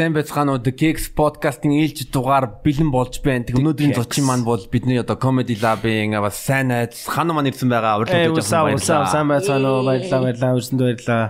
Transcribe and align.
Сайн 0.00 0.14
байцгаанууд 0.16 0.64
Geeks 0.64 1.12
podcast-ын 1.12 1.76
ээлж 1.76 2.08
дугаар 2.08 2.46
бэлэн 2.64 2.88
болж 2.88 3.20
байна. 3.20 3.44
Тэг 3.44 3.60
өнөөдрийн 3.60 3.92
зочин 3.92 4.24
маань 4.24 4.48
бол 4.48 4.64
бидний 4.72 4.96
одоо 4.96 5.20
Comedy 5.20 5.60
Lab-ын 5.60 6.16
бас 6.24 6.40
сайн 6.40 6.72
найз 6.72 7.04
хану 7.04 7.36
маань 7.36 7.52
ирсэн 7.52 7.68
байгаа. 7.68 8.00
Урьдчилж 8.00 8.32
байгаа 8.32 8.64
баярлалаа. 8.64 9.12
Сайн 9.12 9.28
байцгаана 9.28 9.68
уу? 9.68 9.84
Баярлалаа, 9.84 10.20
баярлалаа. 10.24 10.56
Өрсөнд 10.56 10.80
баярлалаа. 10.80 11.24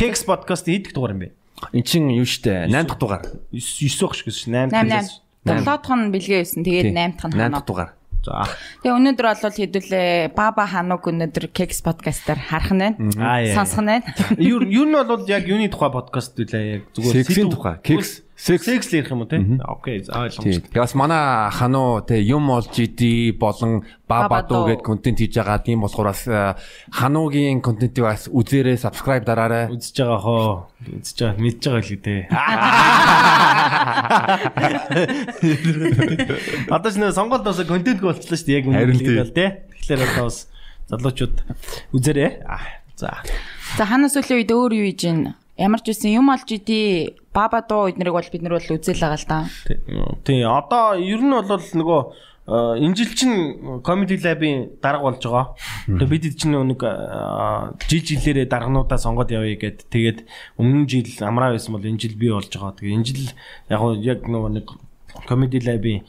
Geeks 0.00 0.24
podcast 0.24 0.64
хэд 0.64 0.88
дугаар 0.96 1.12
юм 1.12 1.20
бэ? 1.20 1.28
Эн 1.76 1.84
чин 1.84 2.08
юу 2.08 2.24
штэ 2.24 2.72
8 2.72 2.88
дахь 2.88 2.96
дугаар. 2.96 3.28
9 3.52 3.60
9 3.76 4.08
ах 4.08 4.16
шиг 4.16 4.32
шүү. 4.32 4.56
8 4.56 4.72
8. 4.72 5.20
7 5.44 5.68
дахь 5.68 5.92
нь 5.92 6.08
бэлгээ 6.08 6.40
байсан. 6.40 6.64
Тэгээд 6.64 6.88
8 6.96 7.12
дахь 7.12 7.28
нь 7.28 7.36
ханаа. 7.36 7.52
8 7.52 7.60
дахь 7.60 7.68
дугаар. 7.68 7.90
За. 8.26 8.44
Тэгээ 8.82 8.96
өнөөдөр 8.98 9.26
бол 9.30 9.56
хэдүүлээ 9.56 10.34
Баба 10.34 10.64
Хануг 10.66 11.06
өнөөдөр 11.06 11.50
Keks 11.54 11.80
podcast-аар 11.86 12.38
харах 12.38 12.72
нь 12.74 12.82
байна. 12.98 13.54
Сонсох 13.54 13.82
нь 13.82 13.90
байна. 13.94 14.06
Юу 14.36 14.62
юу 14.66 14.84
нь 14.90 14.94
бол 14.94 15.22
яг 15.30 15.46
юуны 15.46 15.70
тухай 15.70 15.90
подкаст 15.94 16.34
үлээ 16.34 16.64
яг 16.66 16.82
зүгээр 16.92 17.24
сэдв 17.24 17.54
тухай. 17.54 17.76
Keks 17.80 18.27
Секс 18.38 18.70
л 18.70 18.94
ярих 18.94 19.10
юм 19.10 19.26
уу 19.26 19.26
те? 19.26 19.42
Окей, 19.66 19.98
ойлгомжтой. 20.06 20.70
Тэгээ 20.70 20.78
бас 20.78 20.94
манай 20.94 21.50
хануу 21.50 22.06
те 22.06 22.22
юм 22.22 22.54
олж 22.54 22.70
иди 22.78 23.34
болон 23.34 23.82
бабадуу 24.06 24.70
гэд 24.70 24.86
контент 24.86 25.18
хийж 25.18 25.34
байгаа. 25.42 25.58
Тийм 25.58 25.82
болохоор 25.82 26.14
бас 26.14 26.22
хануугийн 26.94 27.58
контентийг 27.58 28.06
бас 28.06 28.30
үзээрэй, 28.30 28.78
subscribe 28.78 29.26
дараарай. 29.26 29.66
Үзэж 29.74 30.06
байгаа 30.06 30.22
хоо. 30.22 30.70
Үзэж 30.86 31.18
байгаа 31.18 31.42
мэдж 31.42 31.66
байгаа 31.66 31.82
л 31.82 31.90
гэдэг. 31.90 32.30
Одоо 36.70 36.90
ч 36.94 36.96
нөө 37.02 37.10
сонголт 37.10 37.42
бас 37.42 37.58
контент 37.66 37.98
болчихлоо 38.06 38.38
шүү 38.38 38.46
дээ. 38.46 38.58
Яг 38.62 38.70
үнэхээр 38.70 39.18
бол 39.18 39.34
те. 39.34 39.66
Тэгэхээр 39.82 40.14
одоо 40.14 40.30
бас 40.30 40.46
залуучууд 40.86 41.42
үзээрэй. 41.90 42.46
За. 42.94 43.18
За 43.74 43.82
ханаас 43.82 44.14
өлийн 44.14 44.46
үед 44.46 44.54
өөр 44.54 44.72
юу 44.78 44.86
хийж 44.94 45.02
гин? 45.10 45.34
Ямар 45.58 45.82
ч 45.82 45.90
үсэн 45.90 46.14
юм 46.14 46.30
олж 46.30 46.46
иди 46.54 47.18
баба 47.38 47.62
дуу 47.62 47.86
эднэрийг 47.86 48.18
бол 48.18 48.32
бид 48.32 48.42
нар 48.42 48.58
бол 48.58 48.74
үзэл 48.74 48.98
байгаа 48.98 49.18
л 49.22 49.28
да. 49.30 49.38
Тий. 50.26 50.42
Одоо 50.42 50.98
ер 50.98 51.22
нь 51.22 51.30
бол 51.30 51.66
нөгөө 51.78 52.00
энэ 52.48 52.96
жил 52.96 53.12
чинь 53.12 53.36
comedy 53.84 54.16
lab-ийн 54.16 54.80
дарга 54.80 55.04
болж 55.04 55.20
байгаа. 55.20 55.54
Тэгээ 55.84 56.08
бид 56.08 56.24
чинь 56.40 56.56
нэг 56.56 56.80
жил 57.84 58.02
жилээрээ 58.08 58.48
даргануудаа 58.48 58.98
сонгоод 58.98 59.30
явъя 59.30 59.60
гэд 59.60 59.84
тэгээд 59.92 60.18
өмнө 60.56 60.88
жил 60.88 61.06
амраа 61.28 61.52
байсан 61.52 61.76
бол 61.76 61.84
энэ 61.84 62.00
жил 62.00 62.16
би 62.16 62.32
болж 62.32 62.48
байгаа. 62.48 62.72
Тэгээ 62.80 62.96
энэ 62.96 63.04
жил 63.04 63.22
яг 63.68 63.82
яг 64.00 64.20
нөгөө 64.24 64.50
нэг 64.56 64.66
comedy 65.28 65.60
lab-ийн 65.60 66.08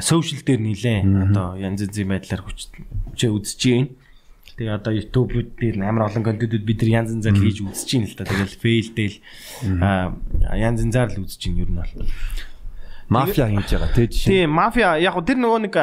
social 0.00 0.40
дээр 0.40 0.60
нилээн 0.64 1.28
одоо 1.28 1.60
янз 1.60 1.84
янзын 1.84 2.08
байдлаар 2.08 2.40
хүчээ 2.40 3.30
үзэж 3.36 3.60
байна. 3.68 3.92
Тэгээ 4.56 4.72
одоо 4.72 4.92
YouTube 4.96 5.52
дээр 5.60 5.84
амар 5.84 6.08
олон 6.08 6.24
контентууд 6.24 6.64
бид 6.64 6.80
нар 6.80 7.04
янз 7.04 7.12
янзаар 7.12 7.36
хийж 7.36 7.60
үзэж 7.60 7.88
байна 7.92 8.08
л 8.08 8.16
да. 8.16 8.24
Тэгэл 8.24 8.56
failдэл 8.56 9.16
янз 10.56 10.78
янзаар 10.80 11.08
л 11.12 11.28
үзэж 11.28 11.40
байна 11.44 11.60
ер 11.60 11.68
нь 11.68 11.76
бол. 11.76 12.08
Мафия 13.12 13.46
хийж 13.52 13.68
байгаа 13.76 13.92
тий 13.92 14.08
жишээ. 14.08 14.32
Тий, 14.32 14.44
мафия 14.48 14.96
яг 14.96 15.20
тэр 15.28 15.36
нөгөө 15.44 15.60
нэг 15.68 15.76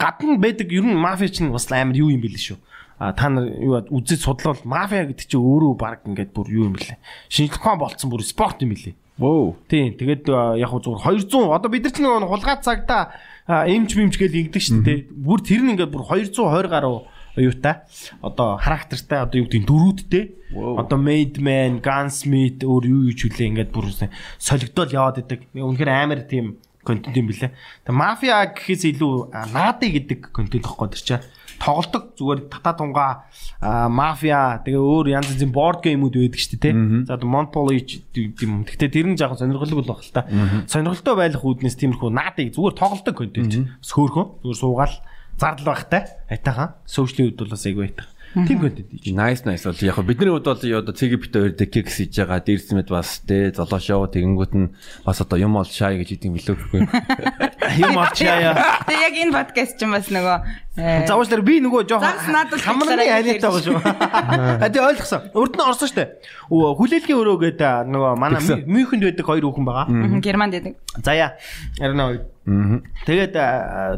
гадна 0.00 0.40
байдаг 0.40 0.72
ер 0.72 0.80
нь 0.80 0.96
мафия 0.96 1.28
чинь 1.28 1.52
бас 1.52 1.68
амар 1.68 1.92
юу 1.92 2.08
юм 2.08 2.24
бэл 2.24 2.40
шүү. 2.40 2.56
А 2.96 3.12
та 3.12 3.28
нар 3.28 3.52
юу 3.52 3.76
үзэж 3.92 4.32
судлал 4.32 4.56
мафия 4.64 5.04
гэдэг 5.04 5.28
чинь 5.28 5.44
өөрөө 5.44 5.76
баг 5.76 6.08
ингээд 6.08 6.32
бүр 6.32 6.48
юу 6.48 6.72
юм 6.72 6.80
бэлээ. 6.80 6.96
Шинжлэх 7.28 7.60
ухаан 7.60 7.84
болцсон 7.84 8.08
бүр 8.08 8.24
спорт 8.24 8.64
юм 8.64 8.72
бэлээ. 8.72 8.96
Воо. 9.20 9.60
Тий, 9.68 9.92
тэгээд 9.92 10.24
яг 10.56 10.72
зүгээр 10.72 11.04
200 11.28 11.52
одоо 11.52 11.68
бид 11.68 11.84
нар 11.84 11.92
чинь 11.92 12.08
нөгөө 12.08 12.32
хулгай 12.32 12.56
цагта 12.64 13.12
эмч 13.44 13.92
мэмч 13.92 14.16
гэж 14.16 14.32
ингэдэг 14.32 14.62
шүү 14.64 14.80
дээ. 14.82 14.98
Бүр 15.12 15.44
тэр 15.44 15.62
нь 15.62 15.76
ингээд 15.76 15.92
бүр 15.92 16.08
220 16.08 16.72
гаруй 16.72 17.04
оюутай 17.36 17.82
одоо 18.22 18.56
характертай 18.58 19.22
одоо 19.22 19.42
юу 19.42 19.48
гэдэг 19.50 19.66
дөрүүдтэй. 19.66 20.24
Одоо 20.54 20.98
made 20.98 21.38
man 21.42 21.82
gunsmith 21.82 22.62
өөр 22.62 22.84
юу 22.86 23.00
юу 23.10 23.14
ч 23.14 23.26
үлээ 23.26 23.50
ингээд 23.50 23.70
бүр 23.74 23.90
солигдол 24.38 24.90
яваад 24.90 25.22
идэг. 25.26 25.50
Үнэхээр 25.54 25.90
амар 25.90 26.22
тийм 26.30 26.62
контент 26.84 27.16
юм 27.16 27.26
билэ. 27.26 27.50
Тэгээ 27.82 27.96
мафиа 27.96 28.54
гэхээс 28.54 28.84
илүү 28.94 29.34
наади 29.50 29.88
гэдэг 29.98 30.30
контент 30.30 30.62
тоххой 30.68 30.92
тэр 30.92 31.02
чинь 31.02 31.24
тоглолдог 31.58 32.14
зүгээр 32.18 32.40
татаа 32.52 32.74
тунгаа 32.76 33.10
мафиа 33.88 34.60
тэгээ 34.62 34.78
өөр 34.78 35.06
янз 35.16 35.32
янзын 35.32 35.54
board 35.54 35.80
game-үүд 35.80 36.14
байдаг 36.20 36.40
шүү 36.40 36.60
дээ 36.60 36.62
тий. 36.62 36.74
За 37.08 37.16
Monopoly 37.18 37.78
юм. 38.44 38.62
Гэхдээ 38.68 38.90
тэр 38.92 39.06
нь 39.08 39.18
жоохон 39.18 39.40
сонирхолтой 39.40 39.78
болох 39.80 40.04
л 40.04 40.12
та. 40.12 40.28
Сонирхолтой 40.68 41.14
байх 41.16 41.40
үүднээс 41.40 41.78
тиймэрхүү 41.80 42.10
наади 42.12 42.52
зүгээр 42.52 42.74
тоглолдог 42.76 43.14
контент. 43.16 43.54
Сөөхөн 43.80 44.44
зүгээр 44.44 44.60
суугаал 44.60 44.94
зардал 45.38 45.66
багтай. 45.74 46.06
Айтахан 46.30 46.74
сошиалын 46.86 47.30
үед 47.30 47.38
бол 47.38 47.50
бас 47.54 47.66
айгүй 47.66 47.88
айтах. 47.88 48.08
Тийм 48.34 48.58
контент 48.58 48.90
хийж. 48.90 49.14
Nice 49.14 49.46
nice 49.46 49.62
бол 49.62 49.78
яг 49.78 49.98
бидний 50.02 50.30
хувьд 50.30 50.44
бол 50.44 50.58
одоо 50.58 50.94
цэгийн 50.94 51.20
бит 51.22 51.30
хоёр 51.30 51.54
дэ 51.54 51.66
кекс 51.70 52.02
хийж 52.02 52.18
байгаа. 52.18 52.42
Дээрс 52.42 52.74
мэд 52.74 52.90
бас 52.90 53.22
тэ 53.22 53.54
золоо 53.54 53.78
шоу 53.78 54.10
тэгэнгүүт 54.10 54.52
нь 54.58 54.74
бас 55.06 55.22
одоо 55.22 55.38
юм 55.38 55.54
ол 55.54 55.64
шай 55.64 56.02
гэж 56.02 56.18
идэм 56.18 56.34
билүү 56.34 56.56
гэхгүй. 56.58 56.80
Юм 57.78 57.96
ол 57.96 58.10
чая. 58.10 58.54
Тэг 58.90 58.98
яг 58.98 59.14
энэ 59.14 59.34
подкаст 59.34 59.78
ч 59.78 59.86
бас 59.86 60.10
нөгөө 60.10 61.06
Заваачлаар 61.06 61.42
би 61.46 61.62
нөгөө 61.62 61.86
жоохон 61.86 62.58
хамрын 62.58 63.06
аниатай 63.06 63.38
байгаа 63.38 63.62
шүү. 63.62 63.78
А 63.86 64.66
тий 64.74 64.82
ойлгосон. 64.82 65.30
Урд 65.38 65.54
нь 65.54 65.62
орсон 65.62 65.88
штэ. 65.94 66.18
Хүлээлгийн 66.50 67.18
өрөө 67.22 67.38
гэдэг 67.54 67.86
нөгөө 67.86 68.18
манай 68.18 68.42
Мюнхенд 68.66 69.06
байдаг 69.06 69.26
хоёр 69.30 69.46
хүүхэн 69.46 69.66
байгаа. 69.70 69.86
Германд 70.18 70.58
байдаг. 70.58 70.74
За 70.98 71.14
яа. 71.14 71.38
Арина 71.78 72.10
хоёр. 72.10 72.82
Тэгээд 73.06 73.34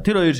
тэр 0.05 0.17
хоёр 0.21 0.37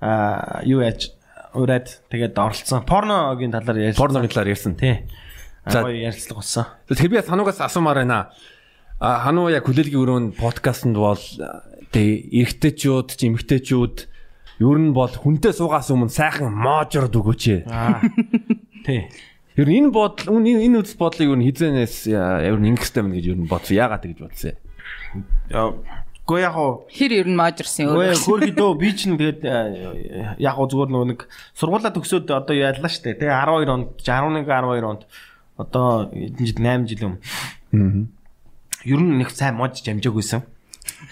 юу 0.00 0.80
яаж 0.84 1.12
ураад 1.56 1.88
тэгээд 2.12 2.36
оролцсон. 2.36 2.84
Порногийн 2.84 3.52
талаар 3.52 3.92
ярьсан. 3.92 4.00
Порногийн 4.00 4.30
талаар 4.30 4.52
ярьсан. 4.52 4.74
Тий. 4.76 5.08
За 5.64 5.82
ярилцлага 5.88 6.40
болсон. 6.40 6.64
Тэр 6.88 7.08
би 7.10 7.22
хануугаас 7.24 7.60
асуумаар 7.64 8.04
байна. 8.04 8.30
А 9.00 9.24
хануу 9.24 9.48
яг 9.48 9.64
хүлээлгийн 9.64 10.02
өрөөнд 10.02 10.30
подкастт 10.36 10.88
бол 10.92 11.20
тэгээ 11.92 12.16
эрэгтэйчүүд 12.44 13.08
ч 13.16 13.20
эмэгтэйчүүд 13.28 13.96
ер 14.60 14.78
нь 14.80 14.92
бол 14.96 15.12
хүнтэй 15.12 15.52
суугаас 15.52 15.92
өмнө 15.92 16.12
сайхан 16.12 16.52
моожрод 16.52 17.12
өгөөч. 17.16 17.44
Тий. 18.84 19.08
Ер 19.56 19.68
нь 19.68 19.88
энэ 19.88 19.92
бодол 19.92 20.40
энэ 20.40 20.80
үс 20.80 20.96
бодлыг 20.96 21.32
ер 21.32 21.40
нь 21.40 21.48
хизэнээс 21.48 22.12
ер 22.12 22.56
нь 22.60 22.76
ингэхтэй 22.76 23.00
мэн 23.04 23.16
гэж 23.16 23.26
ер 23.32 23.38
нь 23.40 23.48
бодсон. 23.48 23.76
Яагаад 23.80 24.04
гэж 24.04 24.20
бодсон 24.20 24.56
юм? 24.56 24.64
Гэхдээ 26.26 26.42
яг 26.42 26.56
уу 26.58 26.90
хэр 26.90 27.12
ер 27.22 27.28
нь 27.30 27.38
маажирсан 27.38 27.86
өөр. 27.86 28.18
Гэхдээ 28.18 28.26
хөөрхөдөө 28.26 28.70
би 28.82 28.90
ч 28.98 29.06
тэгээд 29.06 29.40
э, 29.46 30.34
яг 30.42 30.58
уу 30.58 30.66
зүгээр 30.66 30.90
нөгөө 30.90 31.08
нэг 31.14 31.20
сургуулаа 31.54 31.94
төгсөөд 31.94 32.26
одоо 32.34 32.54
яалаа 32.58 32.90
штэ 32.90 33.14
тий 33.14 33.30
12 33.30 33.70
онд 33.70 33.94
11 34.02 34.42
12 34.42 34.90
онд 34.90 35.02
одоо 35.54 36.10
8 36.10 36.90
жил 36.90 37.02
юм. 37.06 37.14
Аа. 37.70 38.10
Ер 38.82 39.00
нь 39.06 39.22
нэг 39.22 39.30
сайн 39.30 39.54
модж 39.54 39.86
амжаагүйсэн. 39.86 40.42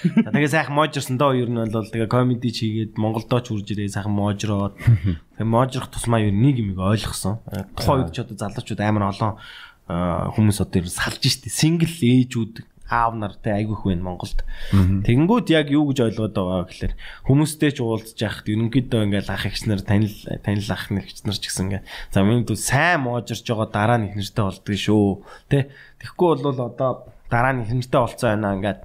Тэгээ 0.02 0.50
сайхан 0.50 0.74
можирсан 0.74 1.14
доо 1.14 1.30
ер 1.30 1.46
нь 1.46 1.62
бол 1.62 1.86
тэгээ 1.86 2.10
комеди 2.10 2.50
чигээд 2.50 2.98
Монголдоо 2.98 3.38
ч 3.38 3.54
үрж 3.54 3.70
ирээ 3.70 3.94
сайхан 3.94 4.10
можроод 4.10 4.74
тэгээ 4.82 5.46
можрох 5.46 5.94
тусмаа 5.94 6.26
ер 6.26 6.34
нь 6.34 6.42
нэг 6.42 6.58
юм 6.58 6.74
ойлгосон. 6.74 7.38
Тухайн 7.78 8.02
үед 8.02 8.10
ч 8.10 8.26
одоо 8.26 8.34
залуучууд 8.34 8.82
амар 8.82 9.14
олон 9.14 9.38
хүмүүс 9.86 10.58
одоо 10.58 10.82
салж 10.90 11.22
штэ 11.22 11.54
сингл 11.54 11.86
ээжүүд 11.86 12.73
аав 12.94 13.18
нартай 13.18 13.58
айгүйх 13.58 13.82
байна 13.82 14.06
Монголд. 14.06 14.46
Тэгэнгүүт 14.70 15.50
яг 15.50 15.74
юу 15.74 15.90
гэж 15.90 15.98
ойлгоод 16.14 16.34
байгаа 16.38 16.64
гэхээр 16.70 16.94
хүмүүстэй 17.26 17.70
ч 17.74 17.78
уулзж 17.82 18.18
яхад 18.22 18.46
ерөнхийдөө 18.46 19.00
ингээл 19.10 19.34
ах 19.34 19.44
эгч 19.50 19.66
нар 19.66 19.82
танил 19.82 20.14
танил 20.46 20.70
ах 20.70 20.86
нэгч 20.94 21.26
нар 21.26 21.34
ч 21.34 21.50
гэсэн 21.50 21.66
ингээ 21.66 21.82
за 22.14 22.22
миний 22.22 22.46
дүү 22.46 22.54
сайн 22.54 23.02
моожирч 23.02 23.42
байгаа 23.42 23.68
дараа 23.74 23.98
нь 23.98 24.08
их 24.08 24.14
нэртэй 24.14 24.44
болдгоо 24.46 24.78
шүү. 24.78 25.08
Тэ 25.50 25.58
тэгэхгүй 25.98 26.28
бол 26.38 26.62
одоо 26.70 27.10
дараа 27.26 27.52
нь 27.58 27.66
их 27.66 27.74
нэртэй 27.74 28.00
болцсон 28.00 28.30
байна 28.38 28.54
ингээд 28.54 28.80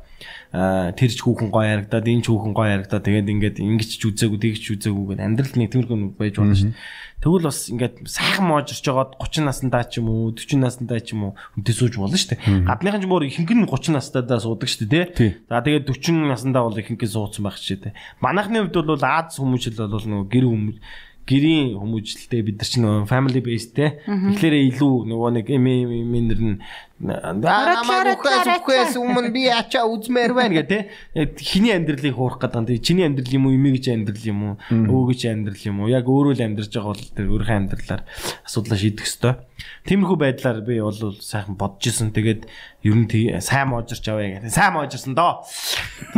тэр 0.52 1.12
ч 1.14 1.20
хүүхэн 1.22 1.50
гоё 1.54 1.68
ярагдаад 1.80 2.06
энэ 2.10 2.24
ч 2.24 2.28
хүүхэн 2.34 2.54
гоё 2.58 2.70
ярагдаад 2.80 3.04
тэгээд 3.06 3.28
ингээд 3.30 3.58
ингэж 3.62 3.90
ч 4.00 4.04
үзээгүй 4.10 4.40
тэгж 4.40 4.60
ч 4.60 4.68
үзээгүй 4.76 5.06
гэдэг 5.14 5.26
амьдрал 5.26 5.54
нэг 5.56 5.70
тиймэрхүү 5.70 5.98
байж 6.18 6.36
болно 6.40 6.56
шүү. 6.58 6.74
Тэгвэл 7.20 7.48
бас 7.52 7.60
ингээд 7.68 7.96
сайхан 8.08 8.48
моожирч 8.48 8.80
жагаад 8.80 9.20
30 9.20 9.44
наснда 9.44 9.84
ч 9.84 10.00
юм 10.00 10.08
уу 10.08 10.32
40 10.32 10.64
наснда 10.64 11.04
ч 11.04 11.12
юм 11.12 11.22
уу 11.28 11.32
хүнтэй 11.60 11.76
сууж 11.76 12.00
болно 12.00 12.16
шүү 12.16 12.32
дээ. 12.40 12.64
Гадныхан 12.64 13.04
ч 13.04 13.06
мөр 13.12 13.28
ихэнх 13.28 13.52
нь 13.52 13.68
30 13.68 13.92
настайдаа 14.00 14.40
суудаг 14.40 14.72
шүү 14.72 14.88
дээ 14.88 15.06
тий. 15.12 15.32
За 15.52 15.60
тэгээд 15.60 15.92
40 15.92 16.32
наснда 16.32 16.64
бол 16.64 16.80
ихэнхээ 16.80 17.12
суудсан 17.12 17.44
байх 17.44 17.60
шүү 17.60 17.92
дээ. 17.92 17.98
Манайхны 18.24 18.64
хувьд 18.72 18.88
бол 18.88 19.04
Аз 19.04 19.36
хүмүүжил 19.36 19.76
бол 19.76 20.00
нөгөө 20.00 20.32
гэр 20.32 20.46
хүмүүс 20.48 20.78
гэрийн 21.30 21.78
хүмүүжлэлтэй 21.78 22.42
бид 22.42 22.58
нар 22.58 22.70
ч 22.70 22.82
нөгөө 22.82 23.06
family 23.06 23.42
based 23.46 23.78
те. 23.78 24.02
Тэгэхээр 24.10 24.56
илүү 24.74 24.94
нөгөө 25.14 25.30
нэг 25.38 25.46
эмээнэр 25.54 26.42
нь 26.42 26.58
намайг 27.00 28.20
ухаас 28.20 28.98
өмнө 28.98 29.32
би 29.32 29.48
ачаа 29.48 29.88
үзмээр 29.88 30.34
байна 30.34 30.60
гэх 30.60 30.68
те. 30.68 30.80
Хиний 31.38 31.72
амьдралыг 31.78 32.18
хуурах 32.18 32.42
гэдэг. 32.42 32.66
Тэгээ 32.66 32.84
чиний 32.84 33.06
амьдрал 33.06 33.32
юм 33.32 33.46
уу, 33.48 33.56
эмээгч 33.56 33.86
амьдрал 33.94 34.26
юм 34.26 34.40
уу, 34.44 34.54
өвгөж 34.68 35.22
амьдрал 35.30 35.64
юм 35.64 35.78
уу? 35.80 35.94
Яг 35.94 36.10
өөрөө 36.10 36.34
л 36.36 36.44
амьдарч 36.44 36.74
байгаа 36.76 36.92
бол 36.92 37.08
тэр 37.16 37.28
өөрийнхөө 37.30 37.60
амьдралаар 37.62 38.02
асуудлаа 38.44 38.78
шийдэх 38.82 39.08
ёстой. 39.08 39.34
Тиймэрхүү 39.88 40.18
байдлаар 40.20 40.60
би 40.66 40.82
бол 40.84 41.16
сайхан 41.22 41.56
бодож 41.56 41.88
исэн. 41.88 42.12
Тэгээд 42.12 42.50
ер 42.84 42.96
нь 43.00 43.08
сайн 43.40 43.72
моожирч 43.72 44.04
авъя 44.12 44.42
гэх. 44.44 44.52
Сайн 44.52 44.76
моожирсан 44.76 45.16
доо. 45.16 45.48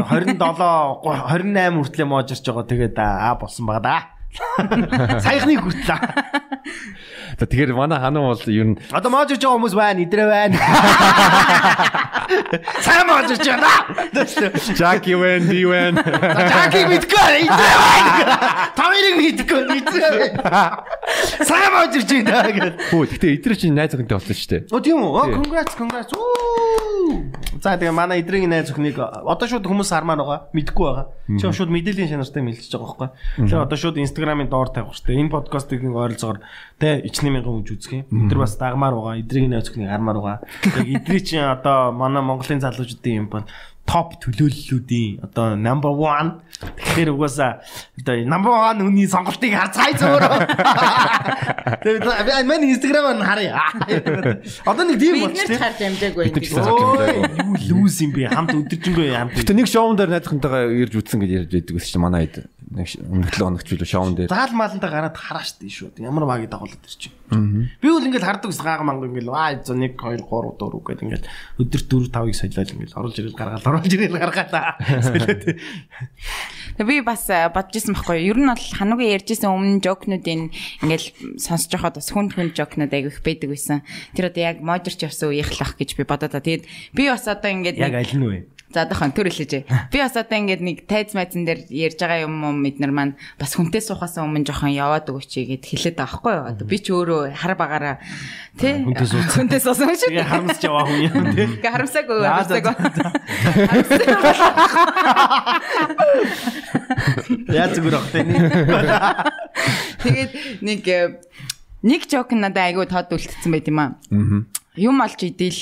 27 0.01 0.39
28 0.39 1.77
хүртлээ 1.77 2.07
моожирч 2.09 2.45
байгаа. 2.47 2.65
Тэгээд 2.65 2.97
аа 2.97 3.37
болсон 3.37 3.69
байгаа 3.69 3.85
да. 3.85 4.20
Саяхныг 4.31 5.59
хүртлээ. 5.59 5.99
Тэгэхээр 7.41 7.73
манай 7.75 7.99
ханаа 7.99 8.31
бол 8.31 8.43
ер 8.47 8.67
нь 8.71 8.77
одоо 8.91 9.09
моожж 9.11 9.35
байгаа 9.35 9.55
хүмүүс 9.59 9.75
байна, 9.75 9.99
идрээ 10.05 10.27
байна. 10.29 10.57
Сайн 12.85 13.07
мож 13.07 13.31
ирж 13.33 13.43
байна. 13.43 13.71
Jackie 14.77 15.15
Wen, 15.19 15.47
D 15.49 15.65
Wen. 15.67 15.95
Жаки 15.99 16.85
мэдгүй. 16.87 17.49
Тавирыг 18.77 19.15
мэдгүй. 19.19 19.61
Сайн 21.43 21.71
мож 21.75 21.95
ирж 21.99 22.11
байна. 22.23 22.71
Хөө 22.91 23.03
гэтээ 23.15 23.31
эдгээр 23.39 23.55
чинь 23.59 23.75
найз 23.75 23.95
охинтой 23.95 24.15
болсон 24.19 24.35
шүү 24.37 24.49
дээ. 24.51 24.61
Оо 24.71 24.79
тийм 24.79 25.03
үү? 25.03 25.35
Congrats 25.35 25.73
congrats. 25.75 26.11
За 27.61 27.77
тэгээ 27.77 27.93
манай 27.93 28.25
эдрийн 28.25 28.49
найз 28.49 28.73
охиныг 28.73 28.97
одоо 28.97 29.45
шууд 29.45 29.69
хүмүүс 29.69 29.93
хармаар 29.93 30.17
байгаа. 30.17 30.39
Мэдгүй 30.49 30.81
байгаа. 30.81 31.05
Чи 31.37 31.45
шууд 31.45 31.69
мэдээллийн 31.69 32.09
чанартай 32.09 32.41
мэлжиж 32.41 32.73
байгаа 32.73 32.89
байхгүй. 32.89 33.09
Тэгэхээр 33.45 33.65
одоо 33.69 33.77
шууд 33.77 34.01
инстаграмын 34.01 34.49
доор 34.49 34.73
тавих 34.73 34.97
дээ. 34.97 35.21
Энэ 35.21 35.29
подкастыг 35.29 35.85
нэг 35.85 35.93
ойролцоогоор 35.93 36.41
тэ 36.81 37.05
ичнээ 37.05 37.37
мянган 37.37 37.61
хүн 37.61 37.69
үзэх 37.69 37.93
юм. 38.01 38.09
Эдгээр 38.09 38.41
бас 38.41 38.57
дагмаар 38.57 38.97
байгаа. 38.97 39.21
Эдрийн 39.21 39.53
найз 39.53 39.69
охиныг 39.69 39.93
хармаар 39.93 40.17
байгаа. 40.17 40.37
Яг 40.81 40.87
эдрийн 40.89 41.21
чинь 41.21 41.45
одоо 41.45 41.93
манай 41.93 42.25
Монголын 42.25 42.65
залуучуудын 42.65 43.13
юм 43.13 43.27
байна 43.29 43.45
топ 43.85 44.15
төлөөллүүдийн 44.23 45.19
одоо 45.25 45.55
number 45.59 45.91
1 45.91 46.39
тэгэхээр 46.79 47.09
угаасаа 47.11 47.59
одоо 47.99 48.15
number 48.23 48.53
1 48.53 48.85
хүний 48.87 49.07
сонголтыг 49.09 49.51
хар 49.51 49.69
цай 49.73 49.91
зөөрөө. 49.99 50.37
Тэгээд 51.81 52.03
манай 52.47 52.71
инстаграм 52.71 53.17
нь 53.19 53.25
харъя. 53.25 53.57
Одоо 54.65 54.83
нэг 54.85 54.95
тийм 55.01 55.27
болчих 55.27 55.47
тийм. 55.49 55.59
харж 55.59 55.79
амжаагүй 55.81 56.23
Бид 56.29 56.35
нар 56.37 56.45
ч 56.45 56.51
юм. 56.53 56.63
харж 56.63 56.71
амжаагүй. 56.71 57.59
Юу 57.67 57.83
лүүс 57.83 57.97
юм 58.05 58.11
бэ? 58.15 58.21
Хамт 58.31 58.53
өдөржингөө 58.55 59.07
хамт. 59.17 59.33
Гэтэ 59.41 59.53
нэг 59.59 59.67
шоун 59.67 59.95
дээр 59.99 60.09
найз 60.13 60.25
охинтойгоо 60.29 60.71
ирж 60.71 60.93
үтсэн 61.01 61.19
гэж 61.19 61.31
ярьж 61.41 61.51
байдаг 61.51 61.73
гэсэн 61.75 61.91
чинь 61.91 62.03
манай 62.05 62.25
хэд 62.29 62.47
нэг 62.71 62.87
өмнөх 63.03 63.35
7 63.35 63.43
хоногч 63.43 63.67
үлээ 63.67 63.89
шоун 63.91 64.15
дээр. 64.15 64.31
Заал 64.31 64.55
маалантаа 64.55 64.87
гараад 64.87 65.17
хараа 65.19 65.43
штий 65.43 65.67
шүү. 65.67 65.99
Ямар 65.99 66.23
магийг 66.23 66.55
дагуулдаг 66.55 66.87
ирчих. 66.87 67.11
Би 67.27 67.87
бол 67.91 67.99
ингээд 67.99 68.23
хардаг 68.23 68.47
ус 68.47 68.63
гаага 68.63 68.87
манга 68.87 69.11
ингээд 69.11 69.27
аа 69.27 69.59
1 69.59 69.67
2 69.67 69.99
3 69.99 70.23
4 70.23 70.79
гэдэг 70.79 71.03
ингээд 71.03 71.25
өдөр 71.59 71.81
4 71.83 72.15
5-ыг 72.15 72.35
солиод 72.39 72.71
ингээд 72.71 72.95
оруулж 72.95 73.17
ирэл 73.19 73.35
гаргаад 73.35 73.67
оруулж 73.67 73.91
ирэл 73.91 74.15
гаргаад 74.15 74.51
солиод. 75.03 75.43
Тэгээ 76.79 76.87
би 76.87 76.97
бас 77.03 77.27
э, 77.27 77.51
бодож 77.51 77.75
исэн 77.75 77.91
байхгүй 77.91 78.23
юу? 78.23 78.35
Ер 78.35 78.39
нь 78.39 78.47
бол 78.47 78.67
хануугийн 78.79 79.15
ярьжсэн 79.19 79.51
өмнө 79.51 79.83
жокнуудын 79.83 80.55
ингээл 80.87 81.07
сонсож 81.43 81.75
байхад 81.75 81.99
бас 81.99 82.07
хүнд 82.07 82.39
хүнд 82.39 82.55
жокнууд 82.55 82.95
айгүйх 82.95 83.19
байдаг 83.19 83.51
байсан. 83.51 83.83
Тэр 84.15 84.31
одоо 84.31 84.43
яг 84.47 84.63
модерч 84.63 85.03
явсан 85.03 85.35
үеийнх 85.35 85.51
л 85.59 85.63
ах 85.67 85.75
гэж 85.75 85.99
би 85.99 86.07
бодоод 86.07 86.31
та. 86.31 86.39
Тэгээд 86.39 86.63
би 86.95 87.03
бас 87.11 87.27
одоо 87.27 87.51
ингээд 87.51 87.75
Яг 87.83 87.99
аль 87.99 88.15
нь 88.15 88.23
вэ? 88.23 88.60
За 88.71 88.87
одоохон 88.87 89.11
төр 89.11 89.27
хэлээжээ. 89.27 89.91
Би 89.91 89.99
бас 89.99 90.15
одоо 90.15 90.37
ингээд 90.39 90.63
нэг 90.63 90.87
тайз 90.87 91.11
майзан 91.11 91.43
дээр 91.43 91.67
ярьж 91.67 91.99
байгаа 91.99 92.23
юм 92.23 92.39
уу 92.39 92.55
эднэр 92.63 92.91
маань 92.95 93.19
бас 93.35 93.55
хүнтэй 93.59 93.83
суухаас 93.83 94.15
өмнө 94.15 94.47
жоохон 94.47 94.71
яваад 94.71 95.11
өгөөч 95.11 95.59
гэд 95.59 95.67
хэлээд 95.67 95.99
байгаа 95.99 96.07
байхгүй 96.07 96.31
юу? 96.31 96.47
Одоо 96.47 96.65
би 96.67 96.77
ч 96.79 96.87
өөрөө 96.95 97.35
хар 97.35 97.59
багаараа 97.59 97.99
тий 98.55 98.79
Хүнтэй 98.87 99.59
суусан. 99.59 99.91
Шүү. 99.91 100.07
Тэгээ 100.07 100.23
харамсч 100.23 100.63
яваа 100.63 100.87
хүн 100.87 101.03
юм 101.03 101.35
тий. 101.35 101.47
Гэ 101.59 101.67
харамсаагүй 101.67 102.15
За, 102.23 102.47
за, 102.47 102.63
харамсаагүй. 102.63 102.75
Яа 107.51 107.67
зүгээр 107.75 107.95
ах 107.99 108.07
тий. 108.11 108.23
Тэгээд 110.01 110.31
нэг 110.63 110.81
э, 110.87 111.19
нэг 111.83 112.07
жок 112.07 112.31
надад 112.35 112.71
айгүй 112.71 112.87
тод 112.87 113.11
үлдсэн 113.11 113.51
байт 113.51 113.67
юм 113.67 113.79
аа. 113.81 113.99
Аа. 114.11 114.60
Юм 114.81 114.97
олж 115.05 115.21
идэл 115.21 115.61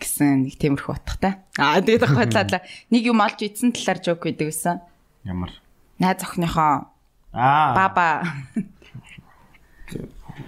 гэсэн 0.00 0.48
нэг 0.48 0.56
темирхүү 0.56 0.96
утгатай. 0.96 1.44
Аа 1.60 1.84
тэгээд 1.84 2.08
хадлаа. 2.08 2.64
Нэг 2.88 3.02
юм 3.04 3.20
олж 3.20 3.44
идсэн 3.44 3.76
талаар 3.76 4.00
жок 4.00 4.24
гэдэг 4.24 4.48
байсан. 4.48 4.80
Ямар. 5.28 5.52
Найз 6.00 6.24
охиныхоо 6.24 6.88
Аа. 7.36 7.76
баба 7.76 8.24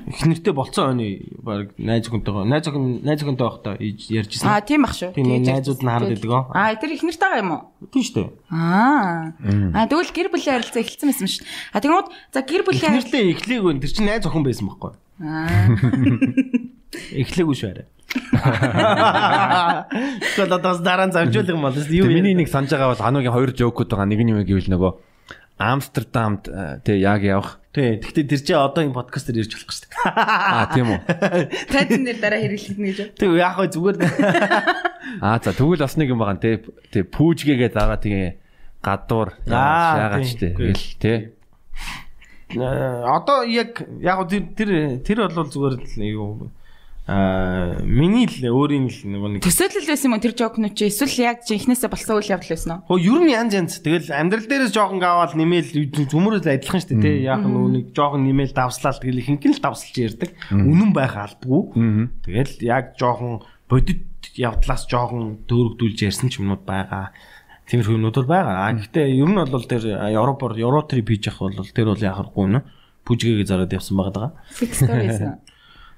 Их 0.06 0.24
нэртэй 0.24 0.52
болцсон 0.54 0.96
оны 0.96 1.28
баг 1.42 1.74
найз 1.76 2.08
охинтойгоо 2.08 2.44
найз 2.48 2.66
охин 2.68 3.02
найз 3.04 3.20
охинтой 3.22 3.46
байхдаа 3.50 3.76
ярьжсэн. 3.76 4.48
Аа 4.48 4.64
тийм 4.64 4.86
ах 4.88 4.94
шүү. 4.96 5.12
Тийм 5.12 5.44
найзууд 5.44 5.82
нь 5.84 5.90
хараад 5.90 6.24
оо. 6.24 6.48
Аа 6.54 6.72
тэр 6.80 6.94
их 6.96 7.02
нэртэй 7.04 7.20
байгаа 7.20 7.42
юм 7.44 7.52
уу? 7.52 7.62
Тийм 7.90 8.02
шүү 8.06 8.14
дээ. 8.16 8.28
Аа. 8.48 9.34
Аа 9.76 9.86
тэгвэл 9.90 10.14
гэр 10.14 10.28
бүлийн 10.32 10.56
харилцаа 10.56 10.82
эхэлсэн 10.82 11.08
байсан 11.10 11.28
шүү. 11.28 11.44
А 11.74 11.78
тэгмүүд 11.84 12.06
за 12.32 12.40
гэр 12.48 12.62
Их 12.62 12.68
бүлийн 12.70 12.94
нэртэй 12.96 13.24
эхлээг 13.34 13.64
өн 13.66 13.80
тэр 13.82 13.92
чинь 13.92 14.08
найз 14.08 14.24
охин 14.24 14.44
байсан 14.46 14.66
байхгүй. 14.72 14.92
Аа. 15.20 15.68
Эхлэегүй 16.92 17.54
шүү 17.54 17.70
арай. 17.70 17.86
Тэгэл 20.34 20.54
одоо 20.58 20.74
бас 20.74 20.80
дараа 20.82 21.06
нь 21.06 21.14
завжуулах 21.14 21.54
юм 21.54 21.62
бол 21.62 21.76
юу 21.78 22.06
миний 22.10 22.34
нэг 22.34 22.50
санаж 22.50 22.70
байгаа 22.74 22.90
бол 22.94 23.04
Хануугийн 23.04 23.34
хоёр 23.34 23.54
жоокуд 23.54 23.90
байгаа. 23.90 24.10
Нэг 24.10 24.20
нь 24.26 24.30
юм 24.34 24.42
гэвэл 24.42 24.70
нөгөө 24.74 24.92
Амстердамд 25.60 26.48
э, 26.48 26.80
тэг 26.82 26.96
яг 27.04 27.22
явах. 27.22 27.60
Тий, 27.70 28.00
гэхдээ 28.00 28.26
тэр 28.26 28.40
чинь 28.40 28.56
одоо 28.58 28.82
энэ 28.82 28.96
подкаст 28.96 29.28
дээр 29.28 29.44
ирж 29.44 29.52
болох 29.60 29.70
шүү 29.76 29.86
дээ. 29.86 29.94
Аа 30.16 30.66
тийм 30.72 30.88
үү. 30.90 31.00
тайзан 31.70 32.02
дээр 32.08 32.18
дараа 32.18 32.40
хэрэглэх 32.40 32.78
нэг 32.80 32.94
гэж. 32.96 33.14
Тэг 33.20 33.30
яах 33.36 33.56
вэ 33.60 33.68
зүгээр 33.70 33.96
Аа 35.20 35.38
за 35.44 35.52
тэгвэл 35.52 35.84
бас 35.84 35.94
нэг 36.00 36.08
юм 36.10 36.18
байгаа 36.24 36.40
нэ. 36.40 36.64
Тэг 36.90 37.04
пүүжгээгээ 37.12 37.70
дараа 37.76 38.00
тэгээ 38.00 38.28
гадуур 38.80 39.28
Аа, 39.52 40.16
шаагач 40.16 40.34
тийм. 40.40 40.56
тэ. 40.56 40.56
Гэл 40.56 40.88
тэ. 40.96 41.14
Э, 42.56 43.04
одоо 43.06 43.44
яг 43.46 43.84
яг 44.00 44.18
тэр 44.26 44.42
тэр 44.56 44.70
тэр 45.04 45.18
бол 45.30 45.46
зүгээр 45.46 45.74
л 45.76 46.02
юу 46.08 46.50
аа 47.10 47.82
миний 47.82 48.30
л 48.30 48.38
өөрийн 48.38 48.86
л 48.86 49.00
нөгөө 49.02 49.30
нэг 49.34 49.42
Төсөөлөл 49.42 49.90
байсан 49.90 50.06
юм 50.06 50.14
уу 50.14 50.22
тэр 50.22 50.34
жокнууд 50.38 50.78
чи 50.78 50.86
эсвэл 50.86 51.26
яг 51.26 51.42
жинхнээсээ 51.42 51.90
болсон 51.90 52.22
үйл 52.22 52.30
явдал 52.38 52.54
байсан 52.54 52.70
уу? 52.70 52.86
Хөө 52.86 53.02
ер 53.02 53.20
нь 53.26 53.34
янз 53.34 53.52
янз. 53.58 53.74
Тэгэл 53.82 54.14
амьдрал 54.14 54.46
дээрээс 54.46 54.70
жоохон 54.70 55.02
гаваад 55.02 55.34
нэмэл 55.34 55.90
зүмөрөөс 56.06 56.46
адилхан 56.46 56.78
шүү 56.78 56.90
дээ 56.94 57.02
тий. 57.02 57.26
Яг 57.26 57.42
нөгөө 57.42 57.66
нэг 57.74 57.84
жоохон 57.98 58.22
нэмэл 58.30 58.54
давслаа 58.54 58.94
тэгэл 58.94 59.22
ихэнх 59.26 59.42
нь 59.42 59.54
л 59.58 59.64
давсалж 59.66 59.96
ярддаг. 59.98 60.30
Үнэн 60.54 60.90
байх 60.94 61.14
алдгүй. 61.18 61.62
Тэгэл 62.30 62.54
яг 62.62 62.94
жоохон 62.94 63.42
бодит 63.66 64.06
явдлаас 64.38 64.86
жоохон 64.86 65.42
төөрөгдүүлж 65.50 65.98
ярьсан 66.06 66.30
ч 66.30 66.38
юмнууд 66.38 66.62
байгаа. 66.62 67.10
Тиймэрхүү 67.66 67.98
юмнууд 67.98 68.16
бол 68.22 68.30
байгаа. 68.30 68.70
А 68.70 68.74
гэхдээ 68.78 69.18
ер 69.18 69.30
нь 69.30 69.42
бол 69.50 69.66
тэр 69.66 69.82
Европоор 70.14 70.54
Евротрип 70.54 71.10
хийж 71.10 71.26
явах 71.26 71.58
бол 71.58 71.74
тэр 71.74 71.90
бол 71.90 71.98
яхахгүй 71.98 72.46
нэ. 72.54 72.62
Бүжгээгээ 73.02 73.50
зараад 73.50 73.74
явсан 73.74 73.98
байгаа 73.98 74.30
story 74.54 75.10
байсан. 75.10 75.42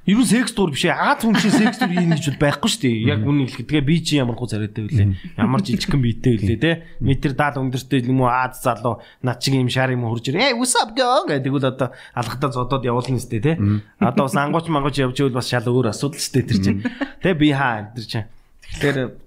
Ер 0.03 0.19
нь 0.19 0.27
секс 0.27 0.51
дур 0.51 0.75
биш 0.75 0.83
ээ. 0.83 0.99
Аз 0.99 1.23
хүн 1.23 1.39
шиг 1.39 1.55
секс 1.55 1.79
дур 1.79 1.95
ийм 1.95 2.11
гэж 2.11 2.35
байхгүй 2.35 2.67
шүү 2.67 2.83
дээ. 2.83 3.07
Яг 3.07 3.23
үнэ 3.23 3.47
хэлэхэд 3.47 3.69
тэгээ 3.71 3.87
би 3.87 3.97
чи 4.03 4.19
ямар 4.19 4.35
хуу 4.35 4.51
царайтай 4.51 4.83
вүлээ. 4.83 5.39
Ямар 5.39 5.63
жижигхэн 5.63 6.03
биетэй 6.03 6.35
вүлээ 6.43 6.59
те. 6.59 6.73
Метр 6.99 7.39
70 7.39 7.71
өндөртэй 7.71 8.11
юм 8.11 8.27
уу 8.27 8.31
Аз 8.35 8.67
залуу 8.67 8.99
над 9.23 9.39
чиг 9.39 9.55
юм 9.55 9.71
шар 9.71 9.95
юм 9.95 10.03
хурж 10.11 10.27
ирээ. 10.27 10.43
Hey 10.43 10.55
what's 10.59 10.75
up 10.75 10.91
girl 10.99 11.23
гэдэг 11.31 11.55
бол 11.55 11.63
одоо 11.63 11.95
алхахтаа 12.19 12.51
зодоод 12.51 12.83
явуулна 12.83 13.23
сте 13.23 13.39
те. 13.39 13.55
Одоо 14.03 14.27
бас 14.27 14.35
ангууч 14.35 14.67
мангууч 14.67 14.99
явж 14.99 15.23
ивэл 15.23 15.39
бас 15.39 15.47
шал 15.47 15.71
өөр 15.71 15.95
асуудал 15.95 16.19
сте 16.19 16.43
тэр 16.43 16.59
чинь. 16.59 16.83
Тэ 17.23 17.39
би 17.39 17.55
хаа 17.55 17.95
тэр 17.95 18.03
чинь. 18.03 18.27
Тэгэхээр 18.75 19.22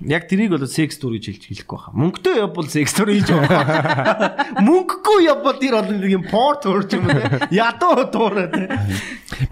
Яг 0.00 0.28
тэрийг 0.28 0.54
бол 0.56 0.64
секс 0.64 0.96
тур 0.96 1.12
гэж 1.12 1.28
хэлж 1.28 1.44
хэлэхгүй 1.44 1.76
байна. 1.76 1.98
Мөнгөтэй 2.00 2.40
явбал 2.40 2.68
секс 2.72 2.94
тур 2.96 3.12
хийж 3.12 3.28
байгаа. 3.28 4.64
Мөнгөгүй 4.64 5.28
явбал 5.28 5.58
тэр 5.60 5.76
бол 5.76 5.92
нэг 5.92 6.08
юм 6.08 6.24
тур 6.24 6.80
ч 6.88 6.96
юм 6.96 7.04
те. 7.04 7.48
Ядуу 7.52 8.08
тур 8.08 8.34
те. 8.48 8.80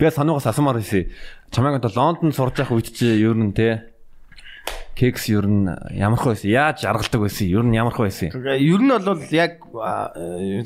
Би 0.00 0.09
сануугаас 0.09 0.49
асуумаар 0.49 0.81
байсан. 0.81 1.12
Чамайг 1.52 1.85
одоо 1.85 1.93
Лондонд 1.93 2.33
сурж 2.33 2.64
явах 2.64 2.81
үед 2.81 2.88
чи 2.97 3.21
ер 3.21 3.37
нь 3.37 3.52
тэ 3.52 3.98
кекс 4.99 5.28
ер 5.31 5.47
нь 5.47 5.71
ямар 5.95 6.19
хөө 6.19 6.35
байсан? 6.35 6.50
Яаж 6.50 6.83
жаргалдаг 6.83 7.23
байсан? 7.23 7.47
Ер 7.47 7.62
нь 7.62 7.76
ямар 7.78 7.95
хөө 7.95 8.09
байсан? 8.11 8.35
Ер 8.35 8.83
нь 8.83 8.90
бол 8.90 9.23
яг 9.31 9.62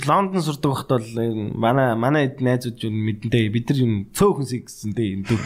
Лондон 0.08 0.40
сурдаг 0.40 0.72
байхад 0.72 0.88
бол 0.96 1.20
энэ 1.20 1.52
манай 1.52 1.92
манай 1.94 2.24
найзууд 2.32 2.80
юу 2.80 2.92
мэдэнтэй 2.96 3.52
бид 3.52 3.68
нар 3.68 3.78
юм 3.84 3.92
цөөхөн 4.16 4.48
сексэнтэй 4.48 5.08
юм 5.20 5.22
дүү. 5.28 5.40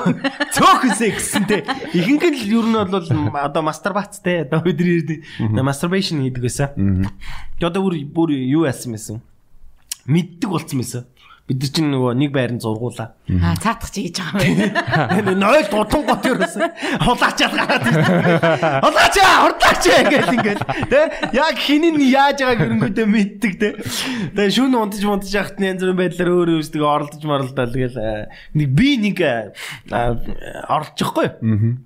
Цөөхөн 0.54 0.94
сексэнтэй. 1.00 1.64
Ихэнх 1.96 2.28
нь 2.28 2.36
л 2.44 2.52
ер 2.60 2.66
нь 2.68 2.76
бол 2.76 3.08
одоо 3.40 3.62
мастурбацтэй 3.64 4.44
одоо 4.44 4.60
бидний 4.60 5.00
ирдэг 5.00 5.24
masturbation 5.64 6.20
хийдэг 6.20 6.44
байсан. 6.44 7.08
Одоо 7.56 7.88
бүр 7.88 8.04
бүр 8.04 8.36
юу 8.36 8.68
яасан 8.68 8.92
мэсэн? 8.92 9.24
Мэддэг 10.06 10.50
болцсон 10.52 10.84
мэсэн. 10.84 11.02
Бид 11.46 11.62
нар 11.62 11.70
чинь 11.70 11.92
нөгөө 11.94 12.12
нэг 12.18 12.30
байранд 12.34 12.58
зургуулаа. 12.58 13.14
Аа 13.30 13.54
цаатах 13.62 13.94
чи 13.94 14.10
гэж 14.10 14.18
байгаа 14.18 14.50
юм. 14.50 14.66
Энэ 15.14 15.34
нойл 15.38 15.68
дутан 15.70 16.02
гот 16.02 16.26
ерөөсөн. 16.26 16.74
Хулаачаад 17.06 17.54
гараад 17.54 17.86
ирсэн. 17.86 18.82
Хулаач 18.82 19.16
хурдаач 19.22 19.84
ингээл 19.86 20.34
ингээл 20.34 20.64
тэ 20.90 21.00
яг 21.38 21.54
хинин 21.62 22.02
яаж 22.02 22.42
байгааг 22.42 22.66
өрөнгөдөө 22.66 23.06
мэддэг 23.06 23.52
тэ. 23.62 23.78
Тэгээ 24.34 24.56
шүүн 24.58 24.74
унтаж 24.74 25.06
унтаж 25.06 25.30
яхад 25.30 25.62
янз 25.62 25.86
бүрийн 25.86 26.00
байдлаар 26.02 26.34
өөр 26.34 26.50
өөрсдөө 26.58 26.82
оролдож 26.82 27.22
моролдоо 27.22 27.66
тэгэл 27.70 27.94
э, 27.94 28.26
нэг 28.58 28.68
би 28.74 28.90
нэг 29.06 29.22
э, 29.22 29.54
оролцохгүй. 30.66 31.30
Аа. 31.30 31.78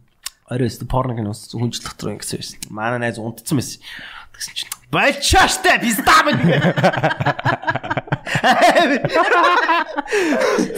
Оройс 0.57 0.81
порно 0.89 1.13
кинос 1.21 1.53
хүнжил 1.53 1.85
дотор 1.85 2.17
ингэсэн 2.17 2.41
байсан. 2.41 2.59
Манай 2.73 2.99
найз 3.05 3.21
унтцсан 3.21 3.61
байсан. 3.61 3.85
Тэгсэн 4.33 4.57
чинь 4.57 4.80
Болчааштай 4.91 5.79
пистам. 5.79 6.27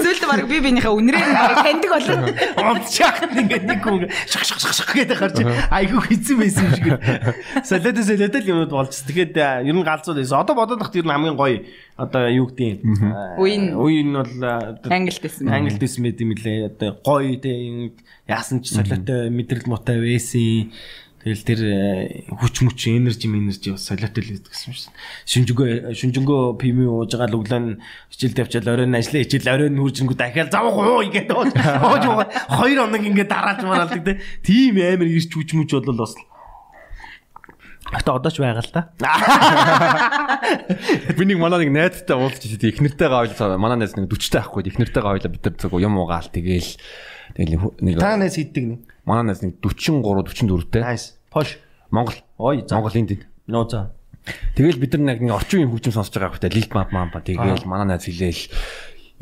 Зүйлд 0.02 0.24
баг 0.28 0.44
би 0.48 0.60
бинийхээ 0.60 0.92
үнрээр 0.92 1.32
баг 1.32 1.64
таньдаг 1.64 1.90
болоо. 1.96 2.28
Онцчаахт 2.76 3.32
ингээд 3.32 3.64
нэг 3.64 3.80
хүн 3.80 4.08
шах 4.28 4.44
шах 4.44 4.60
шах 4.60 4.74
шах 4.76 4.92
гэдэг 4.92 5.16
харж 5.16 5.36
айгүй 5.72 6.00
хэцүү 6.12 6.36
байсан 6.36 6.68
юм 6.68 6.74
шиг. 6.76 6.92
Солиод 7.64 8.04
солиод 8.04 8.36
л 8.36 8.50
юмуд 8.52 8.72
болж. 8.72 8.92
Тэгээд 8.92 9.36
э, 9.36 9.64
ер 9.68 9.76
нь 9.76 9.84
галзуу 9.84 10.12
байсан. 10.16 10.44
Одоо 10.44 10.54
бодоод 10.60 10.80
тахт 10.80 10.96
ер 10.96 11.08
нь 11.08 11.12
хамгийн 11.12 11.36
гоё 11.36 11.64
одоо 11.96 12.28
юу 12.28 12.52
гэдэг 12.52 12.84
юм. 12.84 13.12
Үеийн 13.40 13.64
Үеийн 13.80 14.08
нь 14.12 14.16
бол 14.16 14.32
англид 14.92 15.22
байсан. 15.24 15.48
Англид 15.48 15.80
байсан 15.80 16.00
мэт 16.04 16.20
юм 16.20 16.36
лээ. 16.36 16.68
Одоо 16.68 17.00
гоё 17.00 17.36
те 17.40 17.52
яасан 18.28 18.60
ч 18.60 18.76
солиотой 18.76 19.32
мэдрэл 19.32 19.68
муутай 19.68 20.00
байсан. 20.00 20.72
Тэгэл 21.22 21.46
тэр 21.46 21.60
э, 21.62 22.26
хүч 22.34 22.66
мүч 22.66 22.90
энержи 22.90 23.30
энержи 23.30 23.70
бас 23.70 23.86
солиотой 23.86 24.26
л 24.26 24.42
гэсэн 24.42 24.70
юм 24.70 24.74
шин. 24.74 24.90
Шүнжэнгөө 25.22 25.94
шүнжэнгөө 25.94 26.58
пими 26.58 26.82
ууж 26.90 27.14
байгаа 27.14 27.30
л 27.30 27.38
өглөө 27.38 27.60
нь 27.62 27.78
хичээлд 28.10 28.42
явчаал 28.42 28.70
оройн 28.74 28.98
ажиллаа 28.98 29.22
хичээл 29.22 29.54
оройн 29.54 29.74
нүүржингүү 29.78 30.18
дахиад 30.18 30.50
завах 30.50 30.82
уу 30.82 31.06
ингээд 31.06 31.30
ууж 31.30 31.54
ууж 31.54 32.02
байгаа. 32.10 32.26
Хоёр 32.58 32.90
хоног 32.90 33.06
ингээд 33.06 33.30
дарааж 33.30 33.62
мараалдаг 33.62 34.02
те. 34.02 34.18
Тийм 34.42 34.82
амар 34.82 35.06
ирч 35.06 35.30
хүч 35.30 35.54
мүч 35.54 35.70
бол 35.78 36.02
бас 36.02 36.18
Гэтэ 37.92 38.08
одоо 38.08 38.32
ч 38.32 38.40
байгаа 38.40 38.64
л 38.64 38.72
та. 38.72 38.88
Би 41.18 41.28
нэг 41.28 41.36
манай 41.36 41.68
нэг 41.68 41.76
найзтай 41.76 42.16
уулзч 42.16 42.48
ирсэн. 42.48 42.72
Эхнэртэйгээ 42.72 43.36
ойлцоо. 43.36 43.60
Манай 43.60 43.84
найз 43.84 43.92
нэг 43.98 44.08
40 44.08 44.32
таахгүй. 44.32 44.64
Эхнэртэйгээ 44.72 45.12
ойлоо 45.12 45.28
бид 45.28 45.44
нар 45.44 45.60
зөв 45.60 45.76
юм 45.76 46.00
уугаал 46.00 46.32
тэгээл 46.32 46.72
тэгэл 47.36 47.68
нэг 47.84 48.00
Та 48.00 48.16
найз 48.16 48.40
хийдэг 48.40 48.64
нэг. 48.64 48.80
Манай 49.04 49.24
найз 49.32 49.42
нэг 49.42 49.60
43 49.60 50.02
44 50.02 50.70
тэй. 50.70 50.82
Nice. 50.82 51.12
Пош. 51.30 51.58
Монгол. 51.90 52.14
Ой 52.38 52.64
за. 52.66 52.74
Монгол 52.76 52.94
энд. 52.94 53.26
Ноо 53.46 53.68
за. 53.68 53.92
Тэгэл 54.54 54.78
бид 54.78 54.94
нар 54.94 55.18
нэг 55.18 55.34
орчин 55.34 55.66
үеийн 55.66 55.70
хөгжим 55.74 55.92
сонсож 55.92 56.14
байгаа 56.14 56.38
хэрэгтэй. 56.38 56.54
Лилт 56.54 56.74
мап 56.74 56.92
мампа 56.94 57.20
тэгэл 57.20 57.66
манай 57.66 57.98
найз 57.98 58.06
хэлээл 58.06 58.46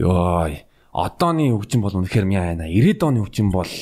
ёо 0.04 0.52
одооны 0.92 1.48
хөгжим 1.56 1.80
бол 1.80 1.96
үнэхээр 1.96 2.28
мяа 2.28 2.52
яана. 2.52 2.68
90-ад 2.68 3.08
оны 3.08 3.24
хөгжим 3.24 3.48
бол 3.48 3.72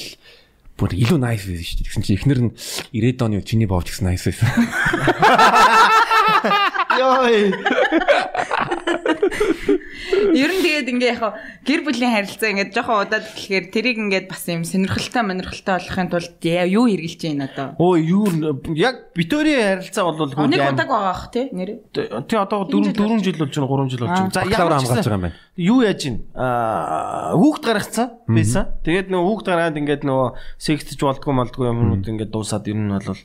бүр 0.79 0.95
илүү 0.95 1.19
nice 1.19 1.51
байсан 1.51 1.67
шүү 1.67 1.83
дээ. 1.83 1.87
Тэгсэн 1.91 2.07
чинь 2.07 2.19
эхнэр 2.23 2.41
нь 2.47 2.55
90-ад 2.95 3.27
оны 3.27 3.43
чиний 3.43 3.67
боовч 3.67 3.91
гэсэн 3.91 4.07
nice 4.07 4.31
байсан. 4.31 4.47
Йой. 6.99 7.53
Ер 10.35 10.51
нь 10.55 10.63
тэгээд 10.63 10.89
ингээ 10.89 11.13
яг 11.19 11.35
гэр 11.67 11.81
бүлийн 11.85 12.13
харилцаа 12.15 12.49
ингээд 12.55 12.73
жоохон 12.75 13.07
удаад 13.07 13.27
гэхээр 13.35 13.65
тэрийг 13.75 13.99
ингээд 13.99 14.27
бас 14.31 14.45
юм 14.49 14.63
сонирхолтой 14.65 15.23
монирхолтой 15.23 15.75
болохын 15.79 16.09
тулд 16.11 16.39
юу 16.43 16.85
хэрглэж 16.89 17.21
байна 17.23 17.47
одоо? 17.51 17.67
Өө 17.79 17.95
юу 18.03 18.25
яг 18.79 19.13
битүүрийн 19.15 19.83
харилцаа 19.85 20.05
бол 20.09 20.31
хөө 20.33 20.49
Нэг 20.49 20.61
аим- 20.63 20.75
удааг 20.75 20.89
байгаа 20.89 21.13
ах 21.13 21.25
тий 21.35 21.47
нэр. 21.53 21.71
Тий 21.93 22.39
одоо 22.39 22.65
4 22.67 22.95
4 22.95 23.23
жил 23.23 23.37
болж 23.39 23.53
байна 23.55 23.69
3 23.69 23.91
жил 23.93 24.03
болж 24.07 24.17
байна. 24.17 24.33
За 24.33 24.43
ч 24.43 24.53
хамгаалж 24.55 24.87
байгаа 24.89 25.19
юм 25.19 25.25
байна. 25.29 25.37
юу 25.59 25.79
яаж 25.83 26.01
ийн 26.07 26.17
аа 26.35 27.35
хүүхд 27.37 27.63
гаргацсан 27.67 28.09
байсан. 28.27 28.65
Тэгээд 28.87 29.09
нөгөө 29.13 29.27
хүүхд 29.29 29.47
гаргаад 29.47 29.79
ингээд 29.79 30.03
нөгөө 30.07 30.29
сексэж 30.59 30.99
болдгоо 31.03 31.33
молдгоо 31.35 31.71
юмнууд 31.75 32.07
ингээд 32.07 32.33
дуусаад 32.33 32.65
ер 32.71 32.79
нь 32.79 32.91
бол 32.91 33.21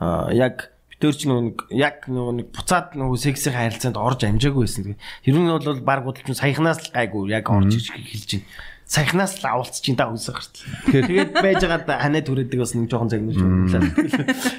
аа 0.00 0.32
яг 0.34 0.73
битүүр 1.00 1.16
ч 1.16 1.26
нөгөө 1.26 1.42
нэг 1.44 1.58
яг 1.74 2.06
нэг 2.06 2.48
буцаад 2.54 2.94
нөгөө 2.94 3.18
сексийн 3.18 3.56
харилцаанд 3.56 3.98
орж 3.98 4.24
амжаагүй 4.24 4.64
байсан. 4.64 4.94
Ер 5.26 5.34
нь 5.34 5.50
бол 5.50 5.80
баг 5.82 6.06
бодлоо 6.06 6.36
саяхнаас 6.36 6.80
л 6.86 6.94
гайгүй 6.94 7.34
яг 7.34 7.50
орж 7.50 7.74
иж 7.74 7.90
хэлж 7.90 8.30
байна. 8.38 8.46
Саяхнаас 8.84 9.40
л 9.40 9.48
авалцж 9.48 9.80
чинь 9.80 9.96
та 9.96 10.12
үсэ 10.12 10.30
гарт. 10.30 10.54
Тэгээд 10.92 11.32
байж 11.32 11.64
байгаад 11.64 11.88
ханаа 11.88 12.20
түрээдэг 12.20 12.60
бас 12.60 12.76
нэг 12.76 12.92
жоохон 12.92 13.08
загнаж 13.08 13.36
байна. 13.40 13.90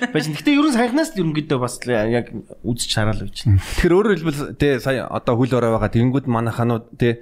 Байж. 0.10 0.25
Гэтэ 0.34 0.50
ер 0.58 0.65
нь 0.65 0.74
саяхнаас 0.74 1.13
л 1.13 1.22
ерөнхийдөө 1.22 1.60
бас 1.62 1.77
яг 1.86 2.34
үзэж 2.65 2.89
хараал 2.89 3.22
байж. 3.22 3.46
Тэгэхээр 3.46 3.94
өөрөөр 3.96 4.15
хэлбэл 4.18 4.42
тэ 4.58 4.82
сая 4.82 5.06
одоо 5.06 5.38
хөл 5.38 5.54
орой 5.54 5.77
байгаа 5.77 5.94
тэгэнгүүт 5.94 6.25
манай 6.25 6.58
ханууд 6.58 6.98
тэ 6.98 7.22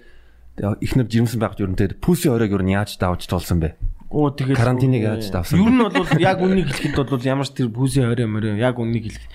ихнэр 0.56 1.12
жирэмсэн 1.12 1.44
байх 1.44 1.60
журам 1.60 1.76
тэ 1.76 1.98
пүси 2.00 2.32
оройг 2.32 2.56
юу 2.56 2.64
яаж 2.64 2.96
давж 2.96 3.28
туулсан 3.28 3.60
бэ? 3.60 3.76
Оо 4.14 4.30
тэгээд 4.30 4.58
Карантиныг 4.62 5.02
яаж 5.02 5.34
давсан 5.34 5.58
Ер 5.58 5.74
нь 5.74 5.82
бол 5.82 6.06
яг 6.22 6.38
үнийг 6.38 6.70
хэлэхэд 6.70 7.10
бол 7.10 7.26
ямар 7.26 7.50
ч 7.50 7.58
тэр 7.58 7.74
пүүсийн 7.74 8.14
хорой 8.14 8.30
морой 8.30 8.54
яг 8.62 8.78
үнийг 8.78 9.10
хэлэх. 9.10 9.26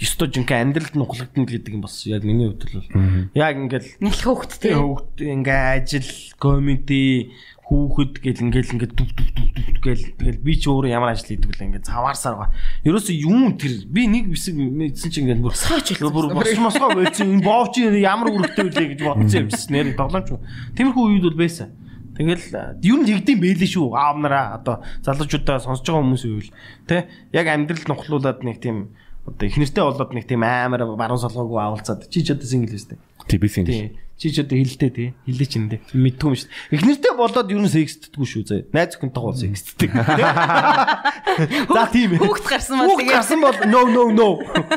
Ёстой 0.00 0.28
жинхэнэ 0.32 0.64
амьдралд 0.64 0.94
нухлагдана 0.96 1.44
гэдэг 1.48 1.72
юм 1.76 1.84
бас 1.84 2.04
яг 2.08 2.24
миний 2.24 2.48
хувьд 2.48 2.72
бол 2.72 2.88
яг 3.36 3.56
ингээл 3.56 3.88
Нэлх 4.00 4.24
хөөхтэй. 4.24 4.76
хөвгт 4.76 5.16
ингээ 5.20 5.80
ажил, 5.80 6.12
комеди, 6.36 7.32
хүүхэд 7.68 8.20
гэл 8.20 8.44
ингээл 8.48 8.72
ингээ 8.76 8.92
дүв 8.92 9.08
дүв 9.16 9.28
дүв 9.32 9.48
дүв 9.48 9.68
гэл 9.84 10.04
тэгэл 10.16 10.44
би 10.44 10.52
ч 10.60 10.68
өөрөө 10.68 10.92
ямар 10.92 11.12
ажил 11.16 11.28
хийдэг 11.32 11.52
вэ 11.52 11.64
ингээ 11.72 11.88
цаваарсаар 11.88 12.36
байгаа. 12.36 12.56
Ерөөсөө 12.84 13.16
юм 13.16 13.56
тэр 13.56 13.72
би 13.88 14.02
нэг 14.08 14.28
бисэг 14.28 14.56
мэдсэн 14.56 15.08
чинь 15.08 15.24
ингээ 15.28 15.40
бүр 15.40 15.56
Саач 15.56 15.96
хэлсэн. 15.96 16.12
бүр 16.12 16.36
бос 16.36 16.52
мосгоо 16.56 16.92
байсан. 16.96 17.28
Энэ 17.32 17.44
боовч 17.44 17.80
ямар 17.80 18.28
үргэлтэй 18.32 18.64
үлээ 18.68 18.88
гэж 18.92 19.00
бодсон 19.04 19.40
юмсэн. 19.48 19.72
Нэр 19.72 19.96
тоглоомч. 19.96 20.28
Тиймэрхүү 20.76 21.04
үед 21.16 21.24
бол 21.32 21.40
байсан. 21.44 21.72
Тэгэл 22.18 22.82
ер 22.82 22.98
нь 22.98 23.06
тэгдэм 23.06 23.38
байлээ 23.38 23.70
шүү. 23.70 23.94
Аав 23.94 24.18
нараа 24.18 24.58
одоо 24.58 24.82
залуучуудаа 25.06 25.62
сонсож 25.62 25.86
байгаа 25.86 26.02
хүмүүсийн 26.02 26.34
үйл 26.34 26.50
тэ 26.90 27.06
яг 27.30 27.46
амьдрал 27.46 27.86
нухлуулад 27.86 28.42
нэг 28.42 28.58
тийм 28.58 28.90
одоо 29.22 29.46
их 29.46 29.54
нэртэй 29.54 29.84
болоод 29.86 30.10
нэг 30.10 30.26
тийм 30.26 30.42
амар 30.42 30.98
баруун 30.98 31.22
солгоогүй 31.22 31.62
авалцаад 31.62 32.10
чи 32.10 32.26
ч 32.26 32.34
одоо 32.34 32.42
сингл 32.42 32.74
өстэй. 32.74 32.98
Тий 33.30 33.38
би 33.38 33.46
сингл. 33.46 33.94
Тий. 34.18 34.30
Чи 34.30 34.34
ч 34.34 34.42
одоо 34.42 34.58
хилдэ 34.58 34.88
тий. 34.90 35.14
Хилдэ 35.30 35.46
ч 35.46 35.52
юм 35.62 35.70
дэ. 35.70 35.78
Мэдгүй 35.94 36.26
юм 36.26 36.34
шүү. 36.34 36.50
Их 36.74 36.82
нэртэй 36.82 37.14
болоод 37.14 37.50
ер 37.54 37.62
нь 37.62 37.70
секстдэггүй 37.70 38.26
шүү 38.26 38.42
заа. 38.50 38.66
Найз 38.74 38.98
зөвхөнтэй 38.98 39.22
бол 39.22 39.38
секстдэг. 39.38 39.90
За 41.70 41.86
тийм 41.86 42.18
ээ. 42.18 42.22
Хүүхд 42.26 42.46
гарсан 42.50 42.82
бол 42.82 42.98
тэгээд 42.98 43.14
гарсан 43.14 43.38
бол 43.38 43.54
no 43.70 43.80
no 43.86 44.02
no. 44.10 44.28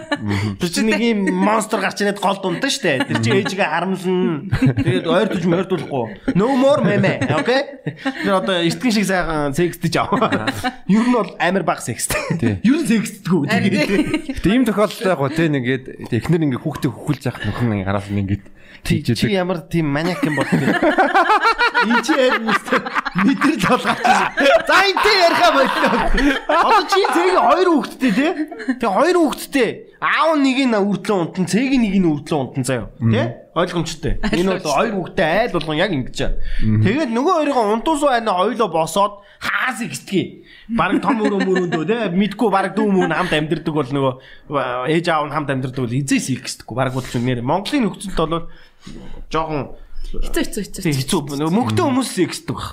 Тэр 0.61 0.69
чинь 0.69 0.93
нэг 0.93 1.01
юм 1.01 1.19
монстр 1.33 1.81
гарч 1.81 2.05
ирээд 2.05 2.21
гол 2.21 2.37
дунтаа 2.37 2.69
штэ. 2.69 3.09
Тэр 3.09 3.17
чинь 3.17 3.41
ээжигээ 3.41 3.65
харамлна. 3.65 4.45
Тэгээд 4.77 5.09
ойртож 5.09 5.43
мойртуулахгүй. 5.49 6.37
No 6.37 6.53
more 6.53 6.85
meme. 6.85 7.17
Okay? 7.41 7.81
Тэр 8.21 8.45
одоо 8.45 8.61
эртгэн 8.61 8.93
шиг 8.93 9.09
сайхан 9.09 9.57
секстэж 9.57 10.05
ав. 10.05 10.13
Ер 10.85 11.01
нь 11.01 11.17
бол 11.17 11.33
амар 11.41 11.65
баг 11.65 11.81
секст. 11.81 12.13
Ер 12.37 12.77
нь 12.77 12.85
секстдэггүй. 12.85 13.49
Тэгээд 13.49 14.45
ийм 14.45 14.69
тохиолдолтой 14.69 15.09
яг 15.09 15.17
гоо 15.17 15.33
тэ 15.33 15.49
нэгээд 15.49 16.13
эхнэр 16.13 16.45
ингээ 16.45 16.61
хүүхдээ 16.61 16.91
хөхүүлж 16.93 17.23
яхах 17.25 17.41
нөхөн 17.49 17.81
ингээ 17.81 17.89
гараад 17.89 18.05
ингээд 18.05 18.45
Чи 18.83 19.03
чи 19.03 19.27
ямар 19.31 19.61
тийм 19.69 19.91
маниак 19.93 20.23
юм 20.25 20.35
бол 20.35 20.45
тийм. 20.49 20.67
Энд 21.81 22.05
чи 22.05 22.13
яг 22.13 22.41
мэдрэл 23.15 23.57
болгооч. 23.67 24.01
За 24.67 24.75
энэ 24.85 25.01
тэ 25.01 25.11
яриха 25.21 25.49
боллоо. 25.53 25.93
Одоо 26.47 26.81
чи 26.89 27.01
цэгийн 27.13 27.41
хоёр 27.41 27.67
хүүхэдтэй 27.71 28.11
тий. 28.11 28.31
Тэгээ 28.79 28.95
хоёр 28.95 29.17
хүүхэдтэй. 29.17 29.69
Аав 30.01 30.37
нэг 30.41 30.57
нь 30.65 30.77
үрдлэн 30.77 31.19
унтан, 31.29 31.45
цэгийн 31.45 31.81
нэг 31.81 31.95
нь 32.01 32.09
үрдлэн 32.09 32.41
унтан 32.41 32.63
заяа. 32.65 32.89
Тий? 32.97 33.25
Ойлгомжтой. 33.53 34.13
Энэ 34.33 34.57
бол 34.61 34.77
хоёр 34.77 34.93
хүүхэдтэй 34.97 35.25
айл 35.25 35.53
болгон 35.53 35.77
яг 35.77 35.91
ингэж. 35.91 36.19
Тэгээд 36.61 37.11
нөгөө 37.11 37.33
хоёрын 37.41 37.73
унтуусуу 37.81 38.09
айна 38.09 38.33
хоёлоо 38.33 38.69
босоод 38.71 39.13
хаас 39.41 39.81
ихсдгийг. 39.81 40.40
Бараг 40.77 41.01
том 41.03 41.19
өрөө 41.19 41.39
мөрөндөө 41.47 41.83
тий 41.89 41.99
мэдгүй 42.15 42.49
бараг 42.51 42.73
дүү 42.77 42.87
мөн 42.91 43.11
хамт 43.11 43.33
амьдэрдэг 43.35 43.73
бол 43.75 43.91
нөгөө 43.91 44.13
ээж 44.87 45.05
аав 45.11 45.25
нь 45.27 45.35
хамт 45.35 45.49
амьдэрдэг 45.51 45.83
бол 45.83 45.99
эзээс 45.99 46.27
ихсдэггүй 46.31 46.75
бараг 46.79 46.93
бодлоо 46.95 47.21
нэр 47.21 47.43
Монголын 47.43 47.83
нөхцөлд 47.87 48.19
бол 48.19 48.47
жоохон 49.27 49.75
хэцүү 50.11 50.41
хэцүү 50.41 50.63
хэцүү. 50.65 50.81
тийм 50.81 50.95
хэцүү 50.97 51.19
мөнгөтэй 51.51 51.85
хүмүүс 51.85 52.11
ихсдэг 52.25 52.55
баг. 52.55 52.71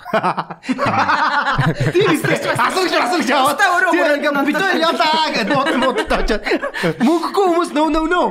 Тийм 1.92 2.09
ихсдэг. 2.14 2.57
Асууж 2.57 2.92
асууж 2.95 3.28
яваа. 3.28 3.54
Та 3.59 3.66
өөрөө 3.68 3.90
өөрөө 3.92 4.16
ингээ 4.16 4.47
бид 4.49 4.57
хоёр 4.57 4.78
явлаа 4.78 5.28
гэдэг 5.35 5.52
бод 5.52 5.68
бодтой 5.99 6.18
очоод 6.23 6.42
мөнгөгүй 7.02 7.47
хүмүүс 7.52 7.71
нөө 7.76 7.88
нөө 7.92 8.07
нөө. 8.09 8.28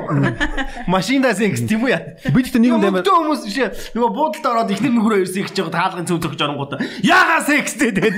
Машиндаас 0.90 1.40
ихс 1.44 1.62
тийм 1.68 1.84
үү 1.84 1.92
яа. 1.92 2.02
Би 2.32 2.42
гэхдээ 2.42 2.62
нэг 2.64 2.72
юм 2.72 2.80
амар 2.80 3.04
Мөнгөтэй 3.04 3.14
хүмүүс 3.14 3.40
биш 3.46 3.58
нөгөө 3.94 4.10
буудалд 4.16 4.46
ороод 4.48 4.72
ихнэр 4.72 4.92
нүгрөө 4.96 5.18
ирсэн 5.22 5.40
ихж 5.44 5.56
байгаа 5.60 5.76
таалгын 5.76 6.08
цөв 6.08 6.18
зөгж 6.24 6.40
оронгуудаа 6.42 6.80
яагаас 7.04 7.48
ихстэй 7.52 7.92
дээ. 7.92 8.16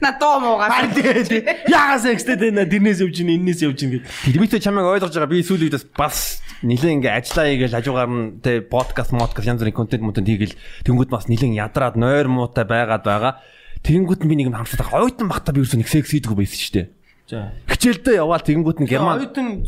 На 0.00 0.14
тийм 0.16 1.42
яагаас 1.68 2.06
ихстэй 2.08 2.38
дээ 2.38 2.94
тэрнээс 2.94 3.00
явж 3.00 3.20
ийн 3.20 3.30
эннээс 3.40 3.62
явж 3.64 3.82
ийн 3.82 3.90
гэдэг. 3.98 4.34
Димитri 4.34 4.60
чамайг 4.60 4.86
ойлгож 4.86 5.14
байгаа. 5.14 5.30
Би 5.30 5.42
сүүлийн 5.42 5.72
үедээс 5.72 5.86
бас 5.96 6.43
нилээн 6.62 7.02
ингээ 7.02 7.14
ажиллаа 7.18 7.46
хийгээл 7.50 7.76
хажуугаар 7.80 8.10
нь 8.10 8.38
тэ 8.44 8.62
подкаст 8.68 9.10
модкаст 9.10 9.48
янз 9.48 9.60
бүрийн 9.64 9.74
контент 9.74 10.04
мөтөнд 10.06 10.28
хийгээл 10.28 10.58
тэнгууд 10.86 11.10
бас 11.10 11.26
нилээн 11.26 11.58
ядраад 11.58 11.98
нойр 11.98 12.28
муутай 12.30 12.62
байгаад 12.68 13.02
байгаа. 13.02 13.42
Тэнгууд 13.82 14.22
би 14.22 14.34
нэг 14.38 14.52
юм 14.52 14.56
хамсаад 14.56 14.92
ойтон 14.94 15.28
бахта 15.28 15.50
би 15.50 15.60
юусэн 15.64 15.82
нэг 15.82 15.90
секс 15.90 16.14
хийдэггүй 16.14 16.38
байсан 16.44 16.60
шүү 16.60 16.74
дээ. 16.78 16.86
За. 17.24 17.52
Хичээлдээ 17.68 18.20
яваал 18.20 18.44
тэнгууд 18.44 18.78
нь 18.84 18.88
герман 18.88 19.18
Оюутан 19.20 19.64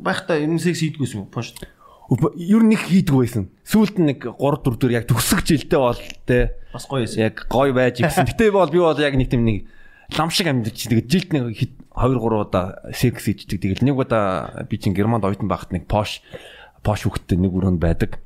байхдаа 0.00 0.36
энэ 0.38 0.60
секс 0.60 0.84
хийдгүйсэн 0.84 1.24
үү? 1.24 1.32
Пошт. 1.32 1.64
ер 2.36 2.62
нь 2.62 2.70
нэг 2.76 2.84
хийдэггүй 2.84 3.24
байсан. 3.24 3.48
Сүүлд 3.64 3.96
нь 4.00 4.08
нэг 4.12 4.20
3 4.28 4.36
4 4.36 4.76
дөр 4.76 4.92
яг 4.92 5.04
төгсөх 5.08 5.40
жилдээ 5.44 5.80
бол 5.80 6.00
тэ 6.28 6.52
Бас 6.72 6.84
гоё 6.84 7.04
байсан. 7.08 7.20
яг 7.24 7.46
гой 7.48 7.72
байж 7.72 8.00
гисэн. 8.04 8.28
Гэтэ 8.28 8.52
бол 8.52 8.68
би 8.68 8.78
бол 8.80 9.00
яг 9.00 9.14
нэг 9.16 9.28
тийм 9.32 9.44
нэг 9.48 9.64
лам 10.16 10.30
шиг 10.30 10.46
амьдч 10.50 10.88
тэгээд 10.88 11.08
жилд 11.10 11.30
нэг 11.34 11.44
2 11.54 12.16
3 12.16 12.40
удаа 12.40 12.80
секс 12.94 13.24
хийдэг. 13.26 13.60
Тэгэл 13.60 13.84
нэг 13.84 13.96
удаа 13.98 14.64
би 14.64 14.78
чинь 14.78 14.94
германд 14.94 15.24
оюутан 15.24 15.50
байхад 15.50 15.74
нэг 15.74 15.86
пош 15.90 16.22
пош 16.82 17.04
хүүхдтэй 17.04 17.36
нэг 17.36 17.52
өрөөнд 17.52 17.80
байдаг. 17.82 18.18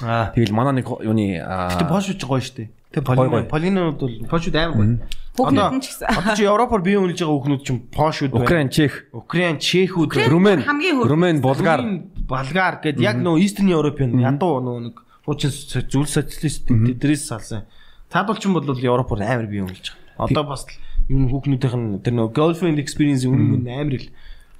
Аа. 0.00 0.32
Тэгэл 0.34 0.56
манай 0.56 0.80
нэг 0.80 0.88
юуны 0.88 1.38
Гэтэ 1.38 1.84
аа, 1.84 1.92
Польшч 1.92 2.24
гоё 2.24 2.40
штэ. 2.40 2.72
Тэг. 2.92 3.04
Полинууд 3.04 4.00
бол 4.00 4.14
Польшууд 4.28 4.56
амар 4.56 4.98
гоё. 5.36 5.80
Ч 5.80 5.92
гэсэн. 5.92 6.08
Одоо 6.08 6.36
чи 6.36 6.44
Европоор 6.48 6.82
бие 6.82 6.98
үнэлж 7.00 7.20
байгаа 7.20 7.36
хүүхнүүд 7.36 7.62
чинь 7.64 7.80
Польшууд 7.92 8.32
байна. 8.32 8.44
Украин, 8.44 8.68
Чех, 8.72 8.92
Украин, 9.12 9.56
Чехүүд. 9.60 10.16
Румен, 10.28 10.64
Румен. 10.64 11.40
Румын, 11.40 11.92
Болгар 12.24 12.80
гэд 12.80 13.00
яг 13.00 13.20
нөө 13.20 13.40
Eastern 13.40 13.68
European 13.68 14.16
ядуу 14.16 14.60
нөө 14.64 14.78
нэг 14.88 14.96
хуучин 15.24 15.52
зүйл 15.52 16.08
социалист 16.08 16.68
тэдрээс 16.68 17.28
салсан. 17.28 17.68
Цаадуулчин 18.12 18.52
бол 18.52 18.64
Европоор 18.64 19.20
амар 19.24 19.48
бие 19.48 19.64
үнэлж 19.64 19.92
байгаа. 19.92 20.28
Одоо 20.28 20.44
бас 20.44 20.64
л 20.68 20.72
юм 21.12 21.28
хүүхнүүдийнх 21.28 21.76
нь 21.76 22.00
тэр 22.00 22.14
нөө 22.16 22.32
girlfriend 22.32 22.80
experience 22.80 23.28
үнэн 23.28 23.68
амар 23.68 24.00
л. 24.00 24.08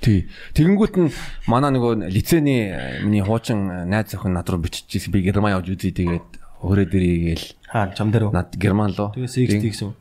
Тий. 0.03 0.27
Тэгэнгүүт 0.53 0.95
нь 0.99 1.11
манай 1.49 1.71
нөгөө 1.73 2.11
лицейний 2.11 2.75
э, 2.75 3.01
миний 3.07 3.23
хуучин 3.25 3.71
э, 3.71 3.85
найз 3.87 4.13
охин 4.13 4.35
над 4.35 4.51
руу 4.51 4.61
биччихсэн. 4.61 5.15
Би 5.15 5.23
герман 5.23 5.55
явж 5.57 5.73
үзье 5.73 5.95
тэгээд 5.95 6.29
өөрөө 6.61 6.87
дэрийгээл 6.91 7.47
Хаа 7.71 7.95
чам 7.97 8.11
дээр 8.11 8.29
үү? 8.29 8.33
над 8.35 8.51
герман 8.59 8.91
лөө. 8.93 9.15
Тэгээ 9.15 9.31
секс 9.31 9.55
гэсэн. 9.63 9.95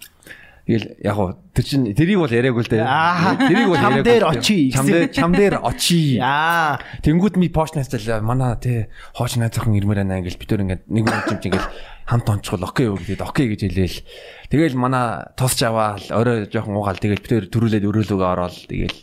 Тэгэл 0.71 0.87
яг 1.03 1.15
гоо 1.19 1.35
тэр 1.51 1.65
чин 1.67 1.83
тэрийг 1.91 2.23
бол 2.23 2.31
яриаггүй 2.31 2.63
л 2.63 2.71
дээ. 2.71 2.79
Аа, 2.87 3.35
Тэрийг 3.35 3.67
бол 3.67 3.75
чам 3.75 3.91
яриаггүй 3.99 4.07
дээр 4.07 4.23
л 4.23 4.31
дээ. 4.31 4.39
очие 4.39 4.71
Чам 4.71 4.87
дээр 4.87 5.11
чам 5.11 5.31
дээр 5.35 5.55
очие. 5.59 6.15
Яа. 6.23 6.79
Тэнгүүд 7.03 7.35
ми 7.35 7.51
почнастай 7.51 7.99
манай 8.23 8.55
тий 8.63 8.87
хооч 9.11 9.35
найз 9.35 9.51
охин 9.59 9.75
ирмээр 9.75 10.07
байна 10.07 10.23
ингээл 10.23 10.39
битэр 10.39 10.63
ингээд 10.63 10.83
нэг 10.87 11.03
юм 11.11 11.19
чинь 11.27 11.43
ингээл 11.51 11.67
хамт 12.07 12.27
онцгол 12.31 12.63
окей 12.63 12.87
юу 12.87 12.95
гэдэг 12.95 13.19
окей 13.27 13.51
гэж 13.51 13.67
хэлээл. 13.67 13.99
Тэгэл 14.47 14.79
манай 14.79 15.27
тусч 15.35 15.59
аваал 15.67 16.07
орой 16.07 16.47
жоохон 16.47 16.79
уугаал 16.79 17.03
тэгэл 17.03 17.19
битэр 17.19 17.51
төрүүлээд 17.51 17.83
өрөөлөөгөө 17.83 18.29
ороод 18.31 18.55
тэгэл 18.71 18.95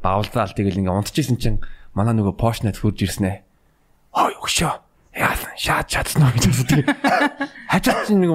бавлзаал 0.00 0.56
тэгэл 0.56 0.80
ингээ 0.80 0.96
унтчихсэн 0.96 1.36
чинь 1.36 1.60
манай 1.92 2.16
нөгөө 2.16 2.40
почнат 2.40 2.80
хурж 2.80 3.04
ирснэ. 3.04 3.44
Ой 4.16 4.32
өгшөө. 4.40 4.89
Яасан 5.10 5.52
шаад 5.58 5.86
чадсан 5.90 6.22
уу 6.22 6.32
гэж 6.38 6.44
асуудаг. 6.54 6.84
Хачаад 7.72 8.06
чинь 8.06 8.20
нэг 8.22 8.30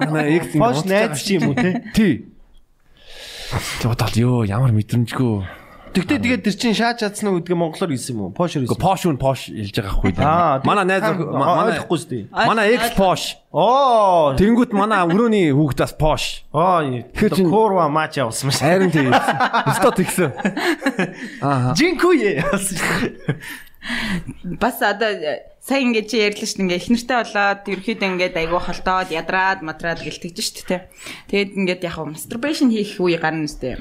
манай 0.00 0.40
экс 0.40 0.56
Польш 0.56 0.80
найз 0.88 1.20
чи 1.20 1.36
юм 1.36 1.52
уу 1.52 1.56
те? 1.58 1.84
Тий. 1.92 2.14
Тэг 3.84 3.92
бодоод 3.92 4.16
ёо 4.16 4.44
ямар 4.48 4.72
мэдрэмжгүй. 4.72 5.44
Тэгтээ 5.94 6.18
тэгээд 6.26 6.42
тэр 6.42 6.56
чин 6.58 6.74
шааж 6.74 7.04
чадсан 7.06 7.30
уу 7.30 7.38
гэдгийг 7.38 7.54
монголоор 7.54 7.92
хэлсэн 7.94 8.16
юм 8.18 8.20
уу? 8.26 8.30
Гэхдээ 8.34 8.66
хэлсэн. 8.66 8.82
пош 8.82 9.00
үн 9.06 9.14
пош 9.20 9.46
хэлж 9.46 9.76
байгаа 9.78 9.94
хгүй. 9.94 10.10
Аа, 10.18 10.58
Манай 10.66 10.84
найз 10.90 11.06
манай 11.06 11.78
ойлгохгүй 11.78 11.98
шүү 12.02 12.10
дээ. 12.10 12.24
манай 12.34 12.66
экс 12.74 12.90
пош. 12.98 13.22
Оо. 13.54 14.34
Тэнгүүт 14.34 14.74
манай 14.74 15.06
өрөөний 15.06 15.54
хүүхдээс 15.54 15.94
пош. 15.94 16.42
Аа, 16.50 16.82
Тэгэхээр 16.82 17.30
чинь- 17.38 17.46
Корва 17.52 17.86
матч 17.86 18.18
явуулсан 18.18 18.50
маш. 18.50 18.58
Харин 18.58 18.90
тийм. 18.90 19.14
Өстө 19.14 19.94
тэгсэн. 20.02 20.30
Аа. 21.46 21.78
Жинкуе. 21.78 22.42
Бас 24.60 24.80
одоо 24.80 25.12
э, 25.12 25.44
сая 25.60 25.84
ингээд 25.84 26.08
чи 26.08 26.16
ярьлаа 26.16 26.48
шүү 26.48 26.56
дээ 26.56 26.64
ингээд 26.64 26.80
эхнэртэй 26.80 27.18
болоод 27.20 27.62
ерөөхдөө 27.68 28.08
ингээд 28.16 28.36
айгуу 28.40 28.60
холдоод 28.64 29.12
ядраад 29.12 29.60
матраад 29.60 30.00
гэлтэж 30.00 30.36
шүү 30.40 30.64
дээ. 30.72 30.82
Тэгээд 31.28 31.50
ингээд 31.52 31.82
яг 31.84 31.96
masturbation 32.00 32.72
хийх 32.72 32.96
үе 32.96 33.20
гарна 33.20 33.44
шүү 33.44 33.60
дээ. 33.60 33.78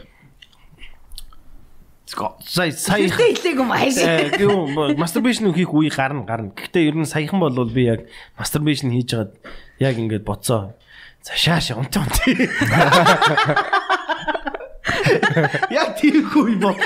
Сая 2.14 2.70
Тэртээ 2.76 3.32
хэлээг 3.40 3.58
юм 3.64 3.72
ааш. 3.72 3.96
Гүү 4.38 5.00
masturbation 5.00 5.56
хийх 5.56 5.72
үе 5.72 5.88
гарна 5.88 6.28
гарна. 6.28 6.52
Гэхдээ 6.52 6.92
ер 6.92 7.00
нь 7.00 7.08
саяхан 7.08 7.40
бол 7.40 7.56
би 7.72 7.88
яг 7.88 8.06
masturbation 8.36 8.92
хийж 8.92 9.16
байгаад 9.16 9.32
яг 9.80 9.96
ингээд 9.96 10.28
боцоо. 10.28 10.76
За 11.24 11.34
шааш 11.40 11.80
унт 11.80 11.96
унт. 11.96 12.16
Яг 15.74 15.98
тийм 16.00 16.28
үе 16.28 16.56
бол 16.62 16.78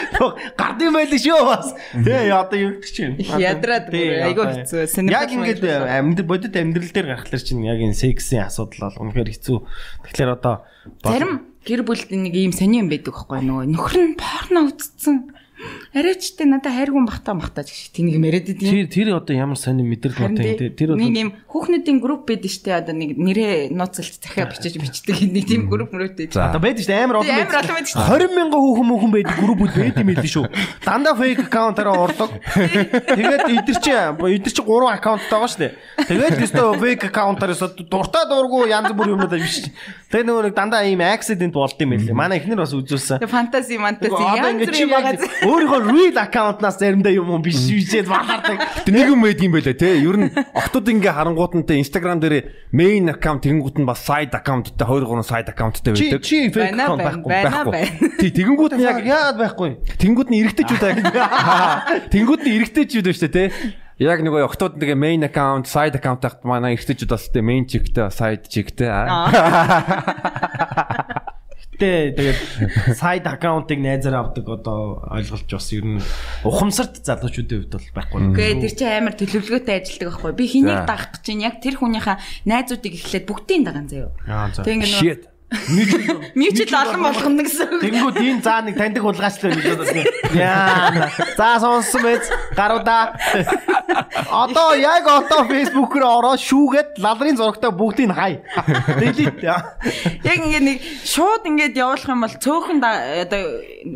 гардын 0.58 0.94
байл 0.96 1.14
шүү 1.14 1.42
бас. 1.46 1.74
Тэ 1.94 2.32
одоо 2.32 2.58
юу 2.58 2.72
гэдэг 2.80 2.92
чинь. 2.94 3.16
Ядраад 3.20 3.90
одоо 3.92 4.46
хэцүү. 4.54 5.12
Яг 5.12 5.30
ингээд 5.32 5.64
амьд 5.66 6.20
бодит 6.28 6.56
амьдрал 6.56 6.92
дээр 6.92 7.08
гарахлаар 7.14 7.44
чинь 7.44 7.66
яг 7.68 7.80
энэ 7.82 7.98
сексийн 7.98 8.48
асуудал 8.48 8.92
бол 8.92 9.12
үнэхээр 9.12 9.32
хэцүү. 9.36 9.58
Тэгэхээр 10.08 10.32
одоо 10.38 10.64
Зарим 11.04 11.44
гэр 11.68 11.84
бүлд 11.84 12.10
нэг 12.12 12.34
ийм 12.36 12.54
сони 12.56 12.80
юм 12.80 12.88
байдаг 12.88 13.12
байхгүй 13.12 13.44
нөгөө 13.44 13.66
нөхөр 13.76 13.98
нь 14.00 14.16
порно 14.16 14.72
үзсэн. 14.72 15.18
Арайчтай 15.94 16.46
надад 16.46 16.70
хайргүй 16.70 17.02
бахта 17.08 17.34
махтаж 17.34 17.72
гэж 17.74 17.90
тэнийг 17.90 18.22
яриад 18.22 18.46
идэв. 18.54 18.70
тэр 18.70 18.86
тэр 18.94 19.08
одоо 19.18 19.34
ямар 19.34 19.58
сони 19.58 19.82
мэдрэл 19.82 20.14
ботой 20.14 20.54
тий, 20.54 20.70
те 20.70 20.70
тэр 20.70 20.94
бол 20.94 21.02
нэг 21.02 21.18
юм 21.18 21.32
хүүхнүүдийн 21.50 21.98
групп 21.98 22.30
байдаг 22.30 22.52
штэ 22.54 22.78
одоо 22.78 22.94
нэг 22.94 23.18
нэрээ 23.18 23.74
нууцлж 23.74 24.22
захиа 24.22 24.46
бичиж 24.46 24.78
бичдэг 24.78 25.18
нэг 25.26 25.50
тийм 25.50 25.66
групп 25.66 25.90
мөрөөдтэй. 25.98 26.30
За. 26.30 26.54
Одоо 26.54 26.62
байдаг 26.62 26.86
дээ 26.86 27.02
амар 27.02 27.26
олон 27.26 27.34
байдаг. 27.34 27.50
амар 27.50 27.58
олон 27.58 27.74
байдаг 27.74 27.90
шүү. 27.90 28.06
20 28.06 28.38
мянган 28.38 28.62
хүүхэн 28.62 28.86
мөхөн 28.86 29.12
байдаг 29.18 29.36
группүүд 29.42 29.74
байд 29.82 29.98
юм 29.98 30.10
л 30.14 30.30
шүү. 30.30 30.46
Дандаа 30.86 31.16
фейк 31.18 31.40
аккаунтаараа 31.42 31.98
ордог. 32.06 32.30
Тэгээд 33.18 33.44
эдгэр 33.58 33.78
чи 33.82 33.92
эдгэр 33.98 34.54
чи 34.54 34.62
3 34.62 34.94
аккаунттай 34.94 35.34
байгаа 35.34 35.50
шүү 35.50 35.62
дээ. 35.66 35.74
Тэгээд 36.06 36.38
өстөө 36.46 36.70
фейк 36.86 37.02
аккаунтаараас 37.10 37.62
дуртай 37.90 38.24
дургу 38.30 38.70
янз 38.70 38.94
бүр 38.94 39.18
юмнууд 39.18 39.34
биш. 39.34 39.74
Тэгээд 40.14 40.28
нөгөө 40.30 40.44
нэг 40.46 40.54
дандаа 40.54 40.86
ийм 40.86 41.02
accident 41.02 41.54
болд 41.58 41.82
юм 41.82 41.98
байлээ. 41.98 42.14
Манай 42.14 42.38
эхнэр 42.38 42.62
бас 42.62 42.78
үзүүлсэн. 42.78 43.26
Мантези 43.26 43.78
Одоо 43.78 44.38
янз 44.38 44.62
чи 44.72 44.86
бүрийн 44.86 44.90
байгаа. 44.94 45.47
Өөрийнхөө 45.48 45.80
real 45.88 46.20
аккаунтнаас 46.20 46.76
заримдаа 46.78 47.16
юм 47.16 47.32
уу 47.32 47.40
биш 47.40 47.56
бичээд 47.72 48.12
бахардаг. 48.12 48.60
Тэг 48.84 48.92
нэг 48.94 49.08
юм 49.16 49.24
байд 49.24 49.40
юм 49.40 49.56
байлаа 49.56 49.72
те. 49.74 49.96
Ер 49.98 50.20
нь 50.20 50.28
октод 50.52 50.92
ингээ 50.92 51.16
харангуутантай 51.16 51.80
Instagram 51.80 52.20
дээр 52.20 52.52
main 52.76 53.08
account 53.08 53.48
тэгэнгүүт 53.48 53.80
нь 53.80 53.88
бас 53.88 54.04
side 54.04 54.36
accountтай 54.36 54.84
2 54.86 55.08
3 55.08 55.24
side 55.24 55.48
accountтай 55.50 55.96
Чи 55.96 56.12
байдаг. 56.12 56.22
чи 56.22 56.52
аккаунт 56.52 57.00
байна, 57.00 57.24
байхгүй. 57.24 57.32
Байхгүй. 57.32 57.88
Тий, 58.20 58.32
тэгэнгүүт 58.36 58.76
нь 58.76 58.84
яг 58.84 59.00
Яагаад 59.08 59.40
байхгүй? 59.40 59.72
Тэнгүүд 59.98 60.30
нь 60.30 60.38
эргэжтэйчүүд 60.44 60.84
аа. 60.84 61.88
Тэнгүүд 62.14 62.44
нь 62.44 62.52
эргэжтэйчүүд 62.60 63.08
байна 63.08 63.16
шүү 63.18 63.32
те. 63.32 63.48
Яг 63.98 64.22
нөгөө 64.22 64.46
октод 64.46 64.78
тэгээ 64.78 64.94
main 65.00 65.26
account, 65.26 65.66
side 65.66 65.98
account 65.98 66.22
тахт 66.22 66.46
манай 66.46 66.76
эргэжтэйчүүд 66.76 67.10
бас 67.10 67.26
тэ 67.32 67.42
main 67.42 67.66
чигтэй, 67.66 68.12
side 68.14 68.46
чигтэй. 68.46 68.92
Тэ 71.78 72.18
тэгээд 72.18 72.40
side 72.98 73.30
аккаунтыг 73.30 73.78
найзаар 73.78 74.26
авдаг 74.26 74.50
одоо 74.50 75.06
ойлголж 75.14 75.46
бас 75.46 75.70
ер 75.78 75.86
нь 75.86 76.02
ухамсарт 76.42 77.06
залуучуудын 77.06 77.70
хувьд 77.70 77.74
бол 77.78 77.90
байхгүй. 77.94 78.20
Үгүй 78.34 78.52
тэр 78.66 78.74
чинь 78.74 78.98
амар 78.98 79.14
төлөвлөгөөтэй 79.14 79.76
ажилладаг 79.78 80.10
байхгүй. 80.10 80.34
Би 80.34 80.46
хэнийг 80.50 80.82
дагах 80.90 81.14
гэж 81.14 81.22
чинь 81.22 81.46
яг 81.46 81.62
тэр 81.62 81.78
хүнийхээ 81.78 82.18
найзуудыг 82.50 82.94
эхлээд 82.98 83.26
бүгдийг 83.30 83.62
дагаан 83.62 83.86
заяа. 83.86 84.10
Аа 84.26 84.50
за. 84.50 84.66
Тэг 84.66 84.82
ингэ 84.82 84.90
нөө 84.90 85.02
Shit. 85.06 85.22
мьючл 86.36 86.76
олон 86.76 87.08
болгоно 87.08 87.44
гэсэн. 87.48 87.80
Тэнгүүд 87.80 88.18
энэ 88.20 88.44
заа 88.44 88.68
нэг 88.68 88.76
таньдаг 88.76 89.00
хулгайчлаа 89.00 89.56
нэг 89.56 89.80
удаа. 89.80 90.04
Яа. 90.36 91.08
За 91.40 91.56
сонсон 91.64 92.04
мэд 92.04 92.24
гаруудаа. 92.52 93.16
Одоо 93.88 94.76
яг 94.76 95.08
одоо 95.08 95.48
Facebook 95.48 95.96
руу 95.96 96.20
ороод 96.20 96.42
шүүгээд 96.44 97.00
лалрын 97.00 97.38
зурагтаа 97.40 97.72
бүгдийг 97.72 98.12
нь 98.12 98.16
хай. 98.18 98.44
Delete. 99.00 99.48
Яг 99.48 100.40
ингэ 100.44 100.60
нэг 100.62 100.78
шууд 101.08 101.48
ингэж 101.48 101.74
явуулах 101.78 102.08
юм 102.12 102.22
бол 102.26 102.36
цөөхөн 102.36 102.80
одоо 102.84 103.42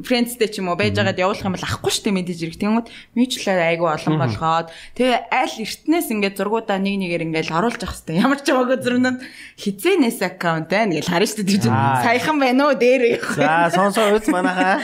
фрэндстэй 0.07 0.47
ч 0.47 0.63
юм 0.63 0.71
уу 0.71 0.79
байж 0.79 0.95
байгаад 0.95 1.19
явуулах 1.19 1.43
юм 1.43 1.55
бол 1.55 1.67
ахгүй 1.67 1.91
шүү 1.91 2.03
дээ 2.07 2.15
мэдээж 2.15 2.39
ирэх. 2.47 2.59
Тэнгүүд 2.61 2.87
мьючлаар 3.19 3.61
айгу 3.67 3.85
олон 3.91 4.15
болгоод 4.21 4.67
тэгээ 4.95 5.19
аль 5.27 5.55
эртнээс 5.59 6.07
ингэ 6.15 6.29
зургуудаа 6.39 6.79
нэг 6.79 6.95
нэгээр 7.03 7.25
ингээл 7.27 7.55
оруулж 7.59 7.81
явах 7.83 7.95
хэрэгтэй. 7.99 8.15
Ямар 8.23 8.39
ч 8.39 8.47
байгаагүй 8.51 8.77
зурнууд 8.79 9.19
хизээнээс 9.59 10.19
аккаунт 10.23 10.67
байна 10.71 10.95
гэж 10.95 11.05
харна 11.11 11.27
шүү 11.27 11.43
дээ. 11.43 11.49
Тэр 11.51 11.61
чинь 11.67 11.75
Аа. 11.75 12.03
саяхан 12.03 12.37
байна 12.39 12.71
уу 12.71 12.75
дээр 12.79 13.01
байх. 13.19 13.27
За 13.35 13.69
сонсоо 13.75 14.15
үз 14.15 14.27
манайхаа. 14.31 14.79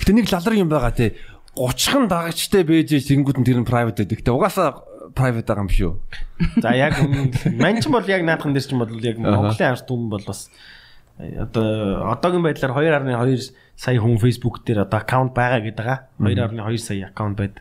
Гэтэ 0.00 0.12
нэг 0.16 0.26
лалар 0.32 0.54
юм 0.56 0.68
байгаа 0.72 0.92
те. 0.96 1.12
30хан 1.56 2.04
дагагчтай 2.12 2.62
байж 2.68 2.92
тэнгүүд 2.92 3.40
нь 3.40 3.46
тэр 3.48 3.58
нь 3.64 3.68
private 3.68 4.04
байдаг. 4.04 4.20
Тэ 4.20 4.30
угаасаа 4.30 4.84
private 5.16 5.48
байгаа 5.48 5.64
юм 5.64 5.72
шүү. 5.72 5.92
За 6.60 6.76
яг 6.76 7.00
мань 7.56 7.80
ч 7.80 7.88
бол 7.88 8.04
яг 8.04 8.22
наадхан 8.22 8.52
дээр 8.52 8.66
ч 8.68 8.72
бол 8.76 8.92
яг 9.00 9.16
Монголын 9.16 9.72
ард 9.72 9.88
түмэн 9.88 10.10
бол 10.12 10.24
бас 10.28 10.52
э, 11.16 11.40
одоо 11.40 12.12
одоогийн 12.12 12.44
байдлаар 12.44 12.76
2.2 12.76 13.56
сая 13.76 13.96
хүн 13.96 14.20
Facebook 14.20 14.64
дээр 14.68 14.84
одоо 14.84 15.00
аккаунт 15.00 15.32
байгаа 15.32 15.64
гэдэг 15.64 15.80
байгаа. 15.80 15.98
2.2 16.20 16.76
сая 16.76 17.08
аккаунт 17.08 17.36
байд. 17.40 17.56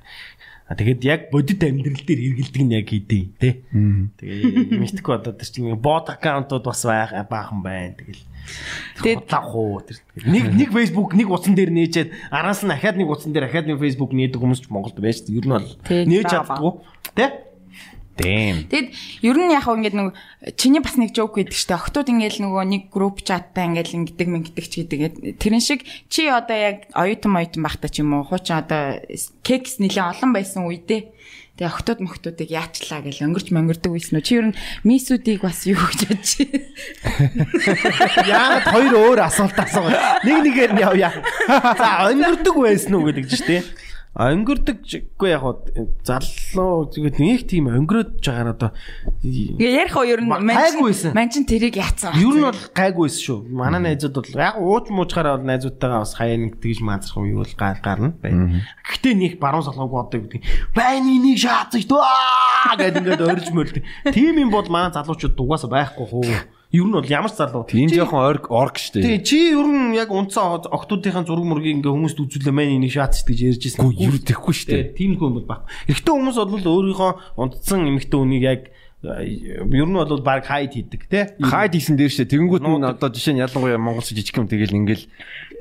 А 0.66 0.74
тэгээд 0.74 1.02
яг 1.06 1.22
бодит 1.30 1.62
амьдрал 1.62 2.02
дээр 2.02 2.22
хэрэгэлдэг 2.26 2.64
нь 2.66 2.74
яг 2.74 2.90
хэдий 2.90 3.24
тий. 3.38 3.54
Тэгээ 3.70 4.82
мэдхгүй 4.82 5.14
одоо 5.14 5.34
тэр 5.38 5.46
чинь 5.46 5.78
бот 5.78 6.10
аккаунтууд 6.10 6.66
бас 6.66 6.82
байгаа 6.82 7.22
баахан 7.22 7.62
байна. 7.62 7.94
Тэгэл 7.94 8.26
Тэгээд 8.98 9.30
хуу 9.30 9.82
тэр 9.86 10.02
нэг 10.26 10.54
нэг 10.54 10.70
Facebook 10.74 11.14
нэг 11.14 11.30
утсан 11.30 11.54
дээр 11.54 11.70
нээжээд 11.70 12.10
араас 12.34 12.66
нь 12.66 12.74
ахаад 12.74 12.98
нэг 12.98 13.10
утсан 13.10 13.34
дээр 13.34 13.50
ахаад 13.50 13.70
нэг 13.70 13.78
Facebook 13.78 14.14
нээдэг 14.14 14.42
хүмүүс 14.42 14.66
ч 14.66 14.70
Монголд 14.74 14.98
байж. 14.98 15.22
Ер 15.30 15.46
нь 15.46 15.54
бол 15.54 15.70
нээж 15.86 16.26
чаддгүй 16.34 16.72
тий. 17.14 17.30
Damn. 18.16 18.72
Тэгэд 18.72 18.96
ер 19.28 19.38
нь 19.38 19.52
яг 19.52 19.68
ингээд 19.68 19.96
нэг 19.96 20.16
чиний 20.56 20.80
бас 20.80 20.96
нэг 20.96 21.12
жоок 21.12 21.36
гэдэг 21.36 21.52
штэ. 21.52 21.76
Охтууд 21.76 22.08
ингээд 22.08 22.40
нөгөө 22.40 22.64
нэг 22.64 22.84
групп 22.88 23.20
чаттай 23.28 23.68
ингээд 23.68 23.92
ингэдэг 23.92 24.28
мэнгдэг 24.32 24.66
ч 24.72 24.88
гэдэг. 24.88 25.36
Тэрэн 25.36 25.60
шиг 25.60 25.84
чи 26.08 26.32
одоо 26.32 26.56
яг 26.56 26.88
оюутан 26.96 27.36
оюутан 27.36 27.64
байхдаа 27.68 27.92
ч 27.92 28.00
юм 28.00 28.16
уу 28.16 28.24
хуучин 28.24 28.64
одоо 28.64 29.04
кекс 29.44 29.84
нэлээ 29.84 30.16
олон 30.16 30.32
байсан 30.32 30.64
үедээ 30.64 31.12
Тэгээ 31.56 31.72
охтууд 31.72 32.00
мохтуудыг 32.04 32.52
яачлаа 32.52 33.00
гэж 33.00 33.24
өнгөрч 33.24 33.48
мөнгөрдөг 33.56 33.92
байсан 33.96 34.20
уу? 34.20 34.28
Чи 34.28 34.44
ер 34.44 34.52
нь 34.52 34.60
мисүүдийг 34.84 35.40
бас 35.40 35.64
юу 35.64 35.80
гэж 35.80 36.02
бодож 36.12 36.32
байна? 36.36 37.48
Яагаад 38.28 38.68
хоёр 38.76 38.94
өөр 39.00 39.20
асуулт 39.24 39.56
асуув. 39.64 39.88
Нэг 40.28 40.52
нэгээр 40.52 40.72
нь 40.76 40.84
явъя. 40.84 41.16
За 41.80 42.12
өнгөрдөг 42.12 42.56
байсан 42.60 43.00
уу 43.00 43.08
гэдэг 43.08 43.24
чинь 43.32 43.48
тий. 43.48 43.62
А 44.16 44.32
өнгөрдөггүй 44.32 45.28
яг 45.28 45.44
хаа 45.44 45.60
залуу 46.08 46.88
тэгээд 46.88 47.20
нэг 47.20 47.42
тийм 47.52 47.68
өнгөрөөж 47.68 48.24
байгаа 48.24 48.56
одоо 48.56 48.72
Тэгээ 49.20 49.76
ярих 49.76 49.96
уу 50.00 50.08
ер 50.08 50.24
нь 50.24 50.32
манчин 51.12 51.44
тэрийг 51.44 51.76
яатсан. 51.76 52.16
ер 52.16 52.32
нь 52.32 52.48
бол 52.48 52.56
гайгүйсэн 52.72 53.20
шүү. 53.28 53.40
Манай 53.52 53.84
найзууд 53.84 54.16
бол 54.16 54.40
яг 54.40 54.56
ууж 54.56 54.88
муучгаараа 54.88 55.36
бол 55.36 55.44
найзуудтайгаа 55.52 56.00
бас 56.08 56.16
хаяа 56.16 56.40
нэг 56.40 56.64
тэгж 56.64 56.80
маазрах 56.80 57.20
юм 57.20 57.28
юу 57.36 57.44
бол 57.44 57.54
гар 57.60 57.76
гарна. 57.84 58.16
Гэхдээ 58.88 59.14
нэг 59.20 59.34
баруун 59.36 59.68
салгаагүй 59.68 60.00
одоо 60.00 60.20
гэдэг. 60.24 60.42
Байна 60.72 61.12
энийг 61.12 61.36
шаацж 61.44 61.84
дөө 61.84 62.80
гэдэг 62.80 63.04
ингээд 63.04 63.20
орж 63.28 63.48
мөрд. 63.52 63.76
Тийм 64.16 64.40
юм 64.40 64.50
бол 64.56 64.64
манай 64.72 64.96
залуучууд 64.96 65.36
дугаасаа 65.36 65.68
байхгүй 65.68 66.08
хөө. 66.08 66.40
Ер 66.74 66.86
нь 66.86 66.96
бол 66.96 67.06
ямар 67.06 67.30
ч 67.30 67.38
залуу. 67.38 67.66
Тийм 67.70 67.90
жоохон 67.90 68.26
орг 68.26 68.50
орг 68.50 68.76
штэ. 68.82 69.06
Тэгээ 69.06 69.22
чи 69.22 69.54
ер 69.54 69.68
нь 69.70 69.94
яг 69.94 70.10
унцсан 70.10 70.66
октоудынхаа 70.66 71.26
зураг 71.26 71.46
мургийг 71.46 71.82
ингээ 71.82 71.94
хүмүүст 71.94 72.18
үзүүлээ 72.18 72.56
мэн 72.56 72.82
энийг 72.82 72.94
шаацж 72.98 73.22
гэж 73.22 73.40
ярьж 73.54 73.64
ирсэн. 73.70 73.86
Гүү 73.86 73.94
юу 74.02 74.18
тэхгүй 74.18 74.54
штэ. 74.54 74.72
Тэгээ 74.74 74.98
тийм 74.98 75.12
хүн 75.22 75.40
бол 75.40 75.48
баг. 75.48 75.70
Эхтэн 75.86 76.14
хүмүүс 76.18 76.38
бол 76.42 76.66
өөрийнхөө 76.66 77.12
унтсан 77.38 77.86
эмэгтэй 77.86 78.18
хүнийг 78.18 78.44
яг 78.44 78.62
ер 79.06 79.86
нь 79.88 79.94
бол 79.94 80.22
баг 80.22 80.46
хайд 80.46 80.74
хийдэг 80.74 81.02
тий. 81.10 81.24
Хайд 81.42 81.74
хийсэн 81.78 81.96
дээр 81.98 82.10
штэ. 82.10 82.26
Тэгэнгүүт 82.26 82.64
нь 82.66 82.84
одоо 82.86 83.10
жишээ 83.14 83.34
нь 83.38 83.44
ялангуяа 83.46 83.78
монголч 83.78 84.10
жижиг 84.12 84.36
юм 84.38 84.50
тэгэл 84.50 84.74
ингээл 84.74 85.06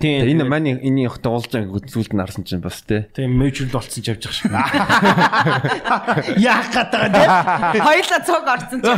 Тийм. 0.01 0.27
энэ 0.27 0.45
маань 0.49 0.81
энэ 0.81 1.07
явахта 1.07 1.31
уулзаа 1.31 1.63
зүйлд 1.69 2.13
нь 2.15 2.21
харсан 2.25 2.43
чинь 2.43 2.65
бас 2.65 2.83
те. 2.83 3.07
Тийм 3.15 3.37
мэйжрэл 3.39 3.71
болцсон 3.71 4.03
ч 4.03 4.11
явж 4.11 4.27
байгаа 4.27 4.35
шиг. 4.35 4.51
Яах 6.43 6.69
гээд 6.73 6.91
байгаа 6.91 7.73
тий. 7.73 7.81
Хоёлаа 7.87 8.21
цог 8.27 8.45
орсон 8.49 8.81
ч 8.83 8.87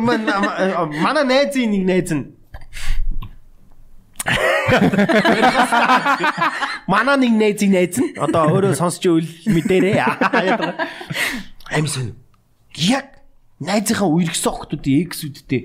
м- 0.00 0.94
манай 1.04 1.24
найзын 1.28 1.70
нэг 1.74 1.84
найз 1.84 2.10
нь 2.14 2.24
Манай 6.88 7.16
нэг 7.20 7.32
найзын 7.36 7.70
найз 7.76 7.96
нь 8.00 8.16
одоо 8.16 8.48
өөрөө 8.56 8.72
сонсч 8.76 9.04
үл 9.08 9.28
мэдэрээ. 9.52 10.00
Аим 11.72 11.86
сон. 11.88 12.16
Яг 12.72 13.13
найзынхаа 13.60 14.08
үерхсэн 14.10 14.50
охтуудын 14.50 15.02
эксүүдтэй 15.06 15.62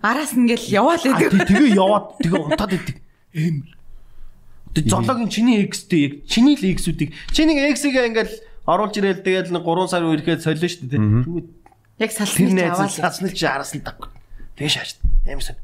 Араас 0.00 0.32
нь 0.32 0.48
ингээл 0.48 0.72
яваал 0.72 0.96
тий- 1.04 1.12
тэгээ 1.12 1.76
яваад 1.76 2.16
тэгээ 2.24 2.40
унтаад 2.40 2.72
идэг. 2.80 2.96
Эм. 3.36 3.68
Тэгээ 4.72 4.88
зоологийн 4.88 5.28
чиний 5.28 5.60
экстэй 5.68 6.00
яг 6.08 6.12
чиний 6.24 6.56
л 6.56 6.64
эксүүдийг 6.64 7.12
чиний 7.32 7.60
эксийг 7.68 7.92
ингээл 7.92 8.32
оруулж 8.64 8.96
ирэл 8.96 9.20
тэгээд 9.20 9.52
нэг 9.52 9.64
3 9.68 9.88
сар 9.92 10.04
үерхэд 10.08 10.40
солино 10.40 10.64
шүү 10.64 10.88
дээ. 10.88 11.00
Тэгвэл 11.28 11.48
Яг 12.00 12.10
тэр 12.12 12.16
салсныг 12.16 12.52
найз 12.56 12.72
аваад. 12.80 12.92
цацныг 12.96 13.32
чи 13.36 13.44
араас 13.44 13.72
нь 13.76 13.84
даг. 13.84 14.00
Тэгээ 14.56 14.72
шааш. 14.72 14.90
Амарсан. 15.28 15.56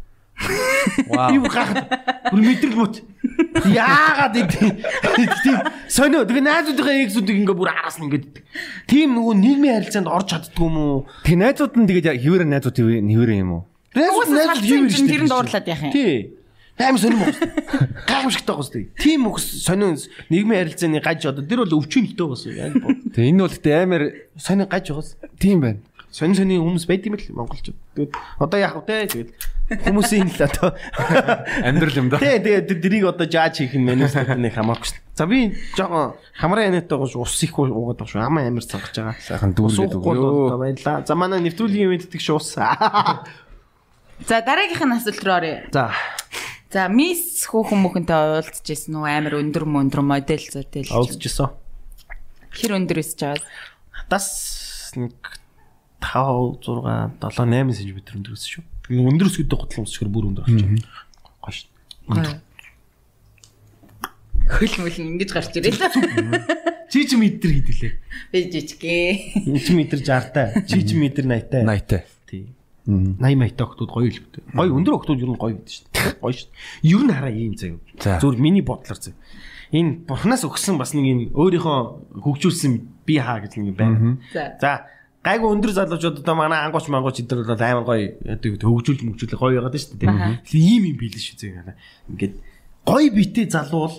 Вау. 1.06 1.38
Бүр 1.38 1.50
гахад 1.52 1.86
бүр 2.32 2.40
мэдрэл 2.42 2.74
мөт. 2.76 2.94
Яагаад 3.70 4.34
идэв? 4.34 4.82
Тийм 5.44 5.58
сонио 5.86 6.26
тэгээ 6.26 6.42
найзуудынхаа 6.42 6.96
эксүүдийг 7.06 7.38
ингээ 7.46 7.56
бүр 7.56 7.70
араас 7.70 7.96
нь 8.02 8.10
ингээд. 8.10 8.42
Тийм 8.90 9.14
нөгөө 9.14 9.34
нийгмийн 9.38 9.74
харилцаанд 9.78 10.10
орж 10.10 10.26
чаддгүй 10.34 10.66
юм 10.66 10.76
уу? 10.82 11.06
Тэг 11.22 11.36
найзууд 11.38 11.74
нь 11.78 11.86
тэгээд 11.86 12.18
хэвээр 12.18 12.44
найзууд 12.50 12.76
хэвээр 12.76 13.30
юм 13.38 13.50
уу? 13.54 13.62
Найзууд 13.94 14.30
найзууд 14.34 14.66
юу 14.66 14.78
салсан 14.82 14.82
юм 14.82 14.86
чинь 14.90 15.10
тэрэнд 15.12 15.30
дуурлаад 15.30 15.66
яах 15.70 15.82
юм? 15.86 15.92
Тий. 15.94 16.14
Аим 16.82 16.96
сонирм 16.98 17.20
баг. 17.20 17.36
Гайхамшигтай 18.08 18.54
байгаа 18.56 18.64
шүү 18.66 18.74
дээ. 18.74 18.86
Тим 18.98 19.28
өгс 19.28 19.44
сонио 19.62 19.92
нийгмийн 20.32 20.60
харилцааны 20.66 20.98
гаж 21.04 21.20
одоо 21.28 21.44
тэр 21.44 21.62
бол 21.62 21.78
өвчнөлтөө 21.78 22.26
бас 22.32 22.42
яг. 22.48 22.74
Тэг 23.12 23.22
энэ 23.28 23.44
бол 23.44 23.54
тэ 23.60 23.70
амар 23.76 24.02
Сонио 24.40 24.66
гаж 24.66 24.88
байгаас. 24.90 25.14
тийм 25.38 25.60
байна. 25.60 25.78
Сони 26.12 26.36
сони 26.36 26.60
хүмүүс 26.60 26.84
байд 26.84 27.08
юм 27.08 27.16
л 27.16 27.24
монголчууд. 27.32 27.78
Тэгээд 27.96 28.12
одоо 28.36 28.58
яах 28.60 28.76
вэ 28.84 29.08
тэгээд 29.08 29.30
хүмүүсийн 29.88 30.28
л 30.28 30.44
одоо 30.44 30.76
Амьдрал 31.64 31.96
юм 31.96 32.12
да. 32.12 32.20
Тий 32.20 32.36
тэгээд 32.36 32.68
дэрийг 32.68 33.08
одоо 33.08 33.24
жааж 33.24 33.64
хийх 33.64 33.72
нь 33.80 33.88
манайс 33.88 34.12
нэг 34.12 34.52
хамаагүй 34.52 34.92
шүү. 34.92 35.00
За 35.16 35.24
би 35.24 35.56
жоохон 35.72 36.12
хамраа 36.36 36.68
янаатай 36.68 36.98
гош 37.00 37.16
ус 37.16 37.40
их 37.40 37.56
уугаад 37.56 37.96
байгаа 37.96 38.12
шүү. 38.12 38.28
Амаа 38.28 38.44
амар 38.44 38.60
цангаж 38.60 38.92
байгаа. 38.92 39.16
Сайхан 39.24 39.56
дүүргээд 39.56 39.96
өгөө. 39.96 40.60
баярлаа. 40.60 41.00
За 41.08 41.16
манай 41.16 41.40
нэвтрүүлгийн 41.48 41.88
мэддэг 41.96 42.20
шүү 42.20 42.36
ус. 42.36 42.60
За 44.28 44.36
дараагийнх 44.44 44.84
нь 44.84 44.92
асуулт 44.92 45.24
руу 45.24 45.36
оръё. 45.40 45.56
За 45.72 45.90
За 46.72 46.88
мисс 46.88 47.44
хүүхэн 47.48 47.80
мөхөнтэй 47.84 48.16
уулзж 48.40 48.64
ирсэн 48.64 48.96
үү? 48.96 49.04
Амар 49.04 49.36
өндөр 49.40 49.64
мөндөр 49.68 50.00
модель 50.00 50.40
зөтөл. 50.48 50.88
олдж 50.92 51.20
исэн. 51.28 51.52
Хэр 52.48 52.76
өндөр 52.80 53.00
өсч 53.04 53.20
байгаа? 53.20 53.44
Надаас 54.08 54.92
нэг 54.96 55.12
5 56.02 56.58
6 56.66 56.84
7 57.22 57.46
8 57.46 57.72
см 57.78 57.98
өндөр 58.18 58.34
өссөн 58.34 58.50
шүү. 58.58 58.64
Тэгээ 58.86 59.08
өндөр 59.12 59.30
өсгөдөө 59.30 59.58
готлон 59.62 59.86
өсчихөр 59.86 60.10
бүр 60.10 60.24
өндөр 60.32 60.44
болчих. 60.50 60.90
Гоё 61.42 61.54
шүү. 61.54 61.70
Хөл 64.52 64.74
мөл 64.82 64.98
ингэж 64.98 65.30
гарч 65.32 65.54
ирээ 65.56 65.72
л. 65.72 65.80
Чи 66.92 67.06
ч 67.08 67.16
метр 67.16 67.48
хэдэлээ. 67.48 67.92
Би 68.34 68.38
жижигээ. 68.52 69.10
Чи 69.64 69.72
метр 69.72 70.02
60-тай. 70.02 70.66
Чи 70.68 70.82
ч 70.84 70.92
метр 70.98 71.24
80-тай. 71.24 71.64
80-тай. 71.64 72.02
Тий. 72.28 72.52
80 72.84 73.16
80-тай 73.22 73.64
октод 73.64 73.88
гоё 73.88 74.10
л 74.10 74.18
өгдөө. 74.20 74.42
Гоё 74.52 74.76
өндөр 74.76 74.98
октод 74.98 75.22
ер 75.22 75.30
нь 75.30 75.38
гоё 75.38 75.56
гэдэг 75.56 75.72
шүү 75.72 75.86
дээ. 75.88 76.20
Гоё 76.20 76.34
шүү. 76.36 76.50
Ер 76.84 77.02
нь 77.06 77.14
хараа 77.14 77.32
ийм 77.32 77.54
заяа. 77.56 77.80
За. 77.96 78.18
Зүгээр 78.20 78.42
миний 78.42 78.60
бодлоор 78.66 78.98
заяа. 78.98 79.16
Энэ 79.72 80.04
бурхнаас 80.04 80.44
өгсөн 80.44 80.76
бас 80.76 80.92
нэг 80.92 81.06
юм 81.06 81.20
өөрийнхөө 81.32 81.78
хөгжүүлсэн 82.26 82.72
би 83.06 83.14
хаа 83.22 83.40
гэж 83.40 83.56
нэг 83.56 83.72
юм 83.72 83.76
байна. 83.78 83.96
За. 84.60 84.84
Гайгүй 85.22 85.48
өндөр 85.54 85.70
залуучууд 85.70 86.22
одоо 86.26 86.34
манай 86.34 86.66
ангууч 86.66 86.90
мангууч 86.90 87.22
эдгээр 87.22 87.46
бол 87.46 87.62
амар 87.62 87.86
гоё 87.86 88.10
одоо 88.26 88.74
хөгжүүл 88.74 89.06
мөгжүүл 89.06 89.38
гоё 89.38 89.54
яагаад 89.62 89.78
шүү 89.78 90.02
дээ. 90.02 90.42
Тэгэхээр 90.42 90.66
ийм 90.66 90.82
юм 90.90 90.96
билээ 90.98 91.22
шүү 91.22 91.36
заяа. 91.38 91.78
Ингээд 92.10 92.34
гоё 92.82 93.08
битэй 93.14 93.46
залуу 93.46 93.80
бол 93.86 93.96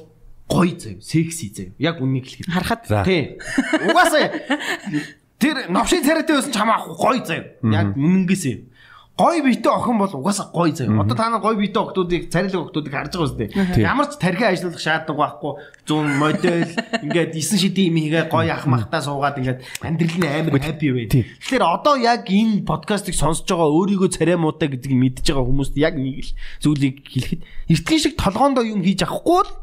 гоё 0.51 0.75
заяа. 0.75 0.99
Секси 0.99 1.47
заяа. 1.55 1.71
Яг 1.79 2.03
үнийг 2.03 2.27
хэлэхэд. 2.27 2.51
Харахад. 2.51 3.07
Тий. 3.07 3.39
Угаасаа 3.88 4.36
тэр 5.43 5.71
новшин 5.71 6.03
царайтай 6.03 6.36
байсан 6.43 6.51
ч 6.51 6.57
хамаагүй 6.59 6.95
гоё 6.99 7.23
заяа. 7.23 7.55
Яг 7.71 7.95
үнэнгээс 7.95 8.43
юм. 8.51 8.59
Гоё 9.13 9.43
биетэй 9.45 9.69
охин 9.69 10.02
бол 10.02 10.10
угаасаа 10.10 10.49
гоё 10.49 10.73
заяа. 10.73 11.06
Одоо 11.06 11.13
та 11.13 11.30
нар 11.30 11.38
гоё 11.38 11.54
биетэй 11.54 11.78
охтуудыг 11.86 12.34
царилэг 12.34 12.73
охтуудыг 12.73 12.89
харж 12.89 13.13
байгаа 13.13 13.30
үстэй. 13.30 13.49
Ямар 13.78 14.10
ч 14.10 14.17
тархи 14.17 14.41
ажиллах 14.41 14.82
шаардлага 14.82 15.38
байхгүй. 15.38 15.54
Зүүн 15.86 16.17
модель 16.17 16.73
ингээд 17.06 17.38
9 17.38 17.62
шидийн 17.62 17.93
юм 17.93 17.97
хийгээ 18.02 18.26
гоё 18.34 18.49
ах 18.49 18.65
махтаа 18.65 19.06
суугаад 19.06 19.38
ингээд 19.38 19.62
амьдрал 19.86 20.17
нь 20.17 20.26
амар 20.26 20.58
хаппи 20.58 20.89
байна. 20.89 21.13
Тэгэхээр 21.13 21.62
одоо 21.62 21.93
яг 22.02 22.26
энэ 22.26 22.65
подкастыг 22.65 23.13
сонсож 23.13 23.45
байгаа 23.45 23.69
өөрийгөө 23.69 24.10
царай 24.17 24.34
муутай 24.34 24.73
гэдгийг 24.73 24.97
мэдж 24.97 25.30
байгаа 25.30 25.45
хүмүүст 25.45 25.78
яг 25.78 25.93
нэг 25.93 26.17
л 26.26 26.34
зүйлийг 26.65 27.06
хэлэхэд 27.06 27.41
эртхэн 27.69 28.02
шиг 28.02 28.17
толгоондоо 28.17 28.65
юм 28.65 28.82
хийж 28.82 29.06
авахгүй 29.06 29.45
л 29.45 29.62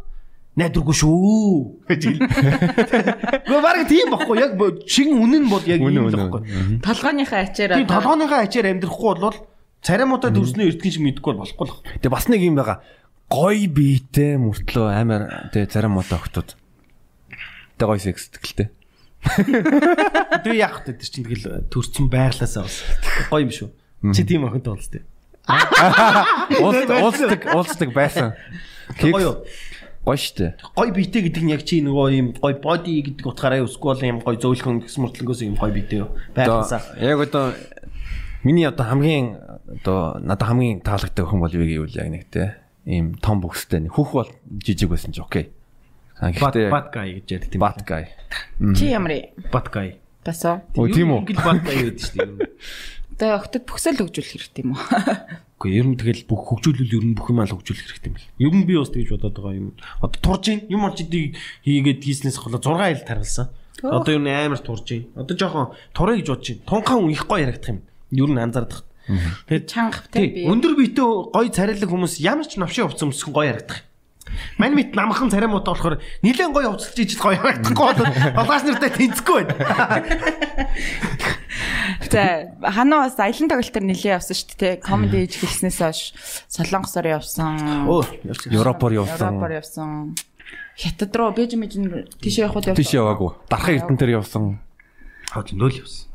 найдваргүй 0.59 0.97
шүү 0.99 1.87
гэж 1.87 2.03
хэл. 2.11 2.21
Гэхдээ 2.27 3.63
баг 3.63 3.87
тийм 3.87 4.11
баггүй 4.11 4.37
яг 4.43 4.59
шин 4.91 5.15
үнэн 5.15 5.47
бол 5.47 5.63
яг 5.63 5.79
юм 5.79 6.11
л 6.11 6.19
баггүй. 6.19 6.43
толгойнхаа 6.83 7.47
ачаар 7.47 7.79
Тийм 7.79 7.87
толгооныхаа 7.87 8.43
ачаар 8.51 8.75
амьдрахгүй 8.75 9.15
бол 9.23 9.39
царай 9.81 10.07
муутай 10.11 10.35
төрснөө 10.35 10.75
мэдгүй 10.75 11.31
бол 11.39 11.43
болохгүй 11.47 11.67
л 11.71 11.75
баг. 11.79 12.03
Тэг 12.03 12.11
бас 12.11 12.27
нэг 12.27 12.43
юм 12.43 12.59
байгаа. 12.59 12.83
Гой 13.31 13.71
биетэй 13.71 14.43
мөртлөө 14.43 14.87
амар 14.91 15.55
тэг 15.55 15.71
зарим 15.71 15.95
мото 15.95 16.19
октод. 16.19 16.59
Тэг 17.79 17.87
гой 17.87 18.03
секс 18.03 18.27
тэтгэлтэй. 18.35 18.75
Тэр 20.45 20.55
яах 20.59 20.83
вэ 20.83 20.99
тэр 20.99 21.07
чинь 21.07 21.25
тэгэл 21.29 21.71
төрцөн 21.71 22.11
байрлаасаа 22.11 22.67
бас 22.67 22.83
гоё 23.31 23.47
юм 23.47 23.55
шүү. 23.55 23.71
Чи 24.17 24.27
тийм 24.27 24.51
охинтой 24.51 24.75
болж 24.75 24.89
тээ. 24.91 25.05
Уулз 26.59 26.89
уулздаг 26.89 27.41
уулздаг 27.55 27.91
байсан. 27.95 28.35
Гоё 28.99 29.21
юу? 29.21 29.37
Гой 30.11 30.18
штэ. 30.18 30.59
Гоё 30.75 30.90
биетэй 30.90 31.23
гэдэг 31.31 31.42
нь 31.46 31.55
яг 31.55 31.62
чи 31.62 31.79
нөгөө 31.87 32.07
юм 32.18 32.29
гоё 32.35 32.59
боди 32.59 32.99
гэдэг 32.99 33.31
утгаараа 33.31 33.62
бол 33.62 34.03
юм 34.03 34.18
гоё 34.18 34.42
зөөлхөн 34.42 34.83
гэс 34.83 34.99
мөртлөнгөөс 34.99 35.46
юм 35.46 35.55
гоё 35.55 35.70
биетэй 35.70 36.03
юу? 36.03 36.11
Байрлаасаа. 36.35 36.99
яг 36.99 37.23
одоо 37.23 37.55
миний 38.42 38.66
одоо 38.66 38.90
хамгийн 38.90 39.38
одоо 39.79 40.18
надад 40.18 40.51
хамгийн 40.51 40.83
таалагддаг 40.83 41.31
хүн 41.31 41.38
бол 41.38 41.55
юу 41.55 41.62
гэвэл 41.87 41.94
яг 41.94 42.11
нэг 42.11 42.27
те 42.27 42.59
ийм 42.90 43.23
том 43.23 43.38
бүкстэй 43.38 43.87
нэг 43.87 43.94
хүүх 43.94 44.11
бол 44.11 44.31
жижиг 44.59 44.90
байсан 44.90 45.14
ч 45.14 45.23
окей. 45.23 45.55
Гэхдээ 46.18 46.75
бат 46.75 46.90
гай 46.90 47.23
гэж 47.23 47.27
яадаг 47.31 47.51
тийм. 47.55 47.62
бат 47.62 47.79
гай. 47.87 48.11
Чи 48.75 48.90
ямар 48.90 49.14
юм? 49.14 49.31
бат 49.55 49.70
гай. 49.70 50.03
Басо. 50.27 50.66
Оо 50.75 50.90
тийм 50.90 51.14
үү? 51.14 51.23
Ингээл 51.23 51.46
бат 51.46 51.62
гай 51.62 51.77
гэдэг 51.87 52.03
шүү 52.03 52.18
дээ. 52.18 52.51
Тэгээ 53.14 53.38
октод 53.38 53.62
бүхсэл 53.62 54.03
хөгжүүлэх 54.03 54.33
хэрэгтэй 54.35 54.62
юм 54.66 54.75
уу? 54.75 54.83
Үгүй 55.61 55.77
ер 55.77 55.92
нь 55.92 56.01
тэгэл 56.01 56.25
бүх 56.25 56.57
хөгжүүлэл 56.57 56.96
ер 56.96 57.05
нь 57.05 57.12
бүх 57.12 57.29
юм 57.37 57.44
аа 57.44 57.53
хөгжүүлэх 57.53 57.85
хэрэгтэй 58.01 58.09
юм 58.09 58.16
бэл. 58.16 58.33
Ер 58.40 58.55
нь 58.57 58.64
би 58.64 58.81
бас 58.81 58.88
тэгж 58.88 59.12
бодоод 59.12 59.37
байгаа 59.37 59.61
юм. 59.61 59.77
Одоо 60.01 60.20
турж 60.25 60.49
ийн 60.49 60.64
юм 60.73 60.88
олж 60.88 61.05
идийг 61.05 61.37
хийгээд 61.68 62.01
хийснээс 62.01 62.40
хол 62.40 62.57
6 62.57 62.64
ил 62.64 63.05
таргалсан. 63.05 63.53
Одоо 63.85 64.12
ер 64.16 64.25
нь 64.25 64.33
амар 64.33 64.64
турж 64.64 64.88
ийн. 64.88 65.12
Одоо 65.20 65.37
жоохон 65.37 65.77
турыг 65.92 66.25
гэж 66.25 66.29
бодож 66.33 66.49
ийн. 66.49 66.64
Тунхаан 66.64 67.12
их 67.12 67.29
гоё 67.29 67.44
ярагдах 67.44 67.77
юм. 67.77 67.85
Ер 68.09 68.33
нь 68.33 68.40
анзаардаг. 68.40 68.88
Тэгээд 69.53 69.66
Чанга 69.68 70.01
тий 70.09 70.49
өндөр 70.49 70.81
биетэй 70.81 71.05
гоё 71.29 71.53
царайлаг 71.53 71.92
хүмүүс 71.92 72.25
ямар 72.25 72.49
ч 72.49 72.57
навшин 72.57 72.88
хувцас 72.88 73.05
өмсгөн 73.05 73.37
гоё 73.37 73.53
ярагдах. 73.53 73.85
Мань 74.59 74.75
мэд 74.77 74.95
намхан 74.95 75.31
царай 75.31 75.49
муутай 75.49 75.75
болохоор 75.75 75.97
нилээн 76.23 76.53
гоё 76.53 76.75
хувцалж 76.75 76.99
ижил 76.99 77.21
гоё 77.21 77.38
ярагдахгүй 77.40 77.87
бол 77.97 78.09
толгоос 78.37 78.64
нэртэй 78.64 78.90
тэнцэхгүй 78.90 79.43
байна. 79.49 80.07
За 82.11 82.51
ханаа 82.62 83.07
бас 83.07 83.19
аялан 83.19 83.49
тоглолтоор 83.49 83.85
нэлээ 83.87 84.16
явсан 84.19 84.37
шүү 84.37 84.57
дээ. 84.59 84.83
Комеди 84.83 85.27
хийж 85.27 85.35
хэлснээс 85.40 85.79
хойш 85.81 86.01
Солонгосоор 86.49 87.07
явсан. 87.07 87.87
Явж 87.87 88.51
Европоор 88.51 88.93
явсан. 89.07 89.38
Европоор 89.38 89.53
явсан. 89.55 89.88
Хятад 90.75 91.14
руу 91.14 91.31
бэж 91.37 91.55
мэж 91.61 91.77
тийш 92.19 92.40
явах 92.40 92.57
уу? 92.59 92.75
Тийш 92.75 92.97
яваагүй. 92.97 93.31
Дархан 93.53 93.75
эрдэнтэр 93.79 94.16
явсан. 94.16 94.59
Хаа 95.31 95.45
зөндөл 95.45 95.85
явсан. 95.85 96.09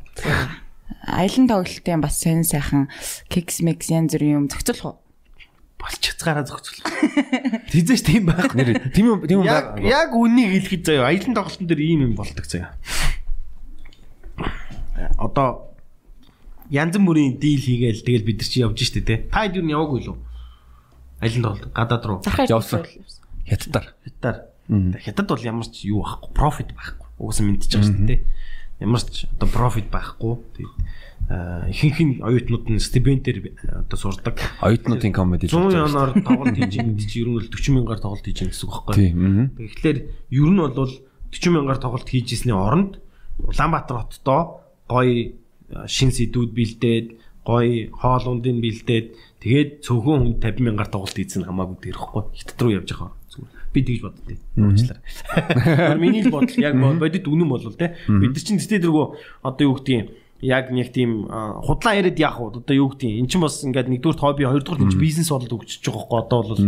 Аялан 1.05 1.47
тоглолтын 1.47 2.01
бас 2.01 2.17
сонь 2.19 2.43
сайхан 2.43 2.89
кекс 3.29 3.61
мекс 3.61 3.93
янз 3.93 4.17
бүрийн 4.17 4.45
юм 4.45 4.49
зохицуулах 4.49 4.85
уу? 4.85 5.04
Болж 5.85 6.01
хязгаараа 6.01 6.45
зохицуул. 6.49 6.81
Тийзэж 7.69 8.01
тийм 8.01 8.25
байх. 8.25 8.57
Нэр 8.57 8.89
тийм 8.89 9.05
юм 9.13 9.19
тийм 9.21 9.45
юм 9.45 9.45
Яг 9.45 9.77
яг 9.85 10.09
үнийг 10.17 10.49
хэлэхэд 10.57 10.81
заяа 10.81 11.13
аялын 11.13 11.37
тоглолтын 11.37 11.69
дээр 11.69 11.81
ийм 11.85 12.01
юм 12.09 12.13
болдог 12.17 12.49
заяа. 12.49 12.73
Одоо 15.21 15.77
янз 16.73 16.97
бүрийн 16.97 17.37
дийл 17.37 17.61
хийгээл 17.61 18.01
тэгэл 18.01 18.25
бид 18.25 18.41
нар 18.41 18.49
чи 18.49 18.65
явж 18.65 18.81
штэ 18.81 19.05
те. 19.05 19.29
Та 19.29 19.45
хэд 19.45 19.61
юу 19.61 19.69
яваагүй 19.69 20.09
лөө? 20.09 20.17
Аялын 21.21 21.43
тоглолт 21.45 21.69
гадаад 21.69 22.05
руу. 22.09 22.19
Явсан. 22.25 22.81
Хятадаар. 23.45 23.93
Хятад. 24.01 24.37
Хятад 25.05 25.27
бол 25.29 25.45
ямар 25.45 25.69
ч 25.69 25.85
юу 25.85 26.01
байхгүй, 26.01 26.33
профит 26.33 26.73
байхгүй. 26.73 27.09
Угсаа 27.21 27.45
мэдчихэж 27.45 27.77
байгаа 27.77 27.93
шүү 27.93 28.09
дээ. 28.09 28.21
Ямар 28.81 29.01
ч 29.05 29.29
одоо 29.29 29.49
профит 29.53 29.87
байхгүй. 29.93 30.33
Тэгээд 30.57 30.73
ихэнх 31.25 31.99
нь 32.05 32.13
оюутнууд 32.21 32.65
нь 32.69 32.77
стипендээр 32.77 33.57
одоо 33.81 33.97
сурдаг. 33.97 34.37
Оюутнуудын 34.61 35.09
комеди 35.09 35.49
100 35.49 35.73
янаар 35.73 36.13
тоглолт 36.21 36.53
хийж 36.53 36.77
гэдэг 36.77 37.07
чинь 37.09 37.25
ер 37.25 37.29
нь 37.33 37.37
бол 37.41 37.49
40 37.49 37.73
мянгаар 37.73 38.01
тоглолт 38.01 38.25
хийж 38.25 38.37
байгаа 38.45 38.53
гэсэн 38.53 38.67
үг 38.69 38.73
байхгүй. 38.85 39.09
Мгм. 39.17 39.45
Тэгэхээр 39.57 39.97
ер 40.37 40.49
нь 40.53 40.61
бол 40.61 40.93
40 41.33 41.55
мянгаар 41.57 41.79
тоглолт 41.81 42.09
хийж 42.09 42.27
ирсний 42.29 42.53
оронд 42.53 43.01
Улаанбаатар 43.41 44.05
хотдоо 44.05 44.41
гоё 44.85 45.33
а, 45.73 45.89
шин 45.89 46.13
сэдвүүд 46.13 46.51
бэлдээд 46.53 47.07
гоё 47.41 47.89
хоолундыг 47.89 48.61
бэлдээд 48.61 49.07
тэгээд 49.41 49.69
цөөхөн 49.81 50.21
хүн 50.21 50.35
50 50.39 50.61
мянгаар 50.61 50.89
тоглолт 50.93 51.17
хийсэн 51.17 51.49
хамаагүй 51.49 51.89
дээрхгүй 51.89 52.23
хятад 52.37 52.61
руу 52.61 52.77
явж 52.77 52.89
байгаа 52.93 53.11
би 53.75 53.83
тэгж 53.83 54.01
боддتي 54.07 54.39
уучлаарай. 54.55 55.99
Миний 55.99 56.23
л 56.23 56.31
бодол 56.31 56.55
яг 56.63 56.79
бодит 56.79 57.27
үнэн 57.27 57.49
болвол 57.49 57.75
те. 57.75 57.99
Бид 58.07 58.31
нар 58.31 58.39
чинь 58.39 58.55
тэтэй 58.55 58.79
дэргөө 58.79 59.05
одоо 59.43 59.63
юу 59.67 59.75
гэдгийг 59.75 60.15
яг 60.41 60.67
нэг 60.71 60.91
тийм 60.91 61.27
худлаа 61.29 61.95
яриад 61.95 62.19
яах 62.19 62.39
вэ? 62.43 62.59
Одоо 62.59 62.75
юу 62.75 62.89
гэдгийг 62.91 63.23
эн 63.23 63.27
чинь 63.31 63.39
бас 63.39 63.63
ингээд 63.63 63.87
нэгдүгээр 63.87 64.19
хобби 64.19 64.43
хоёрдугаар 64.43 64.83
нь 64.83 64.99
бизнес 64.99 65.31
болоод 65.31 65.55
өгчөж 65.55 65.79
байгаа 65.79 65.95
хөөхгүй. 66.03 66.19
Одоо 66.27 66.39
бол 66.43 66.61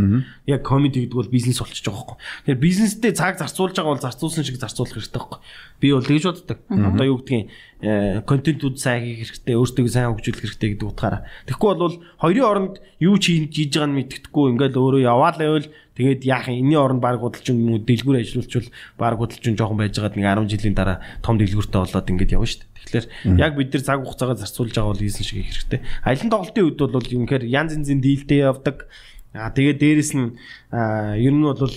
яг 0.47 0.61
комеди 0.63 1.03
гэдэг 1.03 1.19
бол 1.19 1.27
бизнес 1.27 1.59
болчихж 1.59 1.83
байгаа 1.83 1.99
хөөхгүй. 1.99 2.17
Тэгэхээр 2.47 2.63
бизнестэй 2.63 3.11
цаг 3.11 3.35
зарцуулж 3.35 3.75
байгаа 3.75 3.91
бол 3.91 4.05
зарцуулсан 4.07 4.43
шиг 4.47 4.55
зарцуулах 4.55 4.95
хэрэгтэй 4.95 5.19
хөөхгүй. 5.19 5.39
Би 5.83 5.87
бол 5.91 6.07
тэгж 6.07 6.23
боддог. 6.31 6.59
Одоо 6.71 7.05
юу 7.05 7.17
гэдгийг 7.19 8.25
контентууд 8.25 8.79
сайн 8.81 9.03
хийх 9.03 9.29
хэрэгтэй 9.29 9.53
өөртөө 9.59 9.85
сайн 9.91 10.09
хөгжүүлэх 10.15 10.41
хэрэгтэй 10.47 10.69
гэдэг 10.73 10.87
утгаараа. 10.87 11.27
Тэгэхгүй 11.45 11.75
бол 11.77 11.95
хоёрын 12.23 12.47
оронд 12.47 12.75
юу 12.97 13.19
ч 13.21 13.37
хийж 13.45 13.77
байгаа 13.77 13.91
нь 13.91 13.97
мэддэхгүй. 14.01 14.45
Ингээд 14.57 14.79
өөрөө 14.79 15.01
яваал 15.05 15.37
байвал 15.37 15.67
тэгээд 15.97 16.21
яах 16.23 16.47
юм 16.47 16.61
энэний 16.61 16.79
оронд 16.79 17.01
баг 17.01 17.19
худалч 17.19 17.49
юм 17.49 17.73
уу 17.73 17.81
дэлгүүр 17.81 18.21
ажиллуулчихвал 18.21 18.69
баг 19.01 19.17
худалч 19.17 19.43
юм 19.43 19.57
жоохон 19.57 19.81
байжгаад 19.81 20.15
нэг 20.15 20.25
10 20.29 20.53
жилийн 20.53 20.77
дараа 20.77 21.01
том 21.25 21.41
дэлгүүртэй 21.41 21.81
болоод 21.81 22.11
ингээд 22.13 22.37
явна 22.37 22.47
шүү 22.47 22.61
дээ 22.61 22.77
Тэгэхээр 22.87 23.07
яг 23.35 23.53
бид 23.59 23.73
нар 23.75 23.83
цаг 23.83 23.99
хугацаагаа 23.99 24.39
зарцуулж 24.39 24.71
байгаа 24.71 24.91
бол 24.95 25.03
хийсэн 25.03 25.25
шиг 25.27 25.43
хэрэгтэй. 25.43 25.79
Аялын 26.07 26.31
тоглолтын 26.31 26.63
үед 26.63 26.79
бол 26.79 27.07
юм 27.11 27.23
гэхээр 27.27 27.43
янз 27.43 27.75
янзын 27.75 27.99
дийлдээ 27.99 28.47
явдаг. 28.47 28.87
Аа 29.35 29.51
тэгээд 29.51 29.81
дээрэс 29.83 30.11
нь 30.15 30.39
ер 30.71 31.33
нь 31.35 31.43
бол 31.43 31.75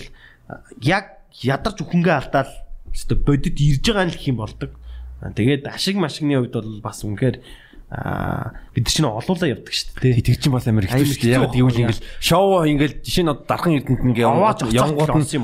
яг 0.79 1.05
ядарч 1.43 1.77
өхөнгөө 1.83 2.15
алдаал 2.15 2.51
өстө 2.95 3.19
бодит 3.19 3.59
ирж 3.59 3.83
байгаа 3.91 4.07
нь 4.07 4.13
л 4.15 4.19
их 4.19 4.27
юм 4.31 4.39
болдог. 4.39 4.71
Тэгээд 5.19 5.67
ашиг 5.67 5.99
машигны 5.99 6.39
хувьд 6.39 6.55
бол 6.55 6.71
бас 6.79 7.03
үнэхээр 7.03 7.43
аа 7.91 8.55
бид 8.71 8.87
чинь 8.87 9.03
олуулаа 9.03 9.51
явдаг 9.51 9.75
шүү 9.75 9.99
дээ. 9.99 10.23
Тэг 10.23 10.39
чинь 10.39 10.55
бас 10.55 10.63
амар 10.63 10.87
хэцүү 10.87 11.11
шүү 11.11 11.27
дээ. 11.27 11.35
Яг 11.35 11.51
гэвэл 11.51 11.79
ингээл 11.91 12.03
шоу 12.23 12.63
ингээл 12.63 13.03
жишээ 13.03 13.25
нь 13.27 13.35
дархан 13.43 13.75
эрдэнэт 13.75 14.03
ингээ 14.07 14.25
юм 14.31 14.39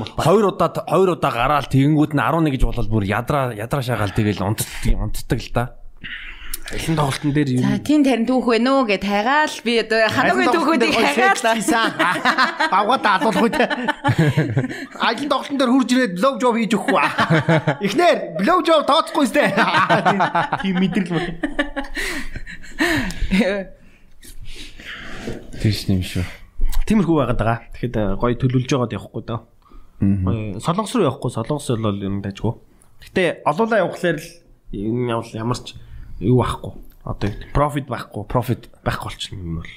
хоёр 0.16 0.44
удаа 0.56 0.72
хоёр 0.72 1.10
удаа 1.12 1.32
гараал 1.36 1.68
тэгэнгүүт 1.68 2.16
нь 2.16 2.24
11 2.24 2.56
гэж 2.56 2.62
болол 2.64 2.88
бүр 2.88 3.04
ядраа 3.04 3.52
ядраа 3.52 3.84
шагаал 3.84 4.16
тэгэл 4.16 4.40
унтдаг 4.40 4.96
унтдаг 4.96 5.38
л 5.44 5.52
да. 5.52 5.77
Аялын 6.68 6.96
тоглолтын 7.00 7.32
дээр 7.32 7.48
юм. 7.56 7.62
За 7.64 7.78
тийм 7.80 8.04
тарин 8.04 8.26
түүх 8.28 8.44
вэ 8.44 8.58
нөө 8.60 8.92
гэд 8.92 9.04
хайгаал 9.08 9.56
би 9.64 9.72
одоо 9.80 10.04
ханаагийн 10.12 10.52
түүхүүдийг 10.52 10.92
хайгаал. 11.00 11.40
Багва 12.68 12.96
даалуулах 13.00 13.40
үү 13.40 13.52
те. 13.56 13.64
Аялын 15.00 15.32
тоглолтын 15.32 15.56
дээр 15.56 15.72
хурж 15.72 15.88
ирээд 15.96 16.20
блоу 16.20 16.36
жоb 16.36 16.60
хийж 16.60 16.76
өгөх 16.76 16.92
үү. 16.92 17.00
Эхнэр 17.88 18.16
блоу 18.36 18.60
жоb 18.68 18.84
тооцохгүй 18.84 19.26
сте. 19.32 19.48
Тийм 20.60 20.76
мэдрэл 20.76 21.08
бол. 21.16 21.24
Тийш 25.64 25.88
юм 25.88 26.04
шүү. 26.04 26.28
Тиймэрхүү 26.84 27.16
байгаад 27.16 27.40
байгаа. 27.40 27.64
Тэгэхэд 27.80 27.96
э, 27.96 28.04
гоё 28.20 28.36
төлөвлөж 28.36 28.68
байгаад 28.76 28.92
явахгүй 28.92 29.24
даа. 29.24 29.40
Солонгос 30.60 30.92
руу 31.00 31.08
явахгүй 31.08 31.32
солонгос 31.32 31.72
бол 31.80 31.96
юм 31.96 32.20
дайжгүй. 32.20 32.60
Гэтэ 33.08 33.40
олуулаа 33.48 33.88
явахлаар 33.88 34.20
л 34.20 34.28
энэ 34.76 35.16
явал 35.16 35.32
ямар 35.32 35.56
ч 35.64 35.80
юу 36.20 36.38
байхгүй. 36.42 36.72
Одоо 37.04 37.30
профит 37.54 37.86
байхгүй. 37.88 38.22
Profit 38.28 38.62
байхгүй 38.84 39.06
болчихно 39.08 39.38
юм 39.40 39.56
бол. 39.62 39.72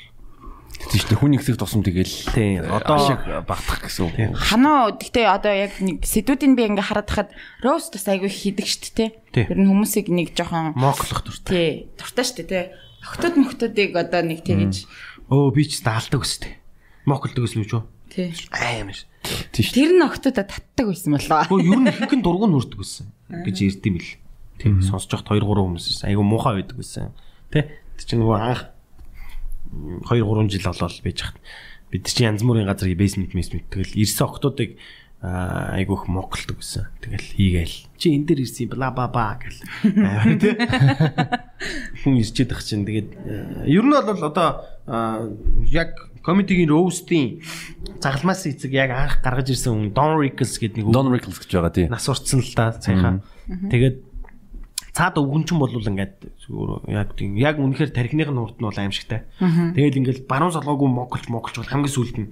тийш 0.92 1.06
дээ 1.06 1.20
хүн 1.22 1.38
ихсэх 1.38 1.62
тусам 1.62 1.86
тэгэл 1.86 2.10
Тийм, 2.34 2.66
одоо- 2.66 2.98
ашиг 2.98 3.22
багтах 3.46 3.86
гэсэн 3.86 4.02
үг. 4.10 4.16
Ханаа 4.34 4.90
гэхдээ 4.98 5.28
одоо 5.30 5.54
яг 5.54 5.78
нэг 5.78 6.02
сэдвүүдийг 6.02 6.58
би 6.58 6.64
ингээ 6.74 6.82
хараад 6.90 7.06
хахад 7.06 7.30
роуст 7.62 7.94
бас 7.94 8.08
айгүй 8.10 8.28
хийдэг 8.34 8.66
дээ. 8.66 9.10
Тий. 9.30 9.46
Тэр 9.46 9.60
нь 9.62 9.70
хүмүүсийг 9.70 10.10
нэг 10.10 10.34
жоохон 10.34 10.74
Моклох 10.74 11.22
дуртай. 11.22 11.54
тий 11.54 11.70
дуртай 12.02 12.26
шүү 12.26 12.36
дээ 12.42 12.50
тий. 12.50 12.66
Охтод 13.06 13.34
мөхтөдийг 13.38 13.94
одоо 13.94 14.22
нэг 14.26 14.42
тэгэж 14.42 14.86
Өө 15.30 15.54
би 15.54 15.64
ч 15.70 15.86
даалдаг 15.86 16.22
өстэй. 16.26 16.58
Моклдог 17.06 17.46
гэсэн 17.46 17.62
юм 17.62 17.70
шүү. 17.70 17.84
тий. 18.10 18.34
Аймар. 18.50 18.98
Тийш. 19.54 19.72
Тэр 19.72 19.94
нь 19.94 20.02
охтодоо 20.02 20.44
татдаг 20.50 20.86
байсан 20.90 21.14
болоо. 21.14 21.46
Гөө 21.46 21.62
ер 21.62 21.78
нь 21.78 21.94
нь 21.94 22.26
дургуун 22.26 22.58
хүрдэг 22.58 22.80
гэсэн 22.82 23.06
гэж 23.46 23.56
ярьд 23.70 23.86
юм 23.86 23.96
бил. 24.02 24.10
Тийм 24.62 24.86
сонсож 24.86 25.18
явахт 25.18 25.34
2 25.34 25.42
3 25.42 25.66
хүмүүс 25.66 26.06
айгу 26.06 26.22
муухай 26.22 26.62
байдаг 26.62 26.78
гэсэн. 26.78 27.10
Тэ 27.50 27.74
чинь 27.98 28.22
нөгөө 28.22 28.38
анх 28.38 28.70
2 30.06 30.22
3 30.22 30.54
жил 30.54 30.70
болол 30.70 31.02
байж 31.02 31.20
хат. 31.22 31.38
Бид 31.90 32.06
чинь 32.06 32.30
янз 32.30 32.46
бүрийн 32.46 32.70
газар 32.70 32.94
бейсмент 32.94 33.34
месмент 33.34 33.66
тэгэл 33.74 33.98
ирсэн 33.98 34.30
октодыг 34.30 34.78
аа, 35.22 35.78
айгу 35.78 35.94
их 35.98 36.08
моклдог 36.10 36.58
гэсэн. 36.62 36.86
Тэгэл 37.02 37.28
хийгээл. 37.38 37.78
Чи 37.98 38.18
энэ 38.18 38.26
дээр 38.26 38.42
ирсэн 38.42 38.70
бла 38.74 38.90
ба 38.90 39.08
ба 39.08 39.38
гэл. 39.38 39.62
Хүн 42.06 42.18
ирчээд 42.22 42.54
ах 42.54 42.64
чинь 42.66 42.86
тэгээд 42.86 43.10
ер 43.70 43.86
нь 43.86 43.94
бол 43.94 44.24
одоо 44.26 44.66
яг 45.70 45.94
комедигийн 46.26 46.70
роустын 46.70 47.42
загалмаас 48.02 48.46
эцэг 48.50 48.74
яг 48.74 48.90
анх 48.94 49.22
гаргаж 49.22 49.50
ирсэн 49.54 49.74
хүн 49.74 49.94
Don 49.94 50.18
Rickles 50.22 50.58
гэдэг 50.58 50.86
нэг 50.86 50.94
Don 50.94 51.14
Rickles 51.14 51.38
гэж 51.38 51.50
байгаа 51.54 51.74
тий. 51.74 51.88
нас 51.90 52.10
урцсан 52.10 52.42
л 52.42 52.54
да 52.58 52.74
цайхаа. 52.78 53.22
Тэгээд 53.46 53.98
цаад 54.92 55.16
өвгөнчин 55.16 55.56
бол 55.56 55.72
ингээд 55.72 56.16
яг 56.92 57.16
тийм 57.16 57.40
яг 57.40 57.56
үнэхээр 57.64 57.96
тархиных 57.96 58.28
нь 58.28 58.42
урт 58.44 58.60
нь 58.60 58.68
бол 58.68 58.76
аимшигтай. 58.76 59.24
Тэгэл 59.40 60.00
ингээд 60.04 60.28
баруун 60.28 60.52
солгоогүй 60.52 60.90
моголч 60.92 61.32
моголч 61.32 61.56
бол 61.56 61.72
хамгийн 61.72 61.96
сүүлд 61.96 62.18
нь 62.20 62.30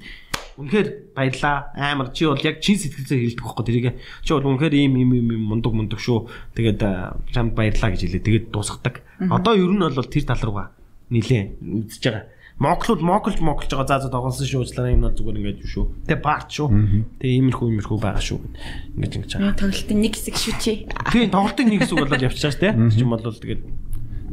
үнэхээр 0.59 1.15
баярлаа 1.15 1.71
амар 1.71 2.11
чи 2.11 2.27
бол 2.27 2.43
яг 2.43 2.59
чин 2.59 2.75
сэтгэлээр 2.75 3.31
хэлдэг 3.31 3.45
байхгүй 3.47 3.63
тэрийг 3.63 3.87
чи 4.27 4.31
бол 4.35 4.49
үнэхээр 4.51 4.75
ийм 4.75 4.93
ийм 4.99 5.11
ийм 5.15 5.47
мундаг 5.47 5.71
мундаг 5.71 6.03
шүү. 6.03 6.27
Тэгээд 6.59 6.79
чамд 7.31 7.55
баярлаа 7.55 7.95
гэж 7.95 8.01
хэлээ. 8.03 8.27
Тэгээд 8.27 8.45
дуусгадаг. 8.51 8.99
Одоо 9.23 9.55
ер 9.55 9.71
нь 9.71 9.79
бол 9.79 9.95
тэр 9.95 10.25
тал 10.27 10.43
руугаа 10.43 10.75
нилээ 11.07 11.63
үзэж 11.63 12.03
байгаа. 12.03 12.23
Монголууд 12.59 12.99
моголж 12.99 13.39
моголж 13.39 13.71
байгаа 13.71 13.87
заа 13.87 13.99
заа 14.03 14.11
тоглосон 14.11 14.43
шүү 14.43 14.59
уучлаарай 14.67 14.99
энэ 14.99 15.07
бол 15.07 15.15
зүгээр 15.15 15.39
ингээд 15.39 15.63
юу 15.63 15.71
шүү. 15.71 15.85
Тэгээ 16.11 16.19
баарт 16.27 16.49
шүү. 16.51 16.67
Тэгээ 17.23 17.37
иймэрхүү 17.39 17.67
иймэрхүү 17.71 17.97
байгаа 18.03 18.23
шүү. 18.27 18.39
Ингээд 18.99 19.15
ингэж 19.15 19.31
байгаа. 19.39 19.55
Тоглолтын 19.63 19.99
нэг 20.03 20.13
хэсэг 20.19 20.35
шүү 20.35 20.55
чи. 20.59 20.73
Тийм 21.07 21.31
тоглолтын 21.31 21.67
нэг 21.71 21.79
хэсэг 21.87 21.97
болоод 22.03 22.25
явчихсан 22.27 22.51
шүү 22.51 22.63
дээ. 22.67 22.73
Чим 22.99 23.15
бол 23.15 23.23
тэгээд 23.23 23.61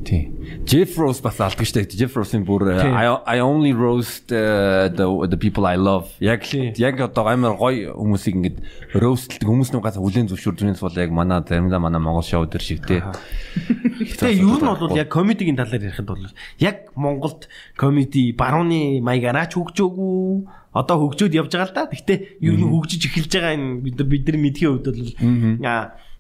Тий. 0.07 0.31
Jeff 0.65 0.95
Rose 0.99 1.19
бас 1.19 1.41
алдаг 1.43 1.67
штэ. 1.67 1.83
Jeff 1.99 2.15
Rose-ийн 2.15 2.47
бүр 2.47 2.79
Тий. 2.79 2.95
I, 2.95 3.43
only 3.43 3.75
roast 3.75 4.31
uh, 4.31 4.87
the 4.87 5.03
the 5.27 5.35
people 5.35 5.67
I 5.67 5.75
love. 5.75 6.15
Яг 6.23 6.47
яг 6.79 7.01
одоо 7.03 7.27
амар 7.27 7.59
гоё 7.59 7.91
хүмүүсийг 7.91 8.39
ингээд 8.39 8.59
roastдаг 9.03 9.43
хүмүүс 9.43 9.75
нугаас 9.75 9.99
хүлэн 9.99 10.31
зөвшөөрдгөөс 10.31 10.83
бол 10.87 10.95
яг 11.03 11.11
манай 11.11 11.43
заримдаа 11.43 11.83
манай 11.83 11.99
Монгол 11.99 12.23
шоу 12.23 12.47
дээр 12.47 12.63
шиг 12.63 12.87
тий. 12.87 13.03
Тэгээ 13.03 14.47
ер 14.47 14.63
нь 14.63 14.71
бол 14.71 14.95
яг 14.95 15.11
комедигийн 15.11 15.59
талаар 15.59 15.83
ярихад 15.83 16.07
бол 16.07 16.23
яг 16.63 16.95
Монголд 16.95 17.51
комеди 17.75 18.31
барууны 18.31 19.03
маягаар 19.03 19.51
ч 19.51 19.59
хөгжөөгүй 19.59 20.71
одоо 20.71 20.97
хөгжөөд 21.03 21.35
явж 21.35 21.51
байгаа 21.51 21.67
л 21.67 21.75
да. 21.75 21.91
Гэхдээ 21.91 22.19
ер 22.47 22.55
нь 22.55 22.71
хөгжиж 22.71 23.03
эхэлж 23.11 23.33
байгаа 23.35 23.59
энэ 23.59 23.83
бид 23.83 23.97
нар 23.99 24.07
бидний 24.07 24.43
мэдхийн 24.47 24.71
хувьд 24.71 24.87
бол 24.87 25.03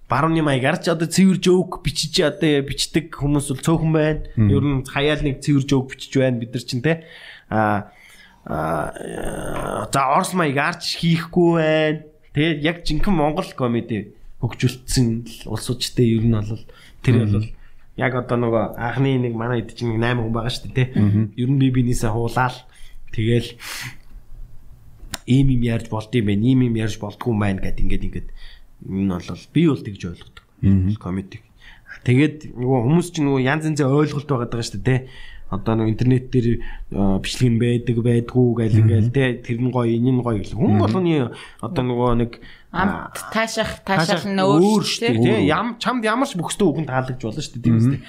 барууны 0.07 0.43
маягаар 0.43 0.79
ч 0.79 0.91
одоо 0.95 1.11
цэвэр 1.11 1.43
жоок 1.43 1.83
бичиж 1.83 2.23
одоо 2.23 2.63
бичдэг 2.63 3.11
хүмүүс 3.11 3.51
бол 3.51 3.63
цөөхөн 3.67 3.93
байна. 3.93 4.21
Ер 4.39 4.63
нь 4.63 4.87
хаяал 4.87 5.23
нэг 5.27 5.43
цэвэр 5.43 5.67
жоок 5.67 5.91
бичиж 5.95 6.15
байна 6.15 6.39
бид 6.39 6.55
нар 6.55 6.63
чинь 6.63 6.83
те. 6.83 7.03
Аа 7.51 7.91
за 8.47 10.01
орс 10.15 10.31
маягаар 10.31 10.79
ч 10.79 11.03
хийхгүй 11.03 11.51
байна. 11.59 12.01
Тэгээ 12.39 12.63
яг 12.63 12.87
жинхэнэ 12.87 13.19
Монгол 13.19 13.51
комеди 13.59 14.15
хөгжүүлсэн 14.39 15.49
улсуудтай 15.51 16.07
ер 16.15 16.23
нь 16.23 16.39
бол 16.39 16.63
тэр 17.03 17.27
бол 17.27 17.49
яг 17.99 18.13
одоо 18.15 18.37
нөгөө 18.39 18.65
анхны 18.79 19.19
нэг 19.19 19.35
манай 19.35 19.67
хэд 19.67 19.75
чинь 19.75 19.99
нэг 19.99 20.05
8 20.05 20.23
хүн 20.23 20.35
байгаа 20.37 20.53
шүү 20.55 20.71
дээ 20.71 20.89
тий. 20.95 21.35
Ер 21.35 21.51
нь 21.51 21.59
би 21.59 21.75
бинийсээ 21.75 22.15
хуулаал 22.15 22.55
тэгэл 23.11 23.51
ийм 25.27 25.49
юм 25.51 25.63
ярьж 25.67 25.89
болд 25.91 26.15
юм 26.15 26.27
байна, 26.31 26.45
ийм 26.47 26.61
юм 26.63 26.77
ярьж 26.77 27.01
болдгүй 27.03 27.33
юм 27.33 27.41
байна 27.41 27.65
гэд 27.65 27.83
ингээд 27.83 28.07
ингээд 28.07 28.29
энэ 28.85 29.17
бол 29.17 29.47
би 29.55 29.63
бол 29.71 29.83
тэгж 29.83 30.03
ойлгодог. 30.11 30.45
Комеди. 31.01 31.41
Тэгээд 32.05 32.53
нөгөө 32.55 32.81
хүмүүс 32.85 33.09
чинь 33.15 33.27
нөгөө 33.27 33.43
янз 33.47 33.65
янзын 33.71 33.89
ойлголт 33.89 34.29
байгаа 34.29 34.49
даа 34.53 34.63
шүү 34.63 34.83
дээ 34.85 35.01
одоо 35.51 35.75
нэг 35.79 35.95
интернет 35.95 36.31
дээр 36.31 36.59
бичлэг 36.91 37.51
нь 37.55 37.61
байдаг 37.63 37.97
байдгүй 38.03 38.47
гэл 38.59 38.81
ингээл 38.83 39.15
те 39.15 39.39
тэр 39.39 39.63
нь 39.63 39.71
гоё 39.71 39.87
энэ 39.87 40.11
нь 40.11 40.23
гоё 40.23 40.43
гэл 40.43 40.59
хүн 40.59 40.83
болгоны 40.83 41.31
одоо 41.63 41.83
нөгөө 41.87 42.11
нэг 42.19 42.31
амт 42.73 43.15
таашах 43.33 43.81
таашаал 43.87 44.27
нь 44.27 44.43
өөр 44.43 44.83
шүү 44.83 45.03
дээ. 45.07 45.23
тий 45.23 45.49
ям 45.49 45.77
чамд 45.79 46.05
ямар 46.05 46.29
ч 46.29 46.35
бүхстэй 46.35 46.67
үгэн 46.67 46.87
таалагдж 46.87 47.23
болно 47.23 47.43
шүү 47.43 47.55
дээ 47.57 47.65
тийм 47.65 47.77
үстэй. 47.79 48.01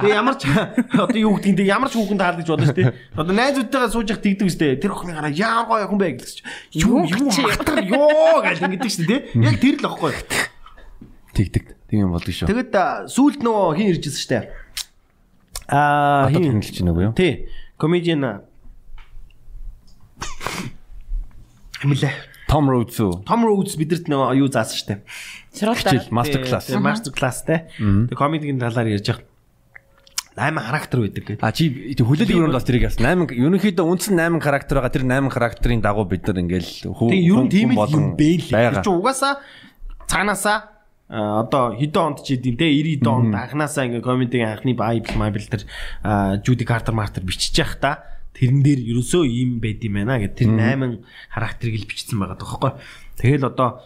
Тэгээ 0.00 0.16
ямар 0.16 0.36
ч 0.38 0.46
одоо 0.46 1.18
юу 1.18 1.34
гэдгийг 1.36 1.56
тэгээ 1.60 1.74
ямар 1.74 1.90
ч 1.90 1.94
үгэн 1.98 2.20
таалагдж 2.20 2.48
болно 2.48 2.66
шүү 2.70 2.78
дээ. 2.80 2.94
Одоо 3.18 3.34
найзуудтайгаа 3.34 3.90
сууж 3.90 4.08
явах 4.08 4.22
тэгдэг 4.22 4.46
үстэй. 4.46 4.78
Тэр 4.78 4.94
охины 4.94 5.12
гараа 5.12 5.32
яа 5.34 5.66
гоё 5.66 5.86
хүн 5.90 6.00
бэ? 6.00 6.08
гэсэн 6.16 6.38
чинь 6.70 6.86
юу 6.86 7.02
юу 7.04 7.28
хатар 7.30 7.82
ёо 7.82 8.40
гэл 8.40 8.64
ингэдэг 8.66 8.90
шүү 8.94 9.06
дээ 9.10 9.20
тий. 9.34 9.42
Яг 9.42 9.56
тэр 9.60 9.76
л 9.82 9.88
ахгүй 9.90 10.12
тэгдэг. 11.34 11.64
Тийм 11.90 12.08
юм 12.08 12.14
болдог 12.14 12.32
шүү. 12.32 12.48
Тэгэд 12.48 12.74
сүулт 13.10 13.40
нөгөө 13.44 13.76
хин 13.76 13.90
иржсэн 13.92 14.16
шүү 14.16 14.30
дээ. 14.32 14.44
Аа 15.68 16.30
хин? 16.30 16.62
хэлж 16.62 16.76
байна 16.80 16.92
уу 16.94 17.04
юу? 17.10 17.14
Тий. 17.14 17.50
Comedian 17.76 18.46
Хэмлээ. 21.80 22.35
Том 22.46 22.70
Rhodes 22.70 22.98
үү? 23.02 23.26
Том 23.26 23.42
Rhodes 23.42 23.74
бидэрт 23.74 24.06
нөгөө 24.06 24.38
юу 24.38 24.48
заасан 24.50 24.78
штэ. 24.78 24.94
Сургуультай 25.50 26.06
мастер 26.14 26.40
класс. 26.46 26.70
Мастер 26.78 27.12
класс 27.12 27.42
те. 27.42 27.66
Тэгээ 27.78 28.14
комедигийн 28.14 28.62
талаар 28.62 28.86
ярьж 28.86 29.06
байгаа. 29.10 29.26
8 30.36 30.60
характер 30.60 31.00
байдаг 31.00 31.24
гэдэг. 31.24 31.40
А 31.40 31.50
чи 31.50 31.96
хүлээлт 31.96 32.28
өрөөнд 32.28 32.52
бас 32.52 32.68
тэрийг 32.68 32.86
яасан. 32.92 33.08
8 33.08 33.32
ерөнхийдөө 33.34 33.88
үндсэн 33.88 34.20
8 34.20 34.44
характер 34.44 34.78
байгаа. 34.78 34.92
Тэр 34.92 35.04
8 35.08 35.32
характерын 35.32 35.80
дагуу 35.80 36.04
бид 36.04 36.28
нар 36.28 36.38
ингээл 36.44 36.92
хүү. 36.92 37.08
Бэ 38.20 38.30
л. 38.36 38.52
Тэр 38.52 38.84
чинь 38.84 39.00
угаасаа 39.00 39.40
цаанаасаа 40.06 40.58
одоо 41.08 41.72
хэдэн 41.78 42.02
онд 42.02 42.18
ч 42.26 42.34
идэв 42.36 42.58
те 42.58 42.66
90 42.68 43.06
онд 43.06 43.32
анханасаа 43.32 43.86
ингээ 43.86 44.02
комедигийн 44.02 44.50
анхны 44.52 44.74
байбл 44.74 45.14
майбл 45.16 45.46
тэр 45.46 45.62
Жуди 46.42 46.66
Картер 46.66 46.92
Мартер 46.98 47.22
бичиж 47.22 47.54
явах 47.56 47.78
та 47.78 47.90
тэрэн 48.36 48.60
дээр 48.60 48.80
ерөөсөө 48.92 49.24
ийм 49.24 49.58
байд 49.64 49.80
юм 49.80 49.96
байна 49.96 50.20
гэд 50.20 50.36
тэр 50.36 50.52
8 50.52 51.00
характерыг 51.32 51.74
л 51.80 51.88
бичсэн 51.88 52.20
байгаа 52.20 52.36
тоххой. 52.36 52.72
Тэгэл 53.16 53.48
одоо 53.48 53.80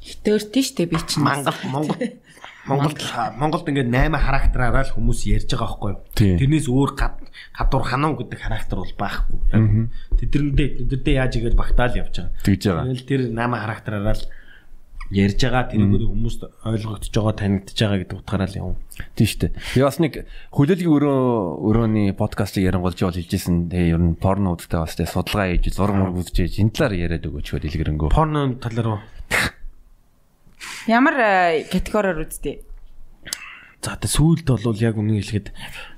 хитөртөн 0.00 0.64
штэ 0.64 0.88
би 0.88 0.96
чинь 1.04 1.20
Монгол 1.20 1.60
Монгол 1.68 2.00
Монголд 2.68 3.00
Монголд 3.40 3.68
ингээд 3.68 3.88
8 3.88 4.16
характераараа 4.20 4.84
л 4.84 4.92
хүмүүс 4.92 5.20
ярьж 5.32 5.48
байгаа 5.52 5.68
байхгүй 5.68 5.90
юу. 5.96 6.00
Тэрнээс 6.16 6.68
өөр 6.68 6.90
гадуур 6.96 7.84
ханав 7.88 8.20
гэдэг 8.20 8.38
характер 8.40 8.76
бол 8.84 8.94
байхгүй. 9.00 9.38
Тэдрэндээ 10.20 10.68
тэдэрдээ 10.84 11.14
яаж 11.16 11.32
игээд 11.40 11.56
багтаал 11.56 11.96
явж 11.96 12.20
байгаа. 12.20 12.36
Тэгж 12.44 12.62
байгаа. 12.68 12.84
Тэгэл 12.84 13.08
тэр 13.08 13.20
8 13.32 13.64
характераараа 13.64 14.16
л 14.16 14.24
ярьж 15.10 15.42
байгаа 15.42 15.66
тэрийг 15.74 16.06
хүмүүст 16.06 16.40
ойлгогдож 16.62 17.10
байгаа 17.10 17.34
танигдж 17.34 17.74
байгаа 17.74 17.98
гэдэг 17.98 18.18
утгаараа 18.22 18.46
л 18.46 18.58
юм. 18.62 18.76
Тийм 19.18 19.26
шүү 19.26 19.40
дээ. 19.42 19.52
Би 19.74 19.80
бас 19.82 19.98
нэг 19.98 20.12
хүлээлгийн 20.54 20.94
өрөө 20.94 21.18
өрөөний 21.66 22.08
подкастыг 22.14 22.62
ярангуулж 22.70 22.98
бол 23.02 23.18
хэлжсэн. 23.18 23.74
Тэгээ 23.74 23.90
ер 23.90 23.98
нь 23.98 24.14
порно 24.14 24.54
үзтэй 24.54 24.78
бас 24.78 24.94
тэгээ 24.94 25.10
судалгаа 25.10 25.50
хийж 25.50 25.74
зураг 25.74 25.98
мураг 25.98 26.16
үзэж 26.22 26.62
энэ 26.62 26.70
талаар 26.70 26.94
яриад 26.94 27.26
өгөөч 27.26 27.46
хөө 27.50 27.60
дэлгэрэнгүй. 27.66 28.08
Порно 28.14 28.54
талаар 28.62 28.88
уу? 28.94 29.00
Ямар 30.86 31.14
э, 31.18 31.66
категориор 31.66 32.22
үзтээ? 32.22 32.62
За 33.80 33.96
тэ 33.96 34.12
сүүлд 34.12 34.44
бол 34.44 34.76
яг 34.76 34.94
үнэн 35.00 35.24
хэлэхэд 35.24 35.48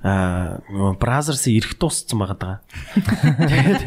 аа 0.06 0.62
бразерс 0.96 1.50
ирэх 1.50 1.76
дууссан 1.82 2.22
байгаа 2.22 2.38
даа. 2.42 2.56
Тэгээд 3.42 3.82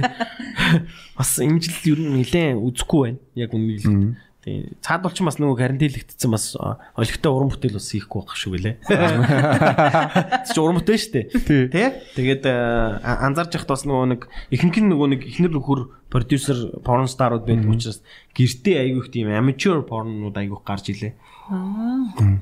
бас 1.16 1.32
энэ 1.40 1.64
жил 1.64 1.96
ер 1.96 2.00
нь 2.04 2.14
нэлээд 2.20 2.60
үзэхгүй 2.60 3.00
байна. 3.08 3.20
Яг 3.40 3.56
үнэн 3.56 3.72
хэлэхэд 3.80 4.35
Тийм. 4.46 4.78
Цаад 4.78 5.02
бол 5.02 5.10
ч 5.10 5.26
бас 5.26 5.42
нөгөө 5.42 5.58
карантинлэгдсэн 5.58 6.30
бас 6.30 6.54
олигтой 6.54 7.32
уран 7.34 7.50
бүтээл 7.50 7.82
бас 7.82 7.90
хийхгүй 7.90 8.22
байх 8.22 8.38
шүү 8.38 8.52
гэлээ. 8.54 8.76
Чи 10.54 10.60
уран 10.62 10.78
бүтээл 10.78 11.02
шүү 11.02 11.14
дээ. 11.18 11.26
Тэ? 11.74 11.86
Тэгээд 12.14 12.46
анзаарч 12.46 13.58
яхад 13.58 13.74
бас 13.74 13.90
нөгөө 13.90 14.06
нэг 14.14 14.30
ихэнх 14.54 14.78
нь 14.86 14.90
нөгөө 14.94 15.08
нэг 15.18 15.22
ихнэр 15.26 15.50
нөхөр 15.50 15.82
продюсер 16.14 16.78
порн 16.86 17.10
старууд 17.10 17.50
байдаг 17.50 17.74
учраас 17.74 18.06
гэртээ 18.38 18.86
айгүйх 18.86 19.10
тийм 19.10 19.34
amateur 19.34 19.82
порнууд 19.82 20.38
айгүйх 20.38 20.62
гарч 20.62 20.94
илээ. 20.94 21.18
Аа. 21.50 22.38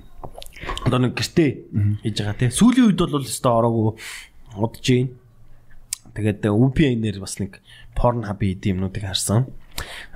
Одоо 0.83 0.99
нэг 1.07 1.15
гэртээ 1.15 2.03
хийж 2.03 2.15
байгаа 2.19 2.35
тий. 2.35 2.51
Сүүлийн 2.51 2.91
үед 2.91 2.99
бол 2.99 3.23
өстой 3.23 3.63
ороогүй 3.63 3.95
удаж 4.59 4.83
гин. 4.83 5.15
Тэгээд 6.19 6.51
VPN-ээр 6.51 7.23
бас 7.23 7.39
нэг 7.39 7.63
порн 7.95 8.27
хаб 8.27 8.43
хийд 8.43 8.67
юмнуудыг 8.67 9.07
харсан. 9.07 9.47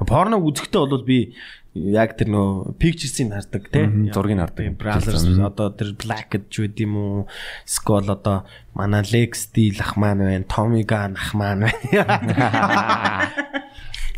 Порно 0.05 0.37
үзэхдээ 0.37 0.85
бол 0.85 1.01
би 1.01 1.33
яг 1.75 2.15
тэр 2.17 2.31
нөө 2.33 2.77
pictures-ийг 2.81 3.33
хардаг 3.33 3.69
тийм 3.73 4.09
зургийг 4.13 4.41
хардаг. 4.41 4.77
Browser 4.79 5.17
одоо 5.43 5.69
тэр 5.73 5.93
black 5.99 6.31
гэж 6.33 6.59
үт 6.63 6.77
юм 6.81 6.95
уу? 6.97 7.27
Skull 7.65 8.09
одоо 8.09 8.45
манай 8.73 9.03
Lex 9.03 9.51
Steel 9.51 9.77
ах 9.81 9.97
маань 9.97 10.23
байна, 10.23 10.47
Tommy 10.47 10.83
Gunn 10.87 11.17
ах 11.17 11.33
маань 11.35 11.67
байна. 11.67 13.31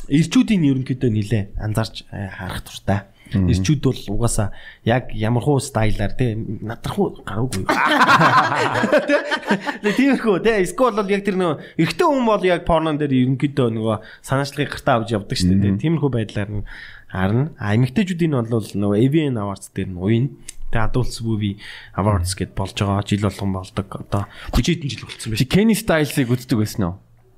Ирчүүдийн 0.09 0.65
ерөнхийдөө 0.65 1.09
нилээ 1.13 1.43
анзаарч 1.61 2.01
э, 2.09 2.33
харах 2.33 2.65
туртай. 2.65 3.05
Ирчүүд 3.29 3.85
бол 3.85 4.01
угаасаа 4.17 4.49
яг 4.89 5.13
ямар 5.13 5.45
хуу 5.45 5.61
стайлаар 5.61 6.17
тий 6.17 6.33
надрахуу 6.33 7.21
гараагүй. 7.21 7.69
Тэ 9.85 9.93
тиймэрхүү 9.93 10.41
тий 10.41 10.65
скол 10.65 10.97
бол 10.97 11.13
яг 11.13 11.21
тэр 11.21 11.37
нөгөө 11.37 11.77
эрэгтэй 11.77 12.07
хүн 12.09 12.25
бол 12.25 12.41
яг 12.41 12.65
порнон 12.65 12.97
дээр 12.97 13.13
ерөнхийдөө 13.13 13.69
нөгөө 13.77 14.01
санаачлагыг 14.25 14.73
гартаа 14.73 14.97
авч 14.97 15.13
явдаг 15.13 15.37
шүү 15.37 15.61
дээ. 15.61 15.77
Тиймэрхүү 15.77 16.09
байдлаар 16.09 16.65
харна. 17.09 17.51
А 17.57 17.73
эмэгтэйчүүдийн 17.75 18.37
бол 18.37 18.69
нөгөө 18.69 18.97
AVN 19.09 19.41
Awards 19.41 19.73
дээр 19.73 19.89
нь 19.91 19.99
уйна. 19.99 20.29
Тэгээ 20.69 20.85
Adults 20.85 21.17
Movie 21.25 21.57
Awards 21.97 22.37
гэд 22.37 22.53
болж 22.53 22.77
байгаа. 22.77 23.03
Жил 23.03 23.25
болгон 23.25 23.51
болдог. 23.57 23.87
Одоо 23.89 24.29
30 24.53 24.77
хэдэн 24.77 24.89
жил 24.93 25.05
болсон. 25.09 25.33
Чи 25.33 25.49
Kenny 25.49 25.73
Styles-ыг 25.73 26.29
үздэг 26.29 26.61
байсан 26.61 26.85
уу? 26.85 26.95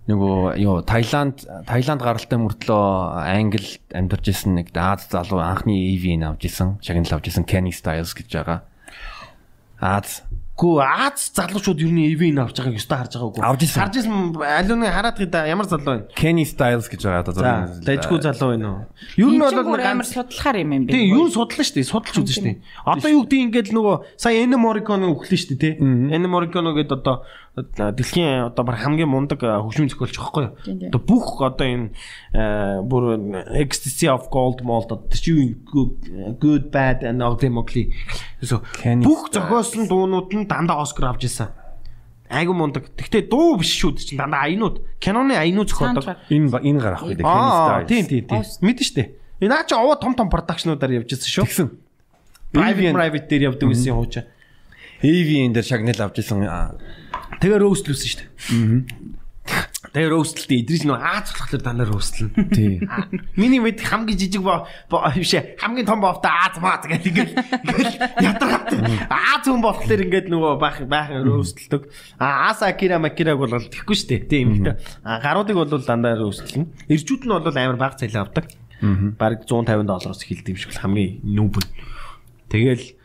нөгөө 0.10 0.58
юу 0.58 0.82
Таиланд 0.82 1.46
Таиланд 1.70 2.02
гаралтай 2.02 2.40
мөртлөө 2.42 2.86
Англи 3.22 3.78
амьдарч 3.94 4.34
исэн 4.34 4.58
нэг 4.58 4.74
Аз 4.74 5.06
залуу 5.14 5.40
анхны 5.40 5.78
EV-ийг 5.78 6.26
авч 6.26 6.50
исэн, 6.50 6.82
шагнал 6.82 7.22
авч 7.22 7.30
исэн 7.30 7.46
Kenny 7.46 7.70
Styles 7.70 8.18
гэж 8.18 8.28
байгаа. 8.34 8.66
Аз 9.78 10.26
Гүү 10.62 10.78
Аз 10.86 11.32
залуучууд 11.34 11.82
ер 11.82 11.90
нь 11.90 12.06
EV-ийг 12.14 12.38
авч 12.38 12.62
байгааг 12.62 12.78
өстө 12.78 12.94
харж 12.94 13.14
байгаагүй. 13.18 13.42
Авж 13.42 13.62
исэн. 13.66 13.82
Харж 13.82 13.96
исэн 13.98 14.14
алууны 14.38 14.94
хараад 14.94 15.18
гэдэг 15.18 15.50
ямар 15.50 15.66
залуу 15.66 16.06
вэ? 16.06 16.14
Kenny 16.14 16.46
Styles 16.46 16.86
гэж 16.86 17.02
байгаа 17.02 17.26
одоо 17.26 17.34
зураг. 17.34 17.82
Лажгүй 17.82 18.20
залуу 18.22 18.50
байна 18.54 18.70
уу? 18.70 18.82
Ер 19.18 19.30
нь 19.34 19.42
бол 19.42 19.82
амар 19.82 20.06
судлахаар 20.06 20.62
юм 20.62 20.72
юм 20.78 20.84
бэ. 20.86 20.94
Тийм, 20.94 21.18
юу 21.18 21.34
судлаа 21.34 21.66
шүү 21.66 21.82
дээ. 21.82 21.90
Судалж 21.90 22.18
үзэн 22.22 22.36
шүү 22.38 22.46
дээ. 22.46 22.58
Одоо 22.86 23.10
юу 23.10 23.26
гэдэг 23.26 23.42
ингээд 23.42 23.70
нөгөө 23.74 23.96
сая 24.22 24.38
Ennio 24.38 24.62
Morricone 24.62 25.10
өглөө 25.10 25.34
шүү 25.34 25.58
дээ, 25.58 25.62
тий. 25.66 25.74
Ennio 25.82 26.30
Morricone 26.30 26.78
гэдэг 26.78 26.94
одоо 26.94 27.26
дэлхийн 27.56 28.48
одоо 28.48 28.64
бар 28.64 28.80
хамгийн 28.80 29.12
мундаг 29.12 29.44
хөгжмийн 29.44 29.92
зохиолч 29.92 30.16
байхгүй 30.16 30.44
юу? 30.48 30.56
Одоо 30.88 31.02
бүх 31.04 31.44
одоо 31.44 31.68
энэ 31.68 31.92
бүр 32.88 33.20
ecstasy 33.60 34.08
of 34.08 34.32
gold 34.32 34.64
mold 34.64 34.88
одоо 34.88 35.12
чи 35.12 35.60
good 35.68 36.72
bad 36.72 37.04
and 37.04 37.20
ugly 37.20 37.52
mugly. 37.52 37.92
Бүх 38.40 39.36
зохиосон 39.36 39.92
дуунууд 39.92 40.32
нь 40.32 40.48
дандаа 40.48 40.80
Оскар 40.80 41.12
авч 41.12 41.28
ирсэн. 41.28 41.52
Айгу 42.32 42.56
мундаг. 42.56 42.88
Гэхдээ 42.96 43.28
дуу 43.28 43.60
биш 43.60 43.76
шүү 43.76 44.00
дээ 44.00 44.08
чинь 44.16 44.22
дандаа 44.24 44.48
аянууд. 44.48 44.80
Киноны 45.04 45.36
аянууд 45.36 45.68
зохиолдог. 45.68 46.08
Энэ 46.32 46.56
энэ 46.56 46.80
гарах 46.80 47.04
үү 47.04 47.20
Style. 47.20 47.88
Тийм 47.92 48.08
тийм 48.08 48.24
тийм. 48.32 48.44
Мэдэн 48.64 48.88
штэ. 48.88 49.04
Энэ 49.44 49.52
наа 49.52 49.68
чи 49.68 49.76
овоо 49.76 50.00
том 50.00 50.16
том 50.16 50.32
продакшнуудаар 50.32 51.04
явж 51.04 51.20
ирсэн 51.20 51.28
шүү. 51.28 51.44
Тэгсэн. 51.52 51.68
Private 52.56 52.96
private 52.96 53.28
дээр 53.28 53.52
явдаг 53.52 53.68
гэсэн 53.68 53.92
хуучаа. 53.92 54.24
AV-ийн 55.04 55.52
дээр 55.52 55.68
шагнал 55.68 56.00
авч 56.00 56.24
ирсэн 56.24 56.48
Тэгээ 57.42 57.60
роустлүүлсэн 57.66 58.10
шүү 58.10 58.22
дээ. 58.22 58.30
Тэгээ 59.92 60.12
роустлээ. 60.14 60.62
Идрис 60.62 60.86
нөө 60.86 61.02
Аз 61.02 61.34
болохоор 61.34 61.62
дандаа 61.66 61.90
роустлна. 61.90 62.30
Тий. 62.54 62.80
Миний 63.36 63.60
мэд 63.60 63.82
хамгийн 63.82 64.16
жижиг 64.16 64.46
биш 64.46 65.34
хамгийн 65.58 65.90
том 65.90 66.00
бовтой 66.00 66.30
Аз 66.30 66.56
маа 66.62 66.80
гэдэг 66.80 67.12
ингээд 67.12 67.34
ядраад. 68.22 68.70
Аз 69.10 69.44
хүн 69.44 69.60
болохоор 69.60 70.06
ингээд 70.06 70.30
нөгөө 70.30 70.54
баах 70.62 70.86
баахан 70.86 71.26
роустлдог. 71.26 71.90
А 72.22 72.54
Аса 72.54 72.70
Акира 72.70 73.02
Макираг 73.02 73.42
бол 73.42 73.52
тэхгүй 73.52 73.98
шүү 73.98 74.10
дээ. 74.16 74.30
Тийм 74.30 74.62
ихтэй. 74.62 74.78
А 75.04 75.20
гаруудыг 75.20 75.58
бол 75.58 75.68
дандаа 75.68 76.16
роустлна. 76.16 76.70
Иржүүд 76.88 77.26
нь 77.26 77.34
бол 77.34 77.50
амар 77.50 77.76
бага 77.82 77.98
цалин 77.98 78.22
авдаг. 78.22 78.48
Бараг 79.18 79.44
150 79.50 79.90
доллароос 79.90 80.24
эхэлдэг 80.24 80.56
юм 80.56 80.62
шиг 80.62 80.78
хамгийн 80.78 81.20
нүүб. 81.26 81.58
Тэгэл 82.54 83.01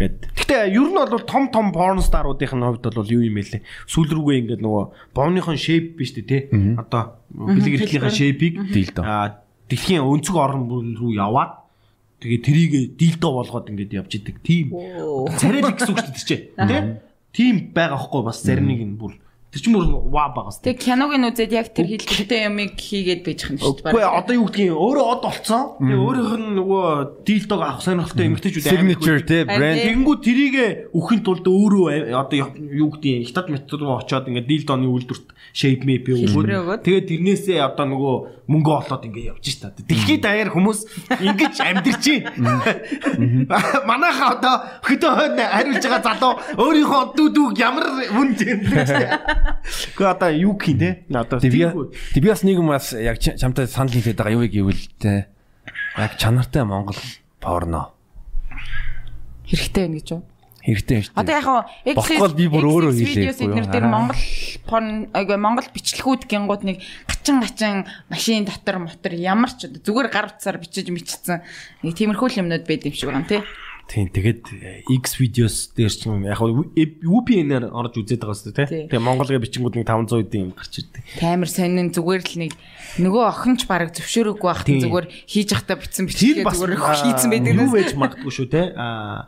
Гэт. 0.00 0.32
Гэтэ 0.32 0.72
ер 0.72 0.88
нь 0.88 0.96
бол 0.96 1.20
том 1.28 1.52
том 1.52 1.68
порн 1.76 2.00
старуудын 2.00 2.48
хувьд 2.48 2.88
бол 2.88 3.04
юу 3.12 3.20
юм 3.20 3.36
бэ 3.36 3.60
лээ. 3.60 3.62
Сүүл 3.84 4.16
рүүгээ 4.16 4.40
ингээд 4.56 4.64
нөгөө 4.64 4.84
бовныхон 5.12 5.60
шейп 5.60 6.00
биш 6.00 6.16
үү 6.16 6.24
те. 6.24 6.48
Одоо 6.80 7.20
бэлэг 7.28 7.84
эрхлийнхаа 7.84 8.08
шейпийг 8.08 8.64
а 9.04 9.44
дэлхийн 9.68 10.00
өнцөг 10.00 10.36
орн 10.40 10.64
руу 10.96 11.12
яваад 11.12 11.60
тэгээ 12.24 12.40
тэрийг 12.40 12.72
дилдо 12.96 13.28
болгоод 13.28 13.68
ингээд 13.68 13.92
явж 14.00 14.12
идэг. 14.16 14.40
Тийм. 14.40 14.72
Царай 15.36 15.60
л 15.60 15.76
гэсэн 15.76 15.92
үг 15.92 16.00
шүү 16.00 16.28
дээ. 16.32 16.40
Тэ? 16.56 16.78
Тийм 17.36 17.76
байгаа 17.76 18.00
хгүй 18.00 18.22
бас 18.24 18.40
зарим 18.40 18.72
нэг 18.72 18.80
нь 18.80 18.96
бүр 18.96 19.20
Тэр 19.50 19.62
чинь 19.66 19.74
бүр 19.74 19.90
ваа 20.14 20.30
багас. 20.30 20.62
Тэг 20.62 20.78
киног 20.78 21.10
нь 21.10 21.26
үзээд 21.26 21.50
яг 21.50 21.74
тэр 21.74 21.90
хэлбэртэй 21.90 22.46
юмыг 22.46 22.78
хийгээд 22.78 23.26
байж 23.26 23.40
хань 23.50 23.58
шүү 23.58 23.82
дээ. 23.82 23.90
Үгүй 23.90 24.04
одоо 24.06 24.34
юу 24.38 24.46
гэдгийг 24.46 24.78
өөрөө 24.78 25.06
од 25.10 25.20
болцсон. 25.26 25.64
Тэгээ 25.82 25.98
өөрийнх 26.06 26.34
нь 26.38 26.54
нөгөө 26.54 26.86
дилдог 27.26 27.58
авах 27.58 27.82
сонирхолтой 27.82 28.26
эмгтэйчүүд 28.30 28.62
Signature 28.70 29.26
те 29.26 29.42
брэнд. 29.50 29.82
Тэгэнгүүт 29.90 30.20
тэрийг 30.22 30.56
өхийн 30.94 31.22
тулд 31.26 31.42
өөрөө 31.50 32.14
одоо 32.14 32.38
юу 32.62 32.94
гэдгийг 32.94 33.26
хятад 33.26 33.50
метр 33.50 33.82
руу 33.82 33.98
очиод 33.98 34.30
ингээд 34.30 34.46
дилдоны 34.46 34.86
үйлдвэрт 34.86 35.34
shape 35.50 35.82
map 35.82 36.06
өгөөд 36.06 36.86
тэгээд 36.86 37.10
тэрнээсээ 37.10 37.58
одоо 37.58 37.86
нөгөө 37.90 38.14
мөнгө 38.50 38.70
олоод 38.70 39.02
ингээд 39.02 39.34
явж 39.34 39.46
та. 39.58 39.74
Дэлхийд 39.74 40.22
даяар 40.22 40.50
хүмүүс 40.54 41.10
ингэж 41.18 41.58
амьдэрч 41.58 42.04
байна. 42.38 42.62
Манайха 43.90 44.38
одоо 44.38 44.54
хөдөө 44.86 45.10
хойно 45.10 45.42
хариулж 45.42 45.82
байгаа 45.82 46.02
залуу 46.06 46.34
өөрийнхөө 46.54 47.02
дүүдүүг 47.18 47.54
ямар 47.58 47.86
үн 48.14 48.30
зэмлээ. 48.38 49.39
Гэхдээ 49.64 50.08
одоо 50.10 50.30
юу 50.30 50.54
гэх 50.56 50.74
юм 50.74 50.78
те? 50.78 50.90
Одоо 51.10 51.40
би 51.40 52.28
бас 52.28 52.42
нэг 52.42 52.56
юм 52.58 52.68
бас 52.68 52.92
яг 52.92 53.18
чамтай 53.18 53.66
санал 53.66 53.94
хийгээд 53.94 54.18
байгаа 54.20 54.36
юу 54.36 54.48
гэвэл 54.48 54.84
те. 54.98 55.28
Яг 55.96 56.18
чанартай 56.18 56.64
Монгол 56.64 56.98
порно 57.40 57.94
хэрэгтэй 59.50 59.86
байна 59.86 59.98
гэж 59.98 60.08
юу? 60.14 60.22
Хэрэгтэй 60.60 60.98
шүү 61.08 61.12
дээ. 61.16 61.20
Одоо 61.24 61.34
яг 61.34 61.44
хаа 61.44 61.62
Бохгүй 61.96 62.30
би 62.36 62.46
бүр 62.52 62.64
өөрөө 62.68 62.92
хийлээ. 62.92 63.32
Эдгээр 63.32 63.68
дээр 63.72 63.86
Монгол 63.88 64.22
порн 64.68 64.90
айгаа 65.16 65.38
Монгол 65.40 65.68
бичлэгүүд 65.72 66.28
гингууд 66.28 66.62
нэг 66.68 66.84
гачин 67.08 67.40
гачин 67.40 67.76
машин 68.12 68.44
дотор 68.44 68.78
мотор 68.84 69.16
ямар 69.16 69.50
ч 69.56 69.72
зүгээр 69.72 70.08
гар 70.12 70.28
утсаар 70.30 70.60
бичиж 70.60 70.92
мичсэн 70.92 71.40
нэг 71.80 71.96
тиймэрхүү 71.96 72.44
юмнууд 72.44 72.68
байд 72.68 72.84
юм 72.84 72.94
шиг 72.94 73.08
байна 73.08 73.24
тий. 73.24 73.40
Тийм 73.90 74.06
тэгээд 74.06 74.42
э, 74.54 74.86
X 74.86 75.18
videos 75.18 75.74
дээр 75.74 75.90
ч 75.90 76.06
яг 76.06 76.38
VPN-аар 76.38 77.74
орж 77.74 77.98
үзээд 77.98 78.22
байгаа 78.22 78.38
шүү 78.38 78.54
дээ 78.54 78.68
тий. 78.70 78.86
Тэгээ 78.86 79.02
Монголын 79.02 79.42
бичингүүд 79.42 79.82
нэг 79.82 79.86
500 79.90 80.30
эдийн 80.30 80.54
гарч 80.54 80.78
ирдэг. 80.78 81.02
Таймер 81.18 81.50
сонин 81.50 81.90
зүгээр 81.90 82.22
л 82.22 82.38
нэг 82.46 82.54
нөгөө 83.02 83.24
охинч 83.26 83.66
баг 83.66 83.90
зөвшөөрөөгүй 83.90 84.46
байх 84.46 84.62
зүгээр 84.62 85.06
хийж 85.26 85.48
явахдаа 85.50 85.76
бичсэн 85.82 86.06
бичлэгээ 86.06 86.46
зүгээр 86.46 86.78
хийцэн 86.78 87.30
байдаг. 87.34 87.58
Юу 87.58 87.74
байж 87.74 87.90
магадгүй 87.98 88.30
шүү 88.30 88.46
тий. 88.46 88.66
Аа 88.78 89.26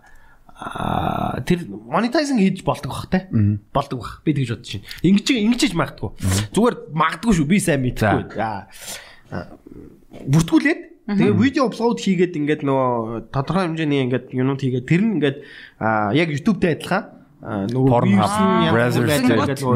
тэр 1.42 1.66
монетайзинг 1.66 2.38
хийж 2.38 2.62
болдог 2.62 2.94
бах 2.94 3.10
те 3.10 3.26
болдог 3.74 3.98
бах. 3.98 4.22
Би 4.22 4.30
тэгж 4.30 4.62
бодож 4.62 4.78
байна. 4.78 4.86
Ингэж 5.02 5.26
ингэж 5.42 5.60
хийж 5.66 5.74
магадгүй. 5.74 6.10
Зүгээр 6.54 6.76
магадгүй 6.94 7.32
шүү 7.34 7.50
би 7.50 7.58
сайн 7.58 7.82
мэдхгүй 7.82 8.30
бүртгүүлээд 10.28 10.91
Тэгээ 11.18 11.36
видео 11.36 11.68
аплод 11.68 11.98
хийгээд 12.00 12.38
ингээд 12.38 12.62
нөгөө 12.64 13.32
тодорхой 13.34 13.64
хэмжээний 13.68 14.00
ингээд 14.06 14.26
юмнууд 14.32 14.60
хийгээд 14.62 14.86
тэр 14.88 15.02
нь 15.02 15.12
ингээд 15.20 15.38
яг 16.16 16.28
YouTube-тэй 16.32 16.78
адилхан. 16.78 17.04
Нөгөө 17.42 17.90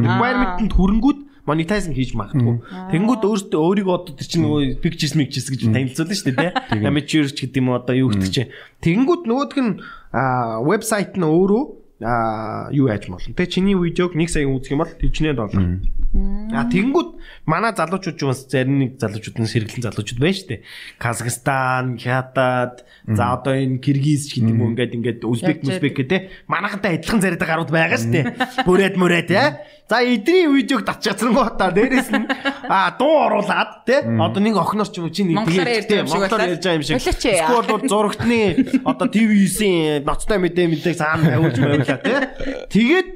requirement-д 0.03 0.73
хүрэнгүүд 0.73 1.19
монетайзинг 1.47 1.95
хийж 1.95 2.19
магадгүй. 2.19 2.59
Тэнгүүд 2.91 3.23
өөртөө 3.23 3.61
өөрийгөө 3.63 3.95
одоо 3.95 4.15
тэр 4.19 4.27
чинь 4.27 4.43
нөгөө 4.47 4.83
pictures 4.83 5.15
mixes 5.15 5.47
гэж 5.47 5.71
танилцуулна 5.71 6.15
шүү 6.19 6.35
дээ 6.35 6.51
тий. 6.75 6.87
Amateur 6.91 7.27
ч 7.31 7.47
гэдэг 7.47 7.63
юм 7.63 7.71
одоо 7.71 7.95
юу 7.95 8.11
гэдэг 8.11 8.31
чинь. 8.35 8.51
Тэнгүүд 8.83 9.31
нөгөөх 9.31 9.55
нь 9.63 9.79
вебсайт 10.67 11.15
нь 11.15 11.23
өөрөө 11.23 11.86
а 12.01 12.69
юу 12.73 12.89
яаж 12.89 13.09
болно. 13.09 13.33
Тэ 13.33 13.47
чиний 13.47 13.73
видеог 13.73 14.13
1 14.13 14.29
сая 14.29 14.45
үзэх 14.45 14.77
юм 14.77 14.85
бол 14.85 14.93
төвчнээ 14.93 15.33
доллар. 15.33 15.81
А 16.53 16.69
тэгэнгүүт 16.69 17.11
манай 17.49 17.73
залуучууд 17.73 18.17
ч 18.21 18.25
зарим 18.53 18.85
нэг 18.85 19.01
залуучууд 19.01 19.37
нь 19.41 19.49
сэргэлэн 19.49 19.85
залуучууд 19.85 20.21
байна 20.21 20.37
шүү 20.37 20.49
дээ. 20.49 20.65
Казахстан, 21.01 21.97
Хятад, 21.97 22.85
за 23.09 23.33
одоо 23.33 23.57
энэ 23.57 23.81
Киргиз 23.81 24.29
ч 24.29 24.41
гэдэг 24.41 24.53
юм 24.53 24.61
уу 24.61 24.71
ингээд 24.77 24.93
ингээд 24.93 25.21
Узбек, 25.25 25.65
Узбек 25.65 25.95
гэдэг 25.97 26.49
манайхантай 26.53 27.01
адилхан 27.01 27.21
зариад 27.25 27.45
гарууд 27.45 27.73
байгаа 27.73 27.97
шүү 27.97 28.13
дээ. 28.13 28.25
Бүрээд 28.69 28.97
мөрөөд 29.01 29.29
те. 29.33 29.65
За 29.87 30.03
эдний 30.03 30.51
видеог 30.51 30.83
татчихсангуудаа 30.83 31.71
дээрэс 31.71 32.11
нь 32.11 32.27
а 32.67 32.91
дуу 32.99 33.31
оруулаад 33.31 33.87
те. 33.87 34.03
Одоо 34.03 34.43
нэг 34.43 34.59
охноос 34.59 34.91
ч 34.91 34.99
юм 34.99 35.07
уу 35.07 35.15
чи 35.15 35.23
нэг 35.23 35.47
тэгээд 35.47 35.87
те 35.87 36.03
монголоор 36.03 36.59
ярьж 36.59 36.65
байгаа 36.67 36.79
юм 36.81 36.83
шиг. 36.83 36.99
Эсвэл 36.99 37.71
бол 37.71 37.87
зурагтны 37.87 38.83
одоо 38.83 39.07
ТV9-ийн 39.07 40.03
ноцтой 40.03 40.43
мэдээ 40.43 40.67
мэдээ 40.75 40.95
цаана 40.99 41.31
тавиулж 41.31 41.86
байвлаа 41.87 42.03
те. 42.03 42.67
Тэгээд 42.71 43.09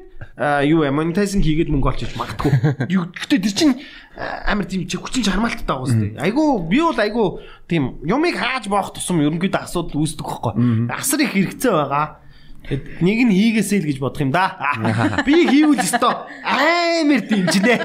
юу 0.71 0.87
монетайзинг 0.89 1.45
хийгээд 1.45 1.69
мөнгө 1.69 1.91
олж 1.91 2.01
иж 2.07 2.15
магадгүй. 2.17 2.53
Юу 2.89 3.11
гэхдээ 3.13 3.41
тэр 3.45 3.55
чинь 3.57 3.75
амар 4.17 4.65
тийм 4.65 4.87
хүчин 4.87 5.25
чармаалттай 5.27 5.67
байгаа 5.67 5.85
үстэй. 5.85 6.11
Айгу 6.17 6.65
би 6.65 6.81
бол 6.81 6.97
айгу 6.97 7.41
тийм 7.69 8.01
юмыг 8.05 8.37
хааж 8.39 8.69
боох 8.69 8.93
тусам 8.97 9.21
ерөнхийдөө 9.21 9.65
асуудал 9.65 10.01
үүсдэг 10.01 10.25
байхгүй. 10.25 10.89
Асар 10.93 11.21
их 11.25 11.35
хэрэгцээ 11.37 11.73
байгаа. 11.73 12.20
Нэг 12.69 13.19
нь 13.27 13.33
хийгээсэй 13.33 13.81
л 13.83 13.89
гэж 13.89 13.99
бодох 13.99 14.21
юм 14.21 14.31
да. 14.31 14.55
Би 15.27 15.49
хийвэл 15.49 15.81
өстой 15.81 16.15
амар 16.45 17.23
дэмжинэ. 17.25 17.77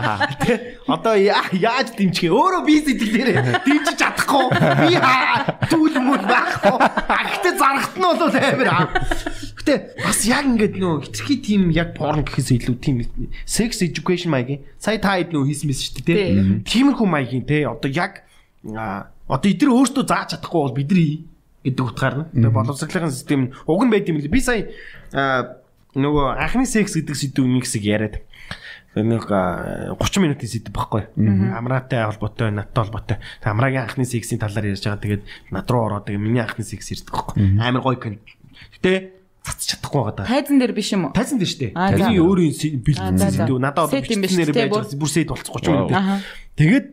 Тэ 0.42 0.82
одоо 0.90 1.14
яаж 1.14 1.94
дэмжих 1.94 2.28
вэ? 2.28 2.34
Өөрөө 2.34 2.62
би 2.66 2.74
сэтгэлээрээ 2.82 3.62
дэмжиж 3.62 3.96
чадахгүй. 3.96 4.46
Би 4.84 4.98
түүл 5.70 5.96
мөл 6.02 6.24
байхгүй. 6.26 6.76
Гэхдээ 6.76 7.54
зарахт 7.56 7.96
нь 7.96 8.04
бол 8.04 8.20
амар. 8.20 8.68
Гэтэ 9.64 9.74
бас 10.02 10.20
яг 10.28 10.44
ингээд 10.44 10.76
нөө 10.76 11.08
хитрхи 11.08 11.40
тийм 11.40 11.72
яг 11.72 11.96
порн 11.96 12.26
гэхээс 12.26 12.52
илүү 12.58 12.76
тийм 12.84 13.06
sex 13.48 13.80
education 13.80 14.28
маягийн 14.34 14.60
сая 14.76 15.00
та 15.00 15.16
хэд 15.16 15.32
нөө 15.32 15.48
хийсэн 15.48 15.72
мэс 15.72 15.80
шүү 15.88 16.04
дээ 16.04 16.16
тий. 16.20 16.34
Тиймэрхүү 16.68 17.08
маягийн 17.08 17.48
тий 17.48 17.64
одоо 17.64 17.88
яг 17.88 18.28
одоо 18.68 19.48
эдгээр 19.48 19.72
өөртөө 19.72 20.04
зааж 20.04 20.36
чадахгүй 20.36 20.60
бол 20.60 20.76
бидний 20.76 21.24
гэдэг 21.64 21.84
утгаар 21.84 22.28
нь. 22.30 22.46
Боловсролын 22.52 23.10
систем 23.10 23.40
нь 23.48 23.52
уг 23.66 23.80
нь 23.82 23.90
байд 23.90 24.06
юм 24.08 24.20
лээ. 24.20 24.28
Би 24.28 24.40
сая 24.44 24.68
нөгөө 25.96 26.26
анхны 26.38 26.66
секс 26.68 26.94
гэдэг 26.94 27.16
сэдв 27.16 27.48
нэг 27.48 27.64
хэсэг 27.64 27.82
яриад 27.82 28.20
нэг 28.94 29.26
30 29.26 30.22
минутын 30.22 30.46
сэдв 30.50 30.70
баггүй. 30.70 31.10
Амраатай 31.50 32.06
холбоотой, 32.06 32.54
надтай 32.54 32.84
холбоотой. 32.84 33.18
Амраагийн 33.42 33.86
анхны 33.90 34.06
сексийн 34.06 34.38
талаар 34.38 34.70
ярьж 34.70 34.86
байгаа. 34.86 35.02
Тэгээд 35.02 35.22
над 35.50 35.66
руу 35.70 35.90
ороод 35.90 36.06
тэгээ 36.06 36.22
миний 36.22 36.42
анхны 36.42 36.62
секс 36.62 36.94
ирдэг 36.94 37.10
баггүй. 37.10 37.58
Амар 37.58 37.82
гоё 37.82 37.98
кон. 37.98 38.18
Гэтэ 38.78 39.14
цацж 39.42 39.74
чадахгүй 39.74 39.98
байгаа 39.98 40.14
даа. 40.22 40.26
Тайзан 40.30 40.58
дээр 40.62 40.74
биш 40.78 40.94
юм 40.94 41.10
уу? 41.10 41.12
Тайзан 41.14 41.38
дээр 41.42 41.50
штэ. 41.50 41.74
Тайзны 41.74 42.22
өөрийн 42.22 42.54
бэлтгэсэн 42.86 43.30
сэдв. 43.34 43.58
Надад 43.58 43.90
одоо 43.90 43.98
бичснээр 43.98 44.54
байж 44.54 44.70
байгаа. 44.70 44.94
Бүр 44.94 45.10
сэд 45.10 45.28
болцох 45.28 45.58
30 45.58 45.74
минут. 45.74 45.90
Тэгээд 46.54 46.86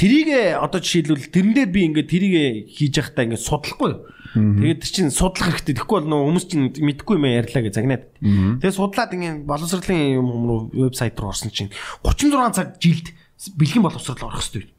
Тэрийг 0.00 0.56
одоо 0.56 0.80
жишээлбэл 0.80 1.28
тэрэн 1.28 1.52
дээр 1.52 1.68
би 1.68 1.80
ингээд 1.92 2.08
тэрийг 2.08 2.34
хийж 2.72 2.96
явахдаа 2.96 3.28
ингээд 3.28 3.44
судлахгүй. 3.44 3.92
Тэгээд 4.32 4.80
чинь 4.80 5.12
судлах 5.12 5.60
хэрэгтэй. 5.60 5.76
Тэгэхгүй 5.76 5.96
бол 6.00 6.08
нөө 6.08 6.20
хүмүүс 6.24 6.46
чинь 6.48 6.72
мэдхгүй 6.72 7.20
юм 7.20 7.28
ярьлаа 7.28 7.62
гэж 7.68 7.74
загнаад. 7.76 8.04
Тэгээд 8.24 8.78
судлаад 8.80 9.12
ингээд 9.12 9.44
боловсролын 9.44 10.16
юм 10.16 10.28
руу 10.48 10.60
вебсайт 10.72 11.20
руу 11.20 11.36
орсон 11.36 11.52
чинь 11.52 11.68
36 12.00 12.32
цаг 12.56 12.80
жилд 12.80 13.12
бэлгийн 13.60 13.84
боловсрол 13.84 14.24
орох 14.24 14.40
хэрэгтэй 14.40 14.72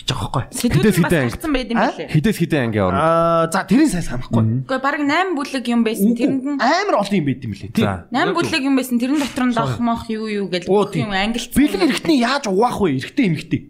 гэж 0.00 0.08
байгаа 0.10 0.30
байхгүй. 0.32 0.44
Хэдээс 0.50 0.96
хэдэн 0.98 1.22
анги 1.26 1.50
байд 1.52 1.70
юм 1.70 1.78
бэлээ. 1.78 2.08
Хэдээс 2.10 2.38
хэдэн 2.40 2.62
анги 2.66 2.78
орно. 2.78 3.00
Аа 3.00 3.50
за 3.50 3.66
тэрийг 3.66 3.90
сайн 3.90 4.06
санахгүй. 4.06 4.42
Гэхдээ 4.64 4.80
баг 4.80 4.96
8 4.98 5.36
бүлэг 5.36 5.64
юм 5.66 5.82
байсан. 5.82 6.10
Тэрэнд 6.14 6.44
нь 6.46 6.58
амар 6.58 6.96
олон 7.02 7.16
юм 7.16 7.26
байд 7.26 7.42
юм 7.42 7.52
лээ. 7.54 7.70
Тийм. 7.70 8.06
8 8.10 8.34
бүлэг 8.34 8.62
юм 8.62 8.74
байсан. 8.78 8.96
Тэрэн 8.98 9.18
дотор 9.18 9.44
нь 9.50 9.54
дах 9.56 9.76
мах 9.82 10.06
юу 10.08 10.26
юу 10.30 10.46
гэж 10.48 10.66
юм 10.66 11.10
ангилсан. 11.10 11.54
Бэлэн 11.54 11.84
эргэтний 11.90 12.18
яаж 12.22 12.46
угаах 12.46 12.80
вэ? 12.80 12.96
Эргэтэй 13.02 13.26
эмхтэй. 13.26 13.60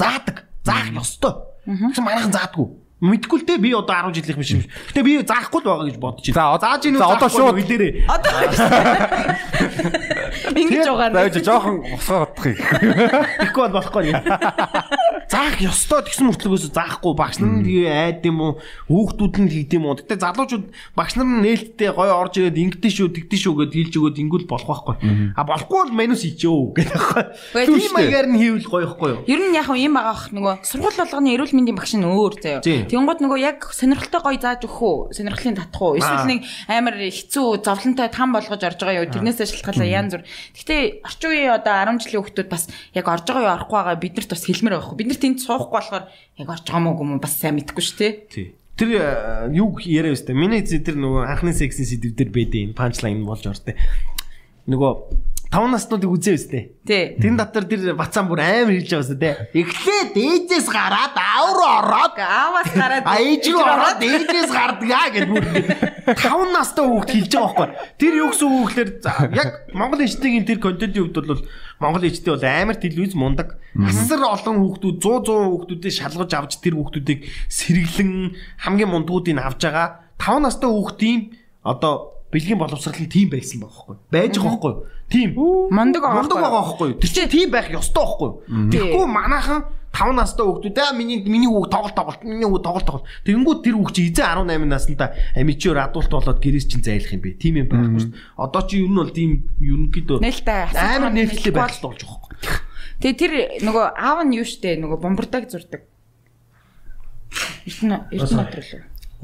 Заадаг. 0.00 0.36
Заах 0.64 0.88
ёстой. 0.96 1.34
Тэгсэн 1.68 2.04
манайхан 2.04 2.32
заадаггүй. 2.32 2.68
Мэдгүй 3.00 3.38
л 3.40 3.46
те 3.48 3.56
би 3.56 3.72
одоо 3.72 4.12
10 4.12 4.16
жилийнх 4.16 4.40
биш 4.40 4.52
юм. 4.52 4.64
Гэтэ 4.92 5.00
би 5.04 5.20
заахгүй 5.24 5.60
л 5.60 5.68
байгаа 5.68 5.88
гэж 5.88 5.96
бодож 5.96 6.24
байна. 6.32 6.56
За 6.60 6.68
зааж 6.68 6.84
ийн 6.84 7.00
одоо 7.00 7.28
шууд 7.32 7.56
хэлээрээ. 7.56 8.04
Одоо 8.04 8.32
Ингэж 10.54 10.86
байгаа. 10.90 11.28
За 11.30 11.40
жоохон 11.40 11.76
бодох 11.86 12.46
юм. 12.46 12.58
Тэгэхгүй 12.58 13.62
бол 13.62 13.74
болохгүй 13.76 14.02
юм. 14.10 14.18
Заах 15.30 15.62
ёстой 15.62 16.02
тэгсэн 16.02 16.26
мөртлөгөөс 16.26 16.74
заахгүй 16.74 17.14
багш 17.14 17.38
нар 17.38 17.62
нь 17.62 17.62
тэгээ 17.62 17.86
айд 17.86 18.26
юм 18.26 18.38
уу 18.42 18.52
хүүхдүүд 18.90 19.34
нь 19.46 19.50
хийд 19.50 19.70
юм 19.78 19.86
уу. 19.86 19.94
Гэтэ 19.94 20.18
залуучууд 20.18 20.66
багш 20.98 21.14
нар 21.14 21.28
нь 21.30 21.42
нээлттэй 21.46 21.94
гоё 21.94 22.18
орж 22.18 22.42
ирээд 22.42 22.58
ингэдэж 22.58 22.92
шүү 22.98 23.08
тэгдэж 23.14 23.40
шүү 23.46 23.54
гэд 23.62 23.72
хэлж 23.78 23.94
өгөөд 23.94 24.18
ингүүл 24.26 24.50
болох 24.50 24.90
байхгүй. 24.90 24.96
А 25.38 25.46
болохгүй 25.46 25.78
бол 25.86 25.94
менус 25.94 26.26
хийчихөө 26.26 26.74
гэдэг 26.74 26.98
байхгүй. 26.98 27.78
Тийм 27.78 27.94
маягаар 27.94 28.26
нь 28.26 28.38
хийвэл 28.42 28.66
гоё 28.66 28.84
ихгүй 28.90 29.10
юу. 29.14 29.22
Ер 29.30 29.40
нь 29.46 29.54
яг 29.54 29.70
юм 29.70 29.94
байгаа 29.94 30.14
ах 30.18 30.24
нөгөө 30.34 30.54
сургууль 30.66 30.98
болгоны 30.98 31.30
эрүүл 31.38 31.54
мэндийн 31.54 31.78
багш 31.78 31.94
нь 31.94 32.02
өөр 32.02 32.34
заяа. 32.42 32.66
Тэнгууд 32.66 33.20
нөгөө 33.22 33.38
яг 33.38 33.70
сонирхолтой 33.70 34.20
гоё 34.26 34.38
зааж 34.42 34.66
өгөх 34.66 34.82
үү? 34.82 35.14
Сонирхлын 35.14 35.54
татах 35.54 35.78
уу? 35.78 35.94
Эсвэл 35.94 36.26
нэг 36.26 36.42
амар 36.66 36.98
хэцүү 36.98 37.62
зовлонтой 37.62 38.10
там 38.10 38.34
болгож 38.34 38.58
орж 38.58 38.80
байгаа 38.82 39.06
юу? 39.06 39.10
Тэрнээсээ 39.14 39.46
шалтгаалаа 39.46 39.86
янз 39.86 40.12
бүр. 40.18 40.26
Гэтэ 40.56 41.04
орчин 41.06 41.30
үеийн 41.30 41.54
одоо 41.56 41.74
10 41.86 42.02
жилийн 42.04 42.22
хүүхдүүд 42.24 42.48
бас 42.50 42.68
яг 42.94 43.06
орж 43.08 43.24
байгаа 43.28 43.44
юу 43.44 43.54
орохгүй 43.56 43.76
байгаа 43.78 44.02
биднэрт 44.02 44.30
бас 44.30 44.44
хэлмээр 44.44 44.74
байхгүй. 44.78 44.98
Бид 44.98 45.08
нар 45.10 45.20
тэнд 45.20 45.38
суухгүй 45.40 45.76
болохоор 45.78 46.04
яг 46.10 46.48
орж 46.48 46.64
байгаа 46.68 46.82
мó 46.82 46.92
юм 46.96 47.20
бас 47.20 47.34
сайн 47.36 47.56
мэдэхгүй 47.58 47.84
шүү 47.84 47.98
дээ. 47.98 48.12
Тий. 48.30 48.46
Тэр 48.80 48.88
юу 49.52 49.76
яриа 49.84 50.16
өстэй. 50.16 50.32
Миний 50.32 50.64
зэдэр 50.64 50.96
нөгөө 50.96 51.28
анхны 51.28 51.52
сексийн 51.52 51.84
сэдв 51.84 52.16
дээр 52.16 52.32
байдیں۔ 52.32 52.72
Панчлайн 52.72 53.28
болж 53.28 53.44
ортой. 53.44 53.76
Нөгөө 54.64 54.92
5 55.50 55.66
наснуудыг 55.66 56.10
үзээ 56.14 56.34
өстэй. 56.38 56.62
Тий. 56.86 57.18
Тэн 57.18 57.34
дотор 57.34 57.66
тэр 57.66 57.98
бацаан 57.98 58.30
бүр 58.30 58.38
амар 58.38 58.70
хэлж 58.70 58.86
байгаа 58.86 59.02
өстэй. 59.02 59.34
Эхлээд 59.50 60.14
ээжээс 60.14 60.70
гараад 60.70 61.18
аав 61.18 61.50
руу 61.58 61.70
ороод 61.74 62.14
ааваас 62.22 62.70
гараад 62.70 63.02
ээж 63.18 63.50
рүү 63.50 63.58
ороод 63.58 63.98
ээжээс 63.98 64.50
гардгаа 64.54 65.06
гэдэг 65.10 65.30
бүр 65.34 65.44
5 66.06 66.54
настай 66.54 66.86
хүүхд 66.86 67.10
хэлж 67.10 67.32
байгаа 67.34 67.50
байхгүй. 67.50 67.98
Тэр 67.98 68.14
юу 68.22 68.30
гэсэн 68.30 68.46
үг 68.46 68.62
гэхээр 68.70 68.90
за, 69.02 69.12
яг 69.34 69.48
Монгол 69.74 70.06
ичдийн 70.06 70.46
тэр 70.46 70.62
контентын 70.62 71.02
хувьд 71.10 71.18
бол 71.18 71.42
Монгол 71.82 72.06
ичдээ 72.06 72.30
бол 72.30 72.46
амар 72.46 72.78
телевиз 72.78 73.18
мундаг. 73.18 73.58
Асар 73.74 74.22
олон 74.22 74.54
хүүхдүүд 74.62 74.96
100 75.02 75.34
100 75.34 75.50
хүүхдүүдийг 75.50 75.94
шалгаж 75.98 76.30
авч 76.30 76.52
тэр 76.62 76.78
хүүхдүүдийг 76.78 77.26
сэргэлэн 77.50 78.38
хамгийн 78.70 78.90
мундгуудыг 78.94 79.34
авж 79.34 79.66
байгаа. 79.66 80.14
5 80.14 80.46
настай 80.46 80.70
хүүхдийн 80.70 81.34
одоо 81.66 82.22
бэлгийн 82.30 82.58
боловсрал 82.58 83.02
нь 83.02 83.10
тийм 83.10 83.34
байсан 83.34 83.66
байхгүй. 83.66 83.98
Байж 84.14 84.38
байгаа 84.38 84.54
байхгүй. 84.54 84.74
Тийм. 85.10 85.34
Мундаг 85.34 86.02
байгаа 86.06 86.22
Мундаг 86.22 86.38
байгаа 86.38 86.62
байхгүй. 86.62 86.90
Тэр 87.02 87.10
чинь 87.10 87.28
тийм 87.28 87.50
байх 87.50 87.66
ёстой 87.68 88.06
байхгүй. 88.06 88.30
Тэгэхгүй 88.70 89.06
манайхан 89.10 89.60
5 89.90 90.14
настай 90.14 90.46
хүүхдүүд 90.46 90.78
аа 90.78 90.94
миний 90.94 91.18
миний 91.26 91.50
хүүхд 91.50 91.74
тоглолт 91.74 91.96
тоглолт 91.98 92.22
миний 92.22 92.46
хүүхд 92.46 92.62
тоглолт 92.62 92.86
тоглолт. 92.86 93.10
Тэгэнгүүт 93.26 93.60
тэр 93.66 93.74
хүүхд 93.74 93.94
чи 93.98 94.02
эзэн 94.06 94.46
18 94.46 94.70
наснда 94.70 95.06
амичээр 95.34 95.82
адуулт 95.82 96.14
болоод 96.14 96.38
гэрээс 96.38 96.66
чинь 96.70 96.86
зайлах 96.86 97.10
юм 97.10 97.22
бэ. 97.26 97.34
Тийм 97.42 97.58
юм 97.58 97.66
байхгүй 97.66 97.98
шүү 97.98 98.14
дээ. 98.14 98.22
Одоо 98.38 98.62
чи 98.70 98.78
ер 98.78 98.86
нь 98.86 99.00
бол 99.02 99.10
тийм 99.10 99.30
ерөнхийдөө 99.58 100.18
амар 100.78 101.10
нээлттэй 101.10 101.50
байх 101.50 101.74
болж 101.82 102.06
байгаа 102.06 102.22
байхгүй. 102.22 102.70
Тэгээ 103.02 103.18
тэр 103.18 103.32
нөгөө 103.66 103.84
аав 103.98 104.18
нь 104.22 104.36
юу 104.38 104.46
штэ 104.46 104.78
нөгөө 104.78 104.98
бомбардаг 105.02 105.50
зурдаг. 105.50 105.82
Эрдэнэ 107.66 108.14
эрдэнэ 108.14 108.38
дотор 108.46 108.62
л. 108.62 108.72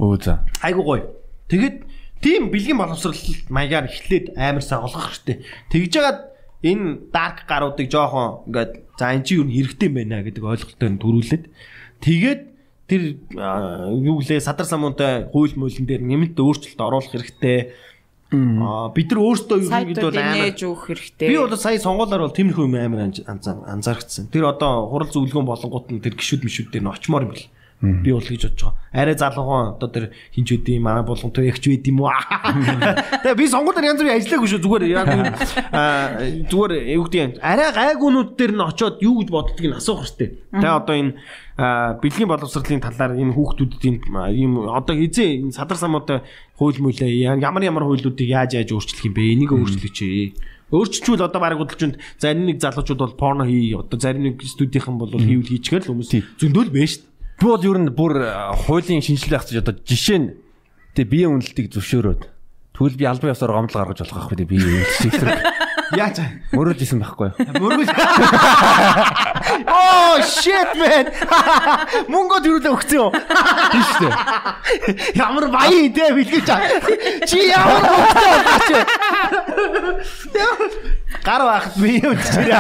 Өө 0.03 0.17
за. 0.19 0.43
Айгу 0.67 0.83
гоё. 0.83 1.15
Тэгээд 1.47 1.87
тийм 2.23 2.51
бэлгийн 2.51 2.79
боловсрал 2.79 3.17
маягаар 3.51 3.87
эхлээд 3.91 4.37
амар 4.37 4.63
саглах 4.65 5.13
хэрэгтэй. 5.13 5.45
Тэгж 5.73 5.91
жагаад 5.93 6.19
энэ 6.65 7.13
дарк 7.13 7.45
гаруудыг 7.47 7.89
жоохон 7.93 8.47
ингээд 8.49 8.73
за 8.99 9.13
эн 9.13 9.23
чинь 9.23 9.45
юу 9.45 9.49
хэрэгтэй 9.51 9.89
юм 9.89 9.95
байна 10.01 10.23
гэдэг 10.25 10.43
ойлголтоор 10.43 10.95
төрүүлээд 10.99 11.45
тэгээд 12.01 12.41
тэр 12.87 13.03
юу 13.37 14.19
лээ 14.23 14.41
садар 14.41 14.67
самуунтай 14.67 15.27
хууль 15.31 15.55
муулин 15.59 15.87
дээр 15.87 16.03
нэмэлт 16.03 16.39
өөрчлөлт 16.39 16.81
оруулах 16.81 17.11
хэрэгтэй. 17.13 17.75
Аа 18.33 18.91
бид 18.91 19.07
нар 19.15 19.21
өөрсдөө 19.23 19.59
юу 19.63 19.71
гэдэг 19.71 20.03
бол 20.03 20.19
амар 20.19 20.51
өгөх 20.51 20.85
хэрэгтэй. 20.91 21.29
Би 21.31 21.37
бол 21.39 21.55
сая 21.55 21.79
сонгуулаар 21.79 22.23
бол 22.27 22.35
тиймэрхүү 22.35 22.65
юм 22.67 22.75
амар 22.75 23.01
анз- 23.11 23.23
анзаа- 23.27 23.63
анзаарчихсан. 23.71 24.27
Тэр 24.35 24.51
одоо 24.51 24.91
хурал 24.91 25.11
зөвлөгөөн 25.11 25.47
болонгууд 25.47 25.87
нь 25.95 26.03
тэр 26.03 26.15
гişүүд 26.19 26.43
мишүүд 26.43 26.71
дээр 26.75 26.85
нь 26.87 26.91
очмоор 26.91 27.23
юм 27.23 27.31
бэл. 27.35 27.47
Би 27.83 28.13
бол 28.13 28.25
гэж 28.25 28.49
бодож 28.49 28.63
байгаа. 28.65 28.75
Арай 28.97 29.17
залуухан 29.21 29.77
одоо 29.77 29.89
тэр 29.93 30.05
хинч 30.33 30.49
үдий 30.57 30.81
манай 30.81 31.05
болгон 31.05 31.29
төвөгч 31.29 31.69
байд 31.69 31.85
юм 31.93 32.01
уу? 32.01 32.09
Тэгээ 33.21 33.37
би 33.37 33.49
сонгуулаар 33.53 33.85
янз 33.93 34.01
бүрийн 34.01 34.17
ажиллаагүй 34.17 34.49
шүү 34.49 34.65
зүгээр 34.65 34.85
яг 34.97 35.07
зүгээр 36.49 36.73
юм. 37.21 37.33
Арай 37.45 37.69
гайгуунууд 37.77 38.33
дээр 38.41 38.57
нь 38.57 38.65
очиод 38.65 38.97
юу 39.05 39.21
гэж 39.21 39.29
боддгийг 39.29 39.69
нь 39.69 39.77
асуух 39.77 40.09
хэрэгтэй. 40.09 40.41
Тэгээ 40.57 40.73
одоо 40.73 40.95
энэ 40.97 41.13
бэлгийн 42.01 42.33
боловсролын 42.33 42.81
талаар 42.81 43.13
энэ 43.21 43.37
хүүхдүүдийн 43.37 43.97
ийм 44.33 44.53
одоо 44.73 44.97
хизээ 44.97 45.45
энэ 45.45 45.53
садар 45.53 45.77
самуутай 45.77 46.25
хууль 46.57 46.81
мүлээ 46.81 47.37
ямар 47.37 47.61
ямар 47.61 47.85
хуулиудыг 47.85 48.25
яаж 48.25 48.57
яаж 48.57 48.73
өөрчлөх 48.73 49.05
юм 49.05 49.13
бэ? 49.13 49.37
Энийг 49.37 49.53
өөрчлөж 49.53 49.97
Өөрчилчүүл 50.67 51.23
одоо 51.23 51.39
баг 51.39 51.63
үнд 51.63 51.95
зарим 52.19 52.51
нэг 52.51 52.59
залуучууд 52.59 52.99
бол 52.99 53.15
порно 53.15 53.47
хий 53.47 53.71
одоо 53.79 54.01
зарим 54.03 54.27
нэг 54.27 54.43
студийнхан 54.43 54.99
бол 54.99 55.15
хийвэл 55.15 55.47
хийчихээр 55.47 55.87
л 55.87 55.91
хүмүүс 55.95 56.11
зөндөл 56.43 56.75
байна 56.75 56.91
шүү 56.91 57.07
дээ. 57.07 57.16
Би 57.37 57.45
бол 57.45 57.61
ер 57.61 57.79
нь 57.79 57.93
бүр 57.93 58.15
э, 58.25 58.33
хуулийн 58.65 59.05
шинжилгээ 59.05 59.37
ахчих 59.37 59.61
одоо 59.61 59.77
жишээ 59.77 60.19
нь 60.19 60.29
тэгээ 60.97 61.13
биеийн 61.13 61.33
үнэлтийг 61.37 61.69
зөвшөөрөөд 61.69 62.23
тэгвэл 62.73 62.97
би 62.97 63.05
албан 63.05 63.33
ёсоор 63.37 63.53
гомдол 63.53 63.77
гаргаж 63.77 64.01
болох 64.09 64.17
байхгүй 64.17 64.37
тэгээ 64.41 64.53
биеийн 64.57 64.73
үнэлтийг 64.81 65.15
Яаж 65.95 66.19
мөрөж 66.51 66.83
исэн 66.83 66.99
байхгүй 66.99 67.31
юу? 67.31 67.37
мөргөл 67.63 67.87
Oh 69.71 70.19
shit 70.27 70.75
man. 70.81 71.07
Мөнгө 72.11 72.43
төрүүлээ 72.43 72.73
өгсөн 72.75 72.99
юу? 72.99 73.11
Тийм 73.15 73.83
шүү 73.87 74.01
дээ. 74.03 74.15
Ямар 75.21 75.47
баян 75.55 75.87
идэ 75.87 76.11
бэлгэж 76.17 76.45
чаа. 76.49 76.59
Чи 77.29 77.39
ямар 77.53 77.83
хөвгтэй 77.87 78.35
болооч. 78.35 78.71
Гар 81.23 81.43
байхад 81.47 81.75
би 81.79 82.01
өвчрээ. 82.03 82.55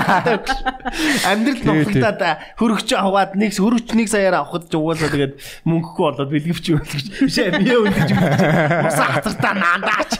Амьдрал 1.26 1.62
нухалтаад 1.66 2.22
хөрөгч 2.58 2.88
аваад 2.94 3.34
нэг 3.38 3.50
хөрөгч 3.54 3.88
нэг 3.98 4.08
саяар 4.10 4.38
авахд 4.42 4.70
ч 4.70 4.78
угаасаа 4.78 5.10
тэгээд 5.10 5.34
мөнгөгүй 5.66 6.02
болоод 6.02 6.30
бэлгэвч 6.30 6.64
юу 6.70 6.80
гэж. 6.82 7.26
Бишээ 7.26 7.50
би 7.58 7.74
өвлөж 7.74 8.10
мусаа 8.86 9.18
хатартаа 9.18 9.54
наандаач. 9.54 10.12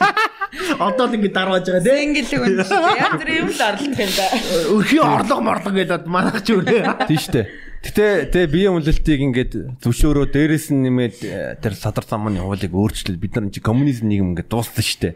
Одоо 0.79 1.07
л 1.11 1.17
ингэ 1.17 1.31
дарваж 1.35 1.67
байгаа 1.67 1.85
дээ. 1.85 2.03
Ингэлэг 2.07 2.41
үн. 2.43 2.55
Янз 2.97 3.21
бүрийн 3.21 3.39
юм 3.45 3.51
л 3.53 3.61
орлох 3.61 4.01
юм 4.01 4.13
да. 4.17 4.27
Өрхийн 4.73 5.05
орлого 5.05 5.41
морлого 5.45 5.77
гэдэг 5.77 6.07
манайх 6.09 6.41
ч 6.41 6.49
өрөө. 6.57 7.07
Тийм 7.07 7.21
шүү 7.21 7.35
дээ. 7.37 7.47
Гэтэ 7.87 8.07
тэгээ 8.35 8.51
биеийн 8.51 8.75
үнэлтийг 8.81 9.21
ингээд 9.31 9.53
зөвшөөрөө 9.85 10.27
дээрэс 10.35 10.75
нь 10.75 10.83
нэмээд 10.91 11.17
э, 11.23 11.55
тэр 11.63 11.75
садар 11.79 12.03
замын 12.03 12.43
хуулийг 12.43 12.75
өөрчлөл 12.75 13.21
бид 13.21 13.39
нар 13.39 13.53
чи 13.55 13.63
коммунизм 13.63 14.11
нийгэм 14.11 14.35
ингээд 14.35 14.51
дууссан 14.51 14.83
шүү 14.83 15.01
дээ. 15.07 15.15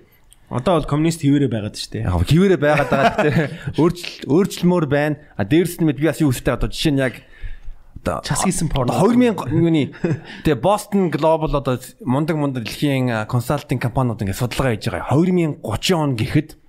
Одоо 0.51 0.79
бол 0.79 0.87
коммунист 0.87 1.23
хിവэрэ 1.23 1.51
байгаад 1.51 1.75
шүү 1.75 1.91
дээ. 1.99 2.05
Яг 2.07 2.27
хിവэрэ 2.31 2.57
байгаад 2.63 2.91
байгаа 2.91 3.15
гэтээ 3.19 3.79
өөрчлөл 3.79 4.27
өөрчлөлмөр 4.31 4.87
байна. 4.87 5.19
А 5.35 5.43
дээрэс 5.47 5.83
нь 5.83 5.91
би 5.91 6.05
бас 6.07 6.23
юу 6.23 6.31
үстэй 6.31 6.55
одоо 6.55 6.71
жишээ 6.71 6.95
нь 6.95 7.03
яг 7.03 7.15
одоо 8.03 8.21
Час 8.23 8.45
хийсэн 8.45 8.69
порно. 8.71 8.95
2000 8.95 9.51
юуны 9.51 9.95
тэгээ 10.47 10.63
Boston 10.63 11.11
Global 11.11 11.55
одоо 11.55 11.79
мундаг 12.03 12.37
мундаг 12.37 12.65
дэлхийн 12.65 13.27
консалтинг 13.27 13.83
компаниуд 13.83 14.23
ингээд 14.23 14.39
судалгаа 14.39 14.75
хийж 14.75 14.89
байгаа. 14.91 15.11
2030 15.11 15.95
он 15.95 16.15
гэхэд 16.15 16.60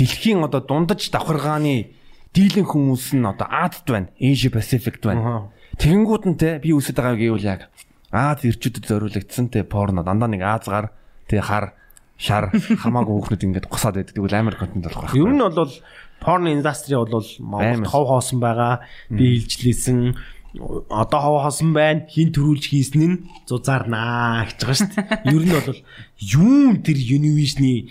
дэлхийн 0.00 0.40
одоо 0.40 0.64
дундаж 0.64 1.12
давхаргааны 1.12 1.92
дийлэн 2.32 2.64
хүмүүс 2.64 3.12
нь 3.20 3.28
одоо 3.28 3.44
Азад 3.44 3.84
байна, 3.84 4.08
Asia 4.16 4.48
Pacific 4.48 5.04
байна. 5.04 5.52
Тэгэнгүүт 5.76 6.24
нь 6.24 6.40
те 6.40 6.56
би 6.56 6.72
үсэд 6.72 6.96
байгаа 6.96 7.20
гэвэл 7.20 7.44
яг 7.44 7.68
Аз 8.10 8.42
ирчүүдэд 8.42 8.90
зориулагдсан 8.90 9.54
те 9.54 9.62
порно 9.62 10.02
дандаа 10.02 10.26
нэг 10.26 10.42
Азгаар 10.42 10.90
тэгээ 11.30 11.46
хар 11.46 11.78
шар 12.18 12.50
хамаагүй 12.82 13.14
хүүхнүүд 13.14 13.46
ингээд 13.46 13.70
гусаад 13.70 14.02
байдаг. 14.02 14.14
Тэгвэл 14.18 14.34
амар 14.34 14.56
контент 14.58 14.82
болох 14.82 15.06
байх. 15.06 15.14
Ер 15.14 15.30
нь 15.30 15.38
бол 15.38 15.74
порно 16.18 16.48
индастри 16.50 16.98
бол 16.98 17.22
Монголд 17.38 17.86
Амар. 17.86 17.88
хов 17.88 18.04
хоосон 18.10 18.42
байгаа. 18.42 18.82
Би 19.14 19.38
илжлээсэн 19.38 20.18
одоо 20.58 21.20
хов 21.20 21.42
хоосон 21.42 21.72
байна. 21.72 22.06
Хин 22.10 22.32
төрүүлж 22.34 22.64
хийсэн 22.70 23.00
нь 23.06 23.16
зузаарнаа 23.46 24.50
гэж 24.50 24.58
байгаа 24.58 24.78
шүү 24.78 24.90
дээ. 24.90 25.06
Ер 25.34 25.44
нь 25.46 25.54
бол 25.54 25.80
юун 26.18 26.82
тэр 26.82 26.98
Univision-ы 26.98 27.86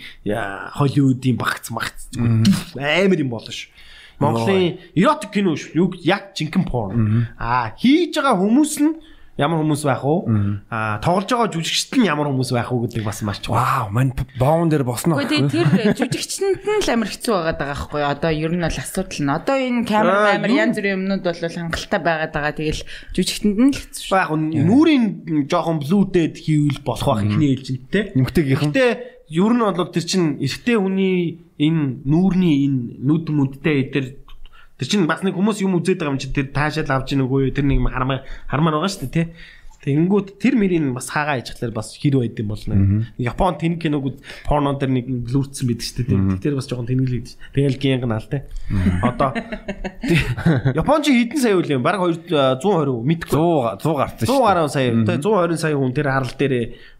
Hollywood-ийн 0.76 1.40
багц 1.40 1.72
магц 1.72 2.12
амар 2.16 3.20
юм 3.20 3.32
болно 3.32 3.52
шүү. 3.52 3.72
Монголын 4.20 4.76
эротик 4.92 5.32
кино 5.32 5.56
шүү. 5.56 5.72
Юу 5.80 5.88
яг 6.04 6.36
жинхэнэ 6.36 6.68
порно. 6.68 7.32
Аа 7.40 7.72
хийж 7.72 8.20
байгаа 8.20 8.36
хүмүүс 8.36 8.74
нь 8.84 8.92
ямар 9.40 9.64
хүмүүс 9.64 9.82
байх 9.88 10.04
уу? 10.04 10.28
Аа 10.68 11.00
тоглож 11.00 11.32
байгаа 11.32 11.48
жүжигчт 11.48 11.96
нь 11.96 12.04
ямар 12.04 12.28
хүмүүс 12.28 12.52
байх 12.52 12.68
уу 12.68 12.84
гэдэг 12.84 13.02
бас 13.02 13.24
маш 13.24 13.40
чухал. 13.40 13.56
Вау, 13.56 13.88
мань 13.88 14.12
боон 14.36 14.68
дээр 14.68 14.84
босно. 14.84 15.16
Гэхдээ 15.16 15.48
тэр 15.48 15.96
жүжигчтэнд 15.96 16.60
нь 16.60 16.84
л 16.84 16.92
амар 16.92 17.08
хэцүү 17.08 17.32
байгаа 17.32 17.56
даа 17.56 17.68
байхгүй 17.72 17.98
юу? 18.04 18.12
Одоо 18.12 18.30
ер 18.30 18.52
нь 18.52 18.60
бол 18.60 18.78
асуудал 18.84 19.20
нь. 19.24 19.32
Одоо 19.32 19.56
энэ 19.56 19.88
камер 19.88 20.50
юу? 20.52 20.60
янз 20.60 20.76
бүрийн 20.76 20.96
юмнууд 21.00 21.24
бол 21.24 21.40
хангалттай 21.40 22.00
байгаад 22.04 22.32
байгаа. 22.36 22.54
Тэгэл 22.60 22.82
жүжигчтэнд 23.16 23.58
нь 23.58 23.72
л 23.72 23.80
хэцүү 23.80 24.04
шүү. 24.04 24.20
Яг 24.20 24.32
нь 24.36 24.48
нүрийн 24.60 25.04
жоохон 25.48 25.80
блүүдэд 25.80 26.34
хийвэл 26.36 26.84
болох 26.84 27.08
байх 27.08 27.24
ихний 27.24 27.56
ээлжинтэй. 27.56 28.12
Нэмгтэйгийнхэн 28.14 28.70
Гэтэ 28.76 29.20
ер 29.30 29.52
нь 29.54 29.62
бол 29.62 29.90
тэр 29.94 30.04
чин 30.04 30.42
эрэгтэй 30.42 30.76
хүний 30.76 31.38
энэ 31.54 32.02
нүүрний 32.02 32.66
энэ 32.66 32.80
нүд 32.98 33.30
мүдтэй 33.30 33.78
тэр 33.94 34.04
тэр 34.80 34.88
чин 34.88 35.04
бас 35.04 35.20
нэг 35.20 35.36
хүмүүс 35.36 35.60
юм 35.60 35.76
үзээд 35.76 36.00
байгаа 36.00 36.16
юм 36.16 36.22
чи 36.24 36.32
тэр 36.32 36.48
таашаал 36.56 37.04
авч 37.04 37.12
ийн 37.12 37.28
үгүй 37.28 37.52
тэр 37.52 37.68
нэг 37.68 37.84
хармаа 37.84 38.24
хармаар 38.48 38.80
байгаа 38.80 38.88
шүү 38.88 39.12
дээ 39.12 39.12
тий. 39.12 39.28
Тэнгүүд 39.80 40.36
тэр 40.36 40.60
мөрийн 40.60 40.92
бас 40.92 41.08
хаагаа 41.08 41.40
хахлаар 41.40 41.72
бас 41.72 41.96
хэр 41.96 42.20
байд 42.20 42.36
юм 42.36 42.52
болно. 42.52 42.76
Япон 43.16 43.56
тэн 43.56 43.80
киногууд 43.80 44.20
порно 44.44 44.76
дээр 44.76 44.92
нэг 44.92 45.08
блүрцсэн 45.08 45.64
байдаг 45.72 45.88
шүү 45.88 46.04
дээ. 46.04 46.36
Тэр 46.36 46.54
бас 46.60 46.68
жоохон 46.68 46.84
тэнэглээд. 46.84 47.28
Тэгэл 47.56 47.80
гинг 47.80 48.04
наал 48.04 48.28
те. 48.28 48.44
Одоо 49.00 49.32
Япон 50.76 51.00
чи 51.00 51.16
хэдэн 51.16 51.40
сая 51.40 51.56
үл 51.56 51.64
юм? 51.64 51.80
Бараг 51.80 52.04
220 52.04 52.60
мэдгүй. 53.08 53.32
100 53.32 53.80
100 53.80 53.96
гарсан 53.96 54.20
100 54.20 54.28
шүү. 54.28 54.44
гаруй 54.44 54.68
сая. 54.68 54.92
Тэгээ 54.92 55.24
120 55.24 55.56
сая 55.56 55.74
хүн 55.80 55.92
тэр 55.96 56.08
харал 56.12 56.34
дээр 56.36 56.54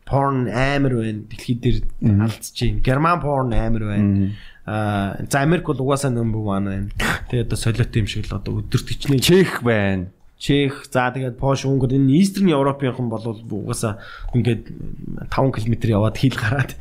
порн 0.08 0.48
амар 0.48 0.92
байна. 1.04 1.20
Дэлхий 1.28 1.56
дээр 1.60 1.76
алдчихж 2.00 2.58
байна. 2.64 2.80
Герман 2.80 3.20
порн 3.20 3.52
амар 3.52 3.84
байна. 3.92 4.32
Аа 4.70 5.26
за 5.26 5.42
Америк 5.42 5.66
бол 5.66 5.82
угаасаа 5.82 6.14
number 6.14 6.38
1 6.46 6.70
байна. 6.70 6.88
Тэгээ 7.26 7.42
одоо 7.42 7.58
солиот 7.58 7.96
юм 7.98 8.06
шиг 8.06 8.30
л 8.30 8.38
одоо 8.38 8.62
өдөрт 8.62 8.86
хичнээн 8.86 9.18
Чех 9.18 9.66
байна. 9.66 10.14
Чех 10.38 10.86
за 10.86 11.10
тэгээд 11.10 11.42
Польш 11.42 11.66
Унгар 11.66 11.90
энэ 11.90 12.14
Eastern 12.14 12.46
European 12.54 13.10
бол 13.10 13.18
угаасаа 13.18 13.98
ингээд 14.30 14.70
5 15.26 15.58
км 15.58 15.74
яваад 15.90 16.16
хил 16.16 16.38
гараад 16.38 16.78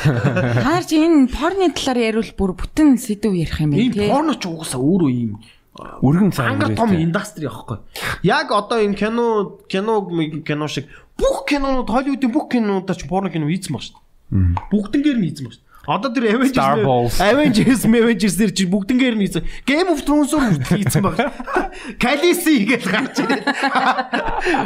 Та 0.64 0.80
нар 0.80 0.84
чи 0.88 0.96
энэ 0.96 1.28
порны 1.28 1.68
талаар 1.76 2.00
яриул 2.16 2.32
бүр 2.32 2.56
бүтэн 2.56 2.96
сэдв 2.96 3.36
ярих 3.36 3.60
юм 3.60 3.76
байна 3.76 3.84
ийм 3.84 3.92
тий. 3.92 4.08
порно 4.08 4.32
ч 4.40 4.48
угаасаа 4.48 4.80
өөрөө 4.80 5.12
ийм 5.12 5.36
Өргөн 5.76 6.32
цаг 6.32 6.56
ангар 6.56 6.72
том 6.72 6.96
индастри 6.96 7.46
аахгүй. 7.46 7.84
Яг 8.24 8.48
одоо 8.48 8.80
энэ 8.80 8.96
кино 8.96 9.60
кино 9.68 10.08
кино 10.40 10.66
шиг 10.72 10.88
бүх 11.20 11.44
кинонууд 11.44 11.92
Холливуудын 11.92 12.32
бүх 12.32 12.48
кинонуудаар 12.48 12.96
ч 12.96 13.04
порно 13.04 13.28
кино 13.28 13.44
хийцэн 13.44 13.76
баг 13.76 13.84
шүү 13.84 14.00
дээ. 14.00 14.72
Бүгднгээр 14.72 15.18
нь 15.20 15.26
хийцэн 15.28 15.44
баг 15.46 15.54
шүү. 15.54 15.65
Одоо 15.86 16.10
тэр. 16.10 16.34
Avengers, 16.34 17.20
Avengers, 17.22 17.82
Avengers 17.86 18.34
дээр 18.34 18.50
чи 18.50 18.66
бүгднгээр 18.66 19.14
нь 19.14 19.22
хийцэн. 19.22 19.46
Game 19.62 19.88
of 19.94 20.02
Thrones-оор 20.02 20.58
хийцэн 20.66 21.02
баг. 21.06 21.14
Khaleesi 22.02 22.66
гэж 22.66 22.82
гарч 22.90 23.22
ирээд. 23.22 23.46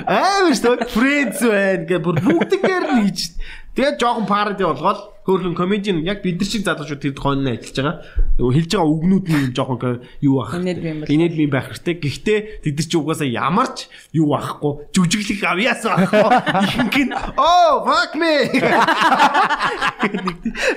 Амар 0.09 0.57
шүү. 0.57 0.89
Friends 0.89 1.45
байна 1.45 1.85
гэ 1.85 2.01
бүр 2.01 2.25
бүгднгээр 2.25 2.85
нь 2.89 3.01
хийж. 3.13 3.37
Тэгээд 3.75 4.01
жоохон 4.03 4.27
пароди 4.27 4.65
болгоод 4.67 5.01
хөөрхөн 5.23 5.55
комедийн 5.55 6.03
яг 6.03 6.27
бид 6.27 6.43
нар 6.43 6.49
шиг 6.49 6.67
залуучууд 6.67 7.01
тэр 7.01 7.15
хойно 7.15 7.55
ажиллаж 7.55 7.79
байгаа. 7.79 8.03
Нөгөө 8.41 8.55
хэлж 8.57 8.71
байгаа 8.75 8.91
үгнүүд 8.91 9.27
нь 9.31 9.55
жоохон 9.55 10.03
юу 10.27 10.43
ах. 10.43 10.59
Инээд 10.59 11.35
би 11.39 11.47
байх 11.47 11.71
хэрэгтэй. 11.71 11.95
Гэхдээ 12.03 12.39
тэд 12.67 12.75
нар 12.75 12.89
чи 12.91 12.97
угаасаа 12.99 13.31
ямарч 13.31 13.87
юу 14.11 14.35
ахгүй. 14.35 14.91
Жүжиглэх 14.91 15.47
авьяас 15.47 15.87
ахгүй. 15.87 16.19
Ихэнх 16.67 16.99
нь 16.99 17.15
оо 17.39 17.87
fuck 17.87 18.19
me. 18.19 18.51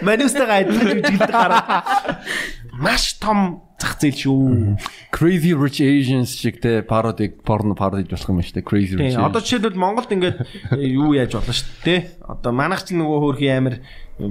Манустайгаа 0.05 0.61
адилхан 0.61 1.01
жүжиглэх 1.01 1.33
гараад 1.33 1.65
маш 2.83 3.15
том 3.23 3.63
зах 3.79 3.95
зээл 3.99 4.19
шүү. 4.19 4.77
Crazy 5.15 5.51
Rich 5.55 5.79
Asians 5.83 6.35
шиг 6.35 6.59
те 6.61 6.83
пароди 6.83 7.29
порно 7.31 7.75
пароди 7.75 8.07
болох 8.11 8.29
юм 8.29 8.39
шүү 8.43 8.59
дээ. 8.59 8.67
Crazy 8.67 8.95
Rich. 8.99 9.15
Одоо 9.15 9.39
жишээлбэл 9.41 9.79
Монголд 9.79 10.11
ингээд 10.11 10.37
э, 10.75 10.87
юу 10.91 11.15
яаж 11.15 11.33
болно 11.35 11.55
шүү 11.55 11.67
дээ. 11.87 11.99
Одоо 12.27 12.51
манайх 12.51 12.83
ч 12.83 12.91
нөгөө 12.95 13.17
хөөрхий 13.23 13.51
амир 13.51 13.79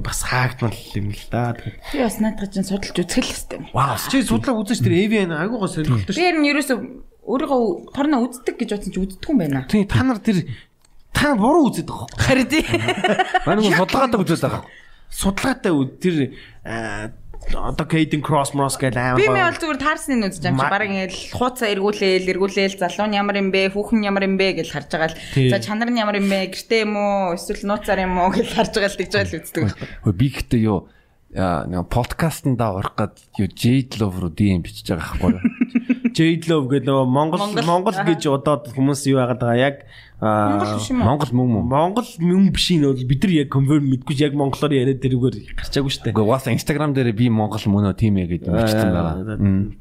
бас 0.04 0.22
хаагдмал 0.24 0.76
юм 0.96 1.10
л 1.12 1.24
да. 1.32 1.52
Тэгэхээр 1.56 1.92
Би 1.92 1.98
бас 2.04 2.16
наадах 2.20 2.48
чинь 2.52 2.64
судалж 2.68 2.96
үзэх 2.96 3.24
л 3.24 3.32
хэвээр. 3.32 3.62
Вау, 3.72 3.96
чи 3.98 4.22
судлаа 4.22 4.54
үзэж 4.60 4.78
тэр 4.84 4.94
AVN 5.00 5.32
айгуугаа 5.36 5.68
сонирхолтой 5.68 6.12
Би 6.12 6.16
шүү. 6.16 6.28
ер 6.28 6.36
нь 6.38 6.48
ерөөсө 6.48 6.74
өөрийгөө 7.22 7.62
порно 7.92 8.16
үздэг 8.24 8.56
гэж 8.56 8.70
бодсон 8.78 8.92
чи 8.94 9.00
үздэг 9.02 9.28
юм 9.30 9.38
байна. 9.42 9.66
Тийм 9.68 9.84
та 9.86 10.02
нар 10.06 10.18
тэр 10.22 10.46
та 11.12 11.34
буруу 11.36 11.68
үзээд 11.70 11.86
байгаа. 11.86 12.08
Харин 12.18 12.48
тий. 12.48 12.64
Манай 13.46 13.68
судалгаатай 13.74 14.18
үзээд 14.22 14.42
байгаа. 14.42 14.62
Судалгаатай 15.12 15.72
үз 15.76 15.88
тэр 16.00 16.16
одоо 17.50 17.86
Caden 17.86 18.22
Cross 18.22 18.54
Moss 18.54 18.78
гэдэг 18.78 18.98
аим. 18.98 19.16
Би 19.18 19.26
мэ 19.26 19.50
бол 19.50 19.58
зүгээр 19.58 19.80
таарсныг 19.82 20.18
нь 20.18 20.26
үзэж 20.30 20.42
байгаа 20.42 20.54
юм 20.54 20.62
чи 20.62 20.70
баг 20.70 20.82
ингээл 20.86 21.18
хууцаа 21.34 21.68
эргүүлээл 21.74 22.30
эргүүлээл 22.32 22.76
залуу 22.78 23.06
нь 23.10 23.16
ямар 23.18 23.36
юм 23.40 23.48
бэ 23.50 23.62
хүүхэн 23.74 24.06
ямар 24.06 24.24
юм 24.28 24.36
бэ 24.38 24.62
гэж 24.62 24.68
харж 24.70 24.88
байгаа 24.92 25.10
л 25.10 25.16
за 25.50 25.58
чанар 25.58 25.90
нь 25.90 26.00
ямар 26.00 26.16
юм 26.20 26.28
бэ 26.30 26.54
гэртээ 26.54 26.84
юм 26.86 26.94
уу 26.96 27.34
эсвэл 27.36 27.66
нууцаар 27.66 28.00
юм 28.06 28.14
уу 28.20 28.30
гэж 28.30 28.48
харж 28.52 28.72
байгаа 28.76 28.90
л 28.92 29.00
тэгж 29.00 29.12
байгаа 29.12 29.30
л 29.32 29.38
үздэг. 29.42 29.64
Хөө 30.06 30.14
би 30.14 30.26
гэхдээ 30.32 30.62
юу 30.68 30.78
нэг 31.32 31.88
подкастнда 31.88 32.76
орох 32.76 32.94
гад 32.94 33.16
юу 33.40 33.48
Jade 33.48 33.96
Love 33.96 34.20
руу 34.20 34.32
DM 34.32 34.60
бичиж 34.60 34.92
байгаа 34.92 35.16
байхгүй 35.16 35.32
юу? 35.32 35.40
Jade 36.12 36.46
Love 36.48 36.66
гэдэг 36.70 36.88
нөгөө 36.88 37.06
Монгол 37.08 37.42
Монгол. 37.66 37.96
Гэж 37.96 38.28
одоод 38.28 38.70
хүмүүс 38.72 39.04
юу 39.10 39.18
яагаад 39.18 39.40
байгаа 39.42 39.58
яг 39.58 39.76
Монгол 40.22 41.30
юм 41.32 41.40
уу? 41.40 41.48
Мөн 41.48 41.48
мөн. 41.50 41.64
Монгол 41.66 42.08
мөн 42.22 42.52
биш 42.54 42.70
нь 42.70 42.86
бол 42.86 42.94
бид 42.94 43.20
нар 43.26 43.32
яг 43.34 43.48
confirm 43.50 43.88
мэдгүй 43.90 44.16
яг 44.22 44.36
монголоор 44.38 44.72
яриад 44.72 45.02
тэрүүгээр 45.02 45.36
гарчаагүй 45.58 45.90
шүү 45.90 46.02
дээ. 46.06 46.14
Гэхдээ 46.14 46.26
угаасаа 46.30 46.54
Instagram 46.54 46.94
дээр 46.94 47.10
би 47.10 47.26
Монгол 47.26 47.64
мөн 47.66 47.90
үү 47.90 47.98
тийм 47.98 48.22
ээ 48.22 48.38
гэдэг 48.38 48.54
бичсэн 48.54 48.92
байгаа. 48.94 49.36
Мм. 49.40 49.74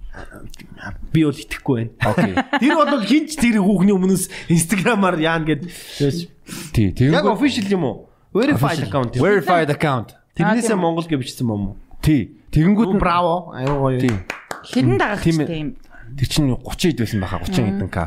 Би 1.14 1.22
бол 1.24 1.38
итгэхгүй 1.38 1.76
байна. 1.78 1.92
Окей. 2.10 2.34
Тэр 2.62 2.74
бол 2.74 3.06
хинч 3.06 3.38
тэр 3.38 3.62
хүүхний 3.62 3.94
өмнөөс 3.96 4.26
инстаграмаар 4.50 5.22
яана 5.22 5.46
гэд 5.46 5.70
Тий, 6.76 6.90
яг 6.90 6.98
тэгэнгүүт 6.98 7.32
official 7.32 7.68
юм 7.70 7.84
уу? 7.86 7.96
Verified 8.34 8.82
account. 8.88 9.16
юм. 9.16 9.22
verified 9.24 9.70
account. 9.72 10.18
Тэрнээсээ 10.36 10.76
монгол 10.76 11.06
гэж 11.06 11.20
бичсэн 11.22 11.48
юм 11.48 11.52
уу? 11.54 11.76
Тий. 12.02 12.34
Тэгэнгүүт 12.52 13.00
Браво. 13.00 13.56
Аюу 13.56 14.00
тий. 14.02 14.10
гоё. 14.10 14.42
Хэрэн 14.68 14.98
дагах 15.00 15.24
Тийм 15.24 15.40
ээ. 15.42 15.76
Тэр 16.18 16.28
чинь 16.28 16.50
30 16.56 16.92
хэд 16.92 17.00
байсан 17.04 17.20
баха 17.22 17.40
30 17.46 17.66
хэдэн 17.80 17.90
к. 17.92 17.98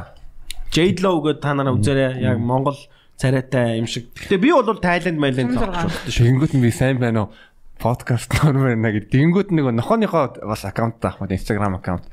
Jade 0.74 1.00
Love 1.00 1.20
гэдэг 1.30 1.42
та 1.42 1.54
нараа 1.54 1.74
үзээрэй. 1.78 2.20
Яг 2.24 2.38
монгол 2.42 2.76
царайтай 3.16 3.78
юм 3.78 3.86
шиг. 3.86 4.10
Гэтэ 4.18 4.38
би 4.42 4.50
бол 4.50 4.78
Тайланд, 4.82 5.18
Майланд 5.22 5.54
шүү. 5.54 6.10
Тэгэнгүүт 6.10 6.54
нь 6.58 6.62
би 6.64 6.70
сайн 6.74 6.98
байна 6.98 7.28
уу? 7.28 7.30
Подкаст 7.78 8.30
нормер 8.42 8.74
нэ 8.78 8.90
гэдэг. 8.90 9.10
Тэгэнгүүт 9.14 9.50
нэг 9.54 9.70
нохооныхоо 9.70 10.34
бас 10.42 10.66
аккаунт 10.66 10.98
таах 10.98 11.22
мод 11.22 11.30
Instagram 11.30 11.78
аккаунт. 11.78 12.06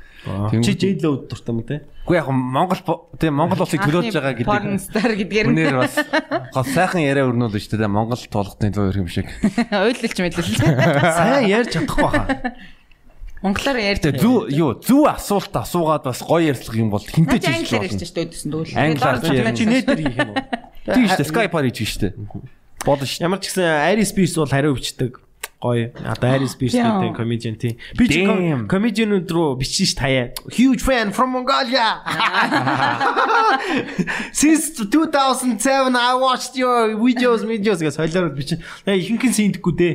Чи 0.62 0.74
Jade 0.78 1.02
Love 1.02 1.26
дуртай 1.26 1.54
юм 1.54 1.62
те? 1.66 1.82
Үгүй 2.06 2.18
яг 2.18 2.30
Монгол 2.30 2.82
тийм 3.18 3.38
Монгол 3.42 3.66
улсыг 3.66 3.82
төлөөлж 3.82 4.14
байгаа 4.14 4.46
Porn 4.46 4.78
гэдэг. 4.78 4.86
star 4.86 5.12
гэдгээр 5.18 5.48
нь 5.50 5.54
Үнээр 5.58 5.78
бас 5.82 5.98
гол 6.54 6.66
сайхан 6.70 7.02
яриа 7.02 7.26
өрнүүлж 7.30 7.66
шүү 7.66 7.82
дээ. 7.82 7.90
Монгол 7.90 8.22
туулгын 8.30 8.74
зөө 8.74 9.02
юм 9.02 9.10
шиг. 9.10 9.26
ойлголч 9.74 10.18
мэдлэл. 10.22 10.62
Сайн 11.02 11.50
ярьж 11.50 11.74
чадахгүй 11.74 12.10
хаа. 12.10 12.26
Монголоор 13.42 13.78
ярьж. 13.82 14.02
Тэгээ 14.06 14.22
зүв 14.22 14.54
юу 14.54 14.72
зүв 14.78 15.02
асуулт 15.10 15.54
асуугаад 15.58 16.04
бас 16.06 16.22
гоё 16.22 16.54
ярьцлах 16.54 16.78
юм 16.78 16.94
бол 16.94 17.02
хинтээ 17.02 17.42
Наач 17.42 17.66
ч 17.66 17.74
англиар 17.74 17.84
хийж 17.90 17.98
ярьж 17.98 18.06
штэ 18.06 18.22
өдсөн 18.30 18.50
дүүл. 18.54 18.74
Англиар 18.78 19.18
ярьж. 19.18 19.58
Чи 19.58 19.66
нэтэр 19.66 19.98
хийх 19.98 20.18
юм 20.22 20.30
уу? 20.30 20.46
Тийм 20.86 21.06
шүү 21.10 21.18
дээ. 21.18 21.32
Skype-аар 21.34 21.66
хийж 21.66 21.80
шүү 21.90 22.02
дээ. 22.06 22.14
Бодно 22.86 23.06
шүү. 23.10 23.26
Ямар 23.26 23.40
ч 23.42 23.50
гэсэн 23.50 23.66
Iris 23.66 24.14
Spears 24.14 24.34
бол 24.38 24.54
хариу 24.54 24.78
бичдэг. 24.78 25.12
Гоё. 25.62 25.94
Spears 26.50 26.74
Yeah. 26.74 26.98
гэдэг 26.98 27.14
comedian 27.16 27.56
тийм. 27.56 27.78
Би 27.94 28.10
ч 28.10 28.26
comedian 28.66 29.14
руу 29.30 29.54
бичсэн 29.62 29.86
ш 29.86 29.94
таяа. 29.94 30.34
Huge 30.50 30.82
fan 30.82 31.14
from 31.14 31.38
Mongolia. 31.38 32.02
Since 34.34 34.82
2007 34.90 35.94
I 35.96 36.16
watched 36.18 36.58
your 36.58 36.98
videos 36.98 37.46
videos 37.46 37.78
гэж 37.78 37.94
солиорол 37.94 38.34
бичин. 38.34 38.58
Тэгээ 38.86 39.02
ихэнх 39.06 39.24
нь 39.30 39.38
синдэхгүй 39.38 39.74
дээ. 39.78 39.94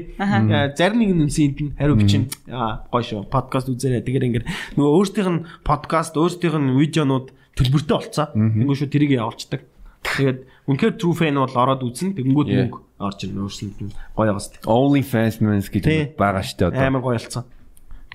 Зарим 0.78 1.02
нэг 1.02 1.10
нь 1.18 1.34
синд 1.34 1.58
нь 1.58 1.74
хариу 1.74 1.98
бичин. 1.98 2.30
Аа 2.46 2.86
гоё 2.86 3.02
шүү. 3.02 3.26
Подкаст 3.26 3.66
үзээрэй. 3.66 4.06
Тэгэхээр 4.06 4.26
ингээд 4.30 4.46
нөгөө 4.78 4.92
өөрсдийнх 5.02 5.30
нь 5.34 5.42
подкаст, 5.66 6.14
өөрсдийнх 6.14 6.62
нь 6.62 6.78
видеонууд 6.78 7.34
төлбөртэй 7.58 7.96
болцоо. 7.98 8.30
Ингээд 8.38 8.78
шүү 8.86 8.90
тэрийг 8.94 9.18
явуулцдаг. 9.18 9.66
Тэгээд 10.06 10.46
үнэхээр 10.70 10.94
true 10.94 11.18
fan 11.18 11.34
бол 11.34 11.50
ороод 11.50 11.82
үзнэ. 11.82 12.14
Тэгэнгүүт 12.14 12.48
мөнгө 12.54 12.85
орж 12.98 13.18
ирнэ. 13.26 13.40
Өөрсөнд 13.44 13.76
нь 13.82 13.92
гоё 14.16 14.32
байгаас. 14.32 14.52
Only 14.64 15.02
fans 15.04 15.40
mans 15.42 15.68
гэдэг 15.68 16.16
байгаа 16.16 16.42
шүү 16.44 16.56
дээ 16.56 16.68
одоо. 16.72 16.80
Амар 16.86 17.02
гоё 17.04 17.18
болсон. 17.20 17.44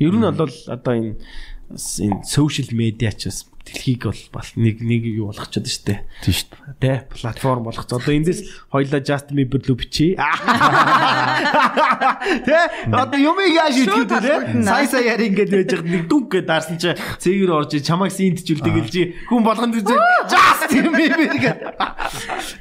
Ер 0.02 0.14
нь 0.18 0.26
бол 0.26 0.56
одоо 0.68 0.94
энэ 0.98 1.16
энэ 1.78 2.26
social 2.26 2.70
media 2.74 3.14
ч 3.14 3.30
бас 3.30 3.46
дэлхийг 3.66 4.06
бол 4.10 4.22
бас 4.34 4.54
нэг 4.58 4.82
нэг 4.82 5.06
юу 5.06 5.30
болгочиход 5.30 5.70
штэ. 5.70 6.02
Тийм 6.26 6.34
дээ. 6.82 7.06
Тэ 7.06 7.14
платформ 7.14 7.62
болгоц. 7.64 7.94
Одоо 7.94 8.14
эндээс 8.14 8.42
хоёлаа 8.74 9.02
Justin 9.06 9.38
Bieber 9.38 9.62
руу 9.62 9.78
бичиж. 9.78 10.18
Тэ 12.42 12.58
одоо 12.90 13.20
юм 13.22 13.38
яаж 13.38 13.78
тэ. 13.78 13.86
холбогдно. 13.86 14.66
Сая 14.66 14.90
сая 14.90 15.14
яри 15.14 15.30
ингээд 15.30 15.54
байж 15.54 15.78
байгаа 15.78 15.94
нэг 15.94 16.10
дүг 16.10 16.34
гэдээ 16.34 16.50
дарсан 16.50 16.82
чи 16.82 16.90
цэгээр 16.98 17.54
орж 17.54 17.78
ий, 17.78 17.86
чамайг 17.86 18.10
синтжүүл 18.18 18.66
тэгэлж 18.66 19.30
хүн 19.30 19.46
болгонд 19.46 19.78
үзээ 19.78 20.26
Justin 20.26 20.90
Bieber 20.98 21.38
гэдэг. 21.38 21.78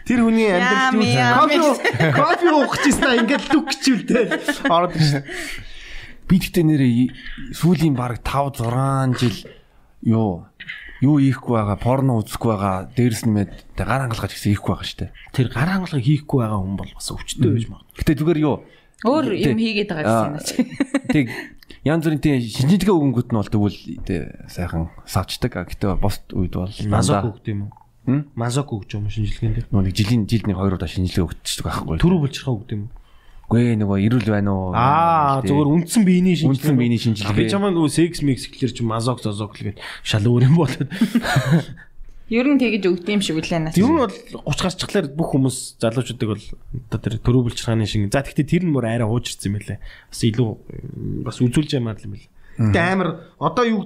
Тэр 0.04 0.20
хүний 0.28 0.52
амьдрал 0.52 1.00
ями. 1.00 1.16
кофе 1.40 1.56
кофе 2.12 2.52
уух 2.52 2.76
гэжсэн 2.76 3.24
ингээд 3.24 3.48
дүг 3.48 3.72
гिचүүлтэй 3.72 4.36
ороод 4.68 4.92
ирсэн. 4.94 5.24
Би 6.28 6.36
тэгтээ 6.38 6.64
нэрээ 6.68 7.08
сүүлийн 7.56 7.96
баг 7.96 8.20
5 8.22 8.60
6 8.62 9.18
жил 9.18 9.34
юу 10.04 10.49
юу 11.00 11.16
ийхгүй 11.20 11.54
байгаа, 11.56 11.78
порно 11.80 12.20
үзэхгүй 12.20 12.50
байгаа, 12.52 12.76
дээрс 12.92 13.24
нь 13.24 13.32
мэд 13.32 13.50
тэ 13.76 13.84
гар 13.88 14.04
хангалгаж 14.04 14.32
гэсэн 14.36 14.52
ийхгүй 14.52 14.70
байгаа 14.72 14.88
шүү 14.88 15.00
дээ. 15.00 15.10
Тэр 15.32 15.48
гар 15.48 15.68
хангалга 15.72 16.00
хийхгүй 16.00 16.38
байгаа 16.44 16.60
хүн 16.60 16.76
бол 16.76 16.92
бас 16.92 17.08
өвчтөй 17.08 17.50
байж 17.50 17.66
магадгүй. 17.72 17.96
Гэтэ 18.00 18.18
зүгээр 18.20 18.40
юу 18.44 18.56
Өөр 19.00 19.32
юм 19.32 19.56
хийгээд 19.56 19.88
байгаа 19.88 20.04
гэсэн 20.04 20.28
юм 20.28 20.44
чи. 20.44 20.54
Тэг 21.16 21.24
янз 21.88 22.04
бүрийн 22.04 22.20
тийм 22.20 22.36
шинжлэгээ 22.44 22.92
өгөнгөт 22.92 23.28
нь 23.32 23.38
бол 23.40 23.48
тэгвэл 23.48 23.78
тий 24.04 24.20
сайхан 24.44 24.92
савчдаг. 25.08 25.56
Гэтэ 25.72 25.96
бос 25.96 26.20
үед 26.36 26.52
бол 26.52 26.68
Мазок 26.84 27.40
өгд 27.40 27.48
юм 27.48 27.72
уу? 27.72 28.28
Мазок 28.36 28.68
өгч 28.76 29.00
юм 29.00 29.08
шинжилгээнд 29.08 29.72
нэг 29.72 29.96
жилийн 29.96 30.28
жилд 30.28 30.52
нэг 30.52 30.60
хоёр 30.60 30.76
удаа 30.76 30.90
шинжлэгээ 30.92 31.24
өгдөг 31.32 31.64
байхгүй. 31.64 31.96
Төрөө 31.96 32.20
булчирхаа 32.28 32.54
өгд 32.60 32.70
юм 32.76 32.82
уу? 32.84 32.99
Үгүй 33.50 33.74
нөгөө 33.82 33.98
ирүүл 34.06 34.30
байна 34.30 34.50
уу? 34.54 34.70
Аа 34.78 35.42
зүгээр 35.42 35.68
үндсэн 35.74 36.06
биений 36.06 36.38
шинжилгээ. 36.38 36.54
Үндсэн 36.54 36.76
биений 36.78 37.00
шинжилгээ. 37.02 37.34
Би 37.34 37.50
чамаа 37.50 37.74
нөгөө 37.74 37.90
секс 37.90 38.22
микс 38.22 38.46
гэхэлэр 38.46 38.74
чи 38.78 38.86
мазок 38.86 39.18
зозок 39.26 39.58
л 39.58 39.74
гээд 39.74 39.82
шал 40.06 40.22
өөр 40.22 40.46
юм 40.46 40.54
болоод. 40.54 40.86
Ер 42.30 42.46
нь 42.46 42.62
тэгэж 42.62 42.86
өгд 42.86 43.10
юм 43.10 43.18
шиг 43.26 43.42
үлээ 43.42 43.58
наа. 43.58 43.74
Тэр 43.74 43.90
нь 43.90 43.98
бол 43.98 44.14
30 44.54 44.62
гарчглаар 44.70 45.06
бүх 45.10 45.34
хүмүүс 45.34 45.82
залуучуудыг 45.82 46.28
бол 46.30 46.44
одоо 46.94 46.98
тэр 47.02 47.18
төрөө 47.18 47.42
булчирхааны 47.50 47.90
шиг. 47.90 48.06
За 48.14 48.22
тэгтээ 48.22 48.46
тэр 48.46 48.62
нь 48.62 48.70
мөр 48.70 48.86
арай 48.86 49.10
хуужирсан 49.10 49.50
юм 49.50 49.58
байлээ. 49.58 49.82
Бас 49.82 50.20
илүү 50.22 50.50
бас 51.26 51.42
үзүүлж 51.42 51.74
ямаар 51.74 51.98
юм 52.06 52.14
байл. 52.14 52.30
Гэтэ 52.70 52.78
амар 52.86 53.34
одоо 53.42 53.64
юу 53.66 53.82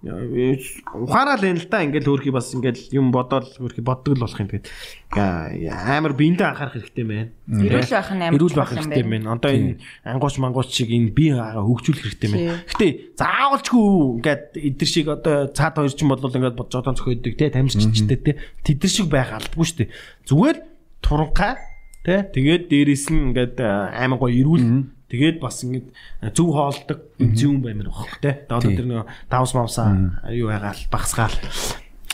гэдгийг 0.00 0.64
ухаараал 0.96 1.44
энэ 1.44 1.60
л 1.60 1.68
та. 1.68 1.84
Ингээл 1.84 2.08
хөөрхий 2.08 2.32
бас 2.32 2.48
ингээл 2.56 2.88
юм 2.96 3.12
бодоол 3.12 3.44
хөөрхий 3.44 3.84
боддог 3.84 4.16
л 4.16 4.24
болох 4.24 4.40
юм 4.40 4.48
тэгээд 4.48 4.66
аа, 5.12 5.52
амар 6.00 6.16
биендээ 6.16 6.48
анхаарах 6.48 6.80
хэрэгтэй 6.80 7.04
байна. 7.04 7.28
Эрүүл 7.44 7.92
байх 7.92 8.08
нь 8.16 8.24
амар 8.24 8.36
Эрүүл 8.40 8.56
байх 8.56 8.72
хэрэгтэй 8.72 9.04
байна. 9.04 9.36
Одоо 9.36 9.50
энэ 9.52 9.76
ангууч 10.08 10.36
мангууч 10.40 10.72
шиг 10.72 10.88
энэ 10.88 11.12
бие 11.12 11.36
хаагаа 11.36 11.68
хөгжүүлэх 11.68 12.04
хэрэгтэй 12.16 12.28
байна. 12.32 12.64
Гэтэ 12.64 12.86
заавалчгүй 13.20 13.84
ингээд 14.24 14.44
эдгэр 14.56 14.88
шиг 14.88 15.06
одоо 15.12 15.36
цаад 15.52 15.76
хоёр 15.76 15.92
ч 15.92 16.00
юм 16.00 16.10
бол 16.16 16.24
ингээд 16.24 16.56
бодож 16.56 16.80
одоо 16.80 16.96
зөхөйдөг 16.96 17.34
те 17.36 17.52
тамирчичтэй 17.52 18.18
те. 18.24 18.32
Тэдэр 18.64 18.88
шиг 18.88 19.12
байх 19.12 19.36
албагүй 19.36 19.68
шүү 19.68 19.78
дээ. 19.84 19.92
Зүгээр 20.24 20.56
туранхай 21.04 21.60
те. 22.08 22.24
Тэгээд 22.32 22.72
дээрэс 22.72 23.12
нь 23.12 23.36
ингээд 23.36 23.60
аймаг 23.60 24.24
гоё 24.24 24.32
эрүүл 24.32 24.64
тэгээд 25.10 25.36
бас 25.42 25.60
ингээд 25.66 25.90
зөв 26.32 26.48
хоолдог 26.54 26.98
зүүн 27.18 27.60
баймир 27.60 27.90
багх 27.90 28.16
те. 28.22 28.46
Одоо 28.48 28.70
тэр 28.70 28.86
нэг 28.86 29.10
давс 29.28 29.52
мавсаа 29.52 30.30
юу 30.30 30.48
байгаал 30.48 30.82
багсгаал. 30.88 31.36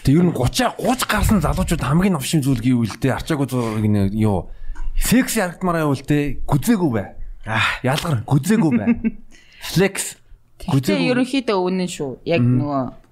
Тэг 0.01 0.13
ер 0.17 0.25
нь 0.25 0.33
30 0.33 0.81
30 0.81 1.07
гарсан 1.07 1.39
залуучууд 1.45 1.85
хамгийн 1.85 2.17
новшин 2.17 2.41
зүйл 2.41 2.65
гэвэл 2.65 2.97
дээ 2.97 3.17
арчаагүй 3.21 3.47
зураг 3.47 3.85
нэ 3.85 4.17
юу 4.17 4.49
секс 4.97 5.37
ярагдмаар 5.37 5.85
байвал 5.85 6.03
дээ 6.03 6.43
гүзээгүй 6.49 6.91
бай. 6.91 7.07
Аа 7.45 7.63
Ялгар 7.85 8.25
гүзээгүй 8.25 8.73
бай. 8.73 8.89
Flex 9.61 10.17
Гэтэ 10.57 10.97
ерөнхийдөө 11.13 11.59
үнэн 11.69 11.91
шүү. 11.91 12.25
Яг 12.25 12.41
нөгөө 12.41 13.05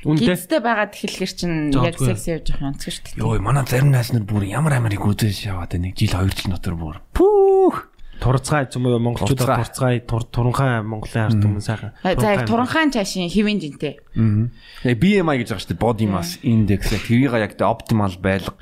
Үнтэй. 0.00 0.32
Гидтэй 0.32 0.60
байгаад 0.64 0.96
эхлэхэр 0.96 1.32
чинь 1.36 1.56
яг 1.76 2.00
секс 2.00 2.24
явж 2.24 2.56
явах 2.56 2.72
онцгой 2.72 2.88
шүү 2.88 3.04
дээ. 3.04 3.20
Йой, 3.20 3.36
манай 3.44 3.68
зарим 3.68 3.92
найз 3.92 4.16
нар 4.16 4.24
бүр 4.24 4.48
ямар 4.48 4.80
амарыг 4.80 5.04
үзэж 5.04 5.44
яваад 5.52 5.76
нэг 5.76 5.92
жил 5.92 6.16
хоёр 6.16 6.32
жил 6.32 6.56
дотор 6.56 6.72
бүр. 6.80 6.96
Пүүх. 7.12 7.92
Турцгай 8.20 8.68
юм 8.76 8.84
уу 8.86 8.98
монголчуудаа 9.00 9.64
Турцгай. 9.64 9.64
турцгай 9.64 9.94
тур- 10.04 10.28
туранхай 10.28 10.82
монголын 10.84 11.24
ард 11.24 11.40
хүмүүс 11.40 11.64
сайхан. 11.64 11.92
За 12.04 12.28
яг 12.36 12.44
туранхаан 12.46 12.92
цаашийн 12.92 13.32
хэвэн 13.32 13.58
жинтэй. 13.64 13.96
Яг 14.84 14.96
BMI 15.00 15.40
гэж 15.40 15.48
байгаа 15.56 15.64
шүү 15.64 15.72
дээ. 15.72 15.80
Body 15.80 16.06
mass 16.06 16.36
index 16.44 16.92
яг 16.92 17.02
тэрийг 17.08 17.32
яг 17.32 17.56
тэ 17.56 17.64
оптимал 17.64 18.12
байлга. 18.20 18.52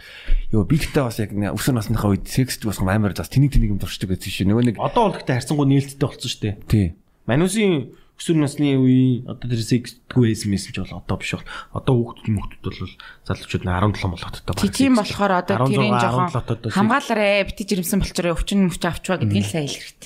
Йоо 0.54 0.62
би 0.64 0.78
гэхдээ 0.78 1.02
бас 1.02 1.18
яг 1.18 1.34
нэг 1.34 1.58
өсвөр 1.58 1.74
насныхаа 1.74 2.14
үед 2.14 2.30
секс 2.30 2.56
бас 2.62 2.78
амар 2.78 3.12
бас 3.18 3.26
тэнийг 3.28 3.50
тэнийг 3.52 3.74
юм 3.74 3.80
дурчдаг 3.82 4.14
гэсэн 4.14 4.30
шүү. 4.30 4.46
Нөгөө 4.46 4.64
нэг 4.70 4.76
Одоо 4.78 5.10
бол 5.10 5.16
гэхдээ 5.18 5.36
харьцангуй 5.42 5.66
нээлттэй 5.66 6.06
болсон 6.06 6.30
шүү 6.30 6.42
дээ. 6.46 6.54
тий. 6.70 6.86
Манусын 7.26 7.92
өсвөр 8.18 8.38
насны 8.42 8.74
үеийн 8.74 9.30
одоо 9.30 9.46
тэр 9.46 9.62
сексдгүй 9.62 10.34
байсан 10.34 10.50
мэс 10.50 10.66
ч 10.66 10.82
бол 10.82 10.98
одоо 10.98 11.16
биш 11.22 11.38
бол 11.38 11.46
одоо 11.78 11.94
хүүхдүүд 11.94 12.34
мөхтүүд 12.34 12.64
бол 12.66 12.94
залуучууд 13.30 13.64
нь 13.64 13.70
17 13.70 14.10
молоттой 14.10 14.54
Тий, 14.58 14.70
Тийм 14.74 14.98
болохоор 14.98 15.32
одоо 15.38 15.56
тэрийн 15.70 15.94
16, 15.94 16.02
жоохон 16.02 16.28
17 16.34 16.50
одоо 16.58 16.70
хамгаалаарэ 16.74 17.46
битэж 17.46 17.68
ирэмсэн 17.78 17.98
болчроо 18.02 18.34
өвчин 18.34 18.66
мөч 18.66 18.82
авчваа 18.82 19.22
гэдгийг 19.22 19.46
сайн 19.46 19.70
хэлэхэрэг. 19.70 20.02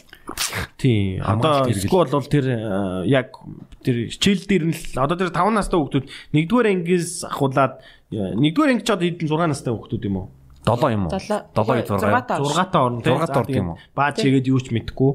тий 0.76 1.18
одоо 1.24 1.72
скул 1.72 2.08
бол 2.12 2.28
тэр 2.28 2.46
э, 2.52 2.58
яг 3.08 3.32
тэр 3.80 4.12
хичээл 4.12 4.44
дээр 4.44 4.64
нь 4.70 4.76
л 4.76 5.00
одоо 5.00 5.16
тэр 5.16 5.32
5 5.32 5.56
настай 5.56 5.80
хүүхдүүд 5.80 6.06
нэгдүгээр 6.36 6.68
ангиас 6.68 7.24
ахуулаад 7.26 7.80
э, 8.12 8.36
нэгдүгээр 8.36 8.72
анги 8.76 8.84
ч 8.84 8.90
одоо 8.92 9.08
хэдэн 9.08 9.28
6 9.28 9.50
настай 9.50 9.72
хүүхдүүд 9.72 10.04
юм 10.06 10.16
уу 10.20 10.28
7 10.62 10.94
юм 10.94 11.06
уу? 11.06 11.10
Долоо- 11.10 11.82
7 11.82 11.90
6. 11.90 11.98
зургаатай. 11.98 12.38
6-аа 12.38 12.82
орно 12.86 13.00
тий. 13.02 13.10
Зургаат 13.10 13.34
За, 13.34 13.40
ордог 13.42 13.56
юм 13.56 13.68
уу? 13.74 13.78
Баа 13.98 14.10
чигээд 14.14 14.46
юу 14.46 14.60
ч 14.62 14.70
мэдэхгүй. 14.70 15.12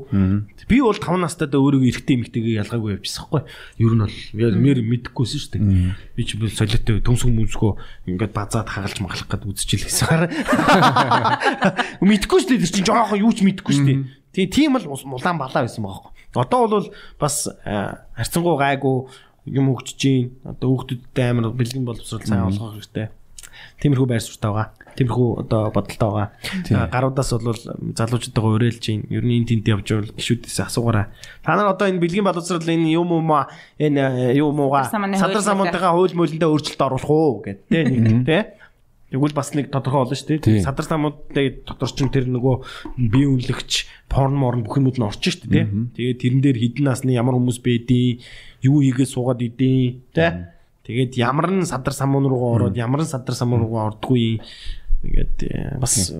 Би 0.67 0.77
бол 0.83 0.99
5 0.99 1.23
настайдаа 1.23 1.59
өөрийгөө 1.63 1.87
эрэгтэй 1.87 2.15
эмэгтэйгээ 2.19 2.59
ялгаагүй 2.67 2.91
явчихсан 2.99 3.23
хгүй. 3.31 3.41
Ер 3.79 3.93
нь 3.95 4.01
бол 4.03 4.59
мэр 4.59 4.77
мэдэхгүйсэн 4.83 5.39
шүү 5.39 5.51
дээ. 5.55 5.95
Би 6.19 6.21
ч 6.27 6.35
бол 6.35 6.51
солиотой 6.51 6.99
төмсг 6.99 7.31
мүнсгөө 7.31 7.71
ингээд 8.11 8.33
базаад 8.35 8.67
хагалж 8.67 8.99
маглах 8.99 9.23
гээд 9.31 9.47
үзчихэл 9.47 9.87
гэсэн. 9.87 10.27
Мэдэхгүй 12.03 12.39
шүү 12.43 12.49
дээ. 12.51 12.61
Тэр 12.67 12.71
чинь 12.75 12.87
жоохон 12.87 13.19
юу 13.23 13.31
ч 13.31 13.39
мэдэхгүй 13.47 13.71
шүү 13.71 13.87
дээ. 13.87 14.03
Тэгээ 14.35 14.51
тийм 14.51 14.75
л 14.77 14.85
мулаан 15.07 15.39
балаа 15.39 15.63
байсан 15.63 15.81
байгаа 15.87 16.11
хгүй. 16.11 16.13
Одоо 16.37 16.67
бол 16.67 16.87
бас 17.17 17.47
а, 17.65 18.05
харьцангуй 18.19 18.59
гайгүй 18.59 19.07
юм 19.47 19.71
хөгжиж. 19.73 20.29
Одоо 20.45 20.75
хүүхдүүдтэй 20.75 21.25
амар 21.31 21.55
бэлгэн 21.55 21.87
боловсрол 21.87 22.21
сайн 22.21 22.45
болгох 22.51 22.77
хэрэгтэй. 22.77 23.09
Тиймэрхүү 23.81 24.05
байр 24.11 24.21
суурьтай 24.21 24.51
байгаа. 24.53 24.76
Тиймэрхүү 24.97 25.29
одоо 25.45 25.69
бодолтой 25.69 26.09
байгаа. 26.09 26.89
Гаруудаас 26.89 27.31
бол 27.37 27.53
залуучуудтайгаа 27.93 28.53
уриалж 28.57 28.81
гин. 28.81 29.05
Ер 29.13 29.21
нь 29.21 29.37
энэ 29.37 29.47
тент 29.53 29.69
явж 29.69 29.85
байвал 29.93 30.11
гişүүдээс 30.17 30.57
асуугаарай. 30.65 31.05
Та 31.45 31.53
нар 31.53 31.69
одоо 31.77 31.85
энэ 31.85 32.01
бэлгийн 32.01 32.25
боловсрол 32.25 32.65
энэ 32.65 32.97
юм 32.97 33.13
уу 33.13 33.21
маа 33.21 33.45
энэ 33.77 34.33
э, 34.33 34.41
юм 34.41 34.57
ууга 34.57 34.89
Садар 34.89 35.45
самуунтайгаа 35.45 35.93
хууль 35.93 36.17
мөлөндөө 36.17 36.49
өөрчлөлт 36.49 36.81
оруулах 36.81 37.11
уу 37.13 37.45
гэд 37.45 37.59
тэ 37.69 37.85
нэг 37.85 38.25
тэ 38.25 38.57
Тэгвэл 39.07 39.31
бас 39.31 39.53
нэг 39.55 39.71
тодорхой 39.71 40.03
болно 40.03 40.17
шүү 40.19 40.35
дээ. 40.43 40.63
Садар 40.67 40.83
самуудтай 40.83 41.63
дотор 41.63 41.87
чин 41.95 42.11
тэр 42.11 42.27
нөгөө 42.27 43.07
бие 43.07 43.29
үнэлэгч 43.31 43.87
порн 44.11 44.35
морн 44.35 44.67
бүх 44.67 44.83
юмуд 44.83 44.99
нь 44.99 45.07
орчин 45.07 45.31
шүү 45.31 45.47
дээ. 45.47 45.65
Тэгээд 45.95 46.19
тэрэн 46.19 46.41
дээр 46.43 46.57
хідэн 46.59 46.91
насны 46.91 47.15
ямар 47.15 47.39
хүмүүс 47.39 47.63
байдیں۔ 47.63 48.19
Юу 48.67 48.83
хийгээд 48.83 49.07
суугаад 49.07 49.39
идэв 49.39 50.03
тий. 50.11 50.33
Тэгээд 50.83 51.15
ямар 51.23 51.47
нь 51.55 51.63
садар 51.63 51.95
самуун 51.95 52.27
руугаа 52.27 52.67
ороод 52.67 52.75
ямар 52.75 53.07
нь 53.07 53.07
садар 53.07 53.31
самуун 53.31 53.63
руугаа 53.63 53.95
ордгүй. 53.95 54.43
Тэгээд 55.07 55.39
э, 55.47 55.79
бас 55.79 56.11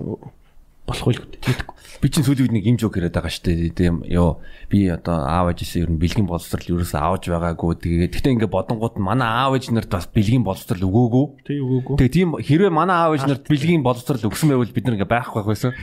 болох 0.88 1.04
үйл 1.12 1.20
гэдэггүй. 1.20 1.76
Би 2.00 2.08
чинь 2.08 2.24
сүүлийн 2.24 2.48
үед 2.48 2.54
нэг 2.56 2.64
юм 2.64 2.78
жок 2.80 2.96
яриад 2.96 3.12
байгаа 3.12 3.28
шүү 3.28 3.44
дээ. 3.44 3.76
Тийм 3.76 4.00
ёо 4.08 4.40
би 4.72 4.88
одоо 4.88 5.20
аав 5.28 5.52
ээжээсээ 5.52 5.84
ер 5.84 5.92
нь 5.92 6.00
бэлгийн 6.00 6.24
боловсрал 6.24 6.64
ерөөсөө 6.64 6.96
авч 6.96 7.28
байгаагүй. 7.28 7.76
Тэгээд 7.76 8.12
гэхдээ 8.16 8.34
ингээ 8.40 8.48
бодонгууд 8.48 8.96
манай 8.96 9.28
аав 9.28 9.52
ээж 9.60 9.68
нарт 9.76 9.92
бас 9.92 10.08
бэлгийн 10.08 10.48
боловсрал 10.48 10.80
өгөөгүй. 10.80 11.26
Тэг 11.44 11.60
үгүйгүй. 11.60 11.96
Тэгээ 12.00 12.16
тийм 12.16 12.40
хэрвээ 12.40 12.72
манай 12.72 12.96
аав 12.96 13.20
ээж 13.20 13.28
нарт 13.28 13.44
бэлгийн 13.44 13.84
боловсрал 13.84 14.24
өгсөн 14.32 14.48
байвал 14.48 14.72
бид 14.72 14.84
нар 14.88 14.96
ингээ 14.96 15.12
байхгүй 15.12 15.44
байх 15.44 15.52
байсан. 15.52 15.76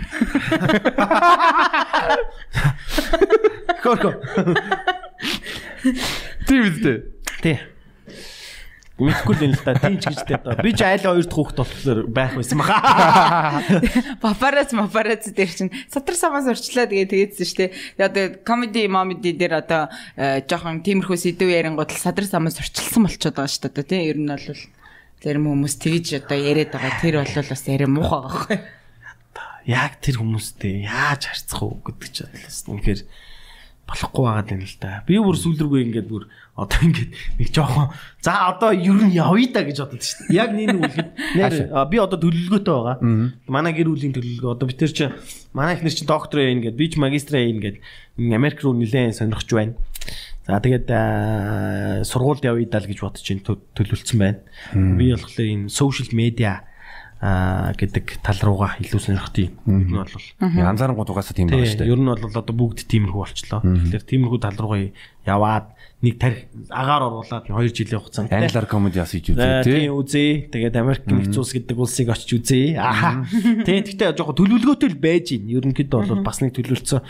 Хөрхө. 3.86 4.18
Тийм 6.50 6.62
үстэй. 6.66 6.98
Тий. 7.46 7.75
Мэдгүй 8.96 9.36
л 9.36 9.44
юм 9.44 9.52
л 9.52 9.60
та. 9.60 9.76
Тийм 9.76 10.00
ч 10.00 10.08
гэж 10.08 10.24
дээ. 10.24 10.40
одоо. 10.40 10.64
Би 10.64 10.72
ч 10.72 10.80
айл 10.88 11.04
хоёр 11.04 11.28
дахь 11.28 11.36
хүүхэд 11.36 11.60
болохоор 11.60 12.00
байх 12.08 12.32
байсан 12.40 12.58
баха. 12.64 13.60
Папарац 14.24 14.72
мапарац 14.72 15.28
дээр 15.36 15.52
чинь 15.52 15.76
садар 15.92 16.16
самаас 16.16 16.48
урчлаа 16.48 16.88
тэгээ 16.88 17.12
тэгээдсэн 17.12 17.44
шүү 17.44 17.60
дээ. 17.60 17.72
Тэгээ 18.00 18.08
одоо 18.08 18.26
комеди 18.48 18.88
момеди 18.88 19.36
дээр 19.36 19.60
одоо 19.60 19.92
э, 20.16 20.48
жоохон 20.48 20.80
тиймэрхүү 20.80 21.18
сэдв 21.20 21.44
ярингууд 21.44 21.92
л 21.92 22.00
садар 22.00 22.24
самаас 22.24 22.56
урчилсан 22.56 23.04
болчиход 23.04 23.36
байгаа 23.36 23.52
шүү 23.52 23.68
дээ. 23.68 23.84
Тийм 23.84 24.04
ер 24.08 24.20
нь 24.24 24.32
бол 24.32 24.64
зарим 25.20 25.44
хүмүүс 25.44 25.76
тэгж 25.76 26.08
одоо 26.24 26.40
яриад 26.40 26.72
байгаа. 26.72 26.96
Тэр 27.04 27.20
бол 27.20 27.52
бас 27.52 27.64
арай 27.68 27.90
муухай 27.92 28.16
байгаа 28.16 28.32
байхгүй. 28.32 28.58
Яг 29.66 30.00
тэр 30.00 30.24
хүмүүстэй 30.24 30.88
яаж 30.88 31.36
харьцах 31.36 31.60
уу 31.68 31.84
гэдэг 31.84 32.10
ч 32.16 32.24
бодлоос. 32.24 32.60
Үнэхээр 32.72 33.02
болохгүй 33.86 34.24
байгаад 34.26 34.50
байна 34.50 34.66
л 34.66 34.78
да. 34.82 34.92
Би 35.06 35.18
бүр 35.22 35.38
сүүл 35.38 35.62
рүүгээ 35.62 35.86
ингээд 35.86 36.08
бүр 36.10 36.26
одоо 36.58 36.80
ингээд 36.82 37.12
нэг 37.38 37.50
жоохон 37.54 37.94
за 38.26 38.34
одоо 38.50 38.74
ер 38.74 38.98
нь 38.98 39.14
явъя 39.14 39.54
да 39.54 39.62
гэж 39.62 39.78
бодод 39.86 40.02
шүү 40.02 40.26
дээ. 40.26 40.38
Яг 40.42 40.50
нэг 40.58 40.74
үлгэд 40.74 41.10
нэр 41.38 41.54
би 41.94 41.98
одоо 42.02 42.18
төлөвлөгөөтэй 42.18 42.74
байгаа. 42.74 42.98
Манай 43.46 43.74
гэр 43.78 43.94
бүлийн 43.94 44.16
төлөвлөгөө 44.18 44.54
одоо 44.58 44.66
бид 44.66 44.80
тэр 44.82 44.90
чи 44.90 45.06
манай 45.54 45.78
ихнэр 45.78 45.94
чи 45.94 46.06
доктор 46.10 46.42
яин 46.42 46.66
гэд 46.66 46.74
би 46.74 46.86
ч 46.90 46.98
магистр 46.98 47.38
яин 47.38 47.62
гэд 47.62 47.78
Америк 48.18 48.66
руу 48.66 48.74
нилээн 48.74 49.14
сонирхож 49.14 49.50
байна. 49.54 49.78
За 50.50 50.58
тэгээд 50.58 50.90
сургуульд 52.10 52.42
явъя 52.42 52.66
даа 52.66 52.82
л 52.82 52.90
гэж 52.90 53.00
бодож 53.06 53.22
чинь 53.22 53.46
төлөвлөсөн 53.46 54.18
байна. 54.18 54.42
Би 54.74 55.14
болохоор 55.14 55.46
энэ 55.46 55.70
social 55.70 56.10
media 56.10 56.66
гэдэг 57.26 58.06
тал 58.22 58.40
руугаа 58.46 58.78
илүү 58.82 59.02
сонирхтыг. 59.02 59.50
Энэ 59.66 59.90
нь 59.90 59.98
бол 59.98 60.14
Янзаарангууд 60.46 61.10
угаасаа 61.10 61.34
тийм 61.36 61.50
байна 61.50 61.66
шүү 61.66 61.82
Тий, 61.82 61.86
дээ. 61.86 61.92
ер 61.94 62.00
нь 62.00 62.10
бол 62.10 62.22
одоо 62.30 62.54
бүгд 62.56 62.86
тиймэрхүү 62.86 63.22
болчлоо. 63.26 63.62
Тэгэхээр 63.66 64.06
тиймэрхүү 64.06 64.40
тал 64.46 64.58
руугаа 64.62 64.82
яваад 65.26 65.66
нэг 66.06 66.16
тарих 66.22 66.46
агаар 66.70 67.04
оруулаад 67.10 67.50
2 67.50 67.74
жилийн 67.74 67.98
хугацаанд 68.04 68.30
Англиар 68.30 68.68
комеди 68.70 69.00
бас 69.02 69.12
хийж 69.16 69.34
үзээ 69.34 69.64
тий. 69.66 69.74
тийм 69.86 69.94
үзье. 69.98 70.26
Тэгээд 70.54 70.76
Америк 70.78 71.04
нэгдсэн 71.10 71.42
улс 71.42 71.54
гэдэг 71.58 71.78
улсыг 71.82 72.08
очиж 72.14 72.30
үзье. 72.46 72.78
Аа. 72.78 73.26
Тийм 73.66 73.82
гэхдээ 73.82 74.14
жоохон 74.14 74.38
төлөвлөгөөтэй 74.38 74.90
л 74.94 75.00
байж 75.02 75.26
гин. 75.34 75.50
Ерөнхийдөө 75.50 76.00
бол 76.14 76.22
бас 76.22 76.46
нэг 76.46 76.54
төлөвлөсөн. 76.54 77.02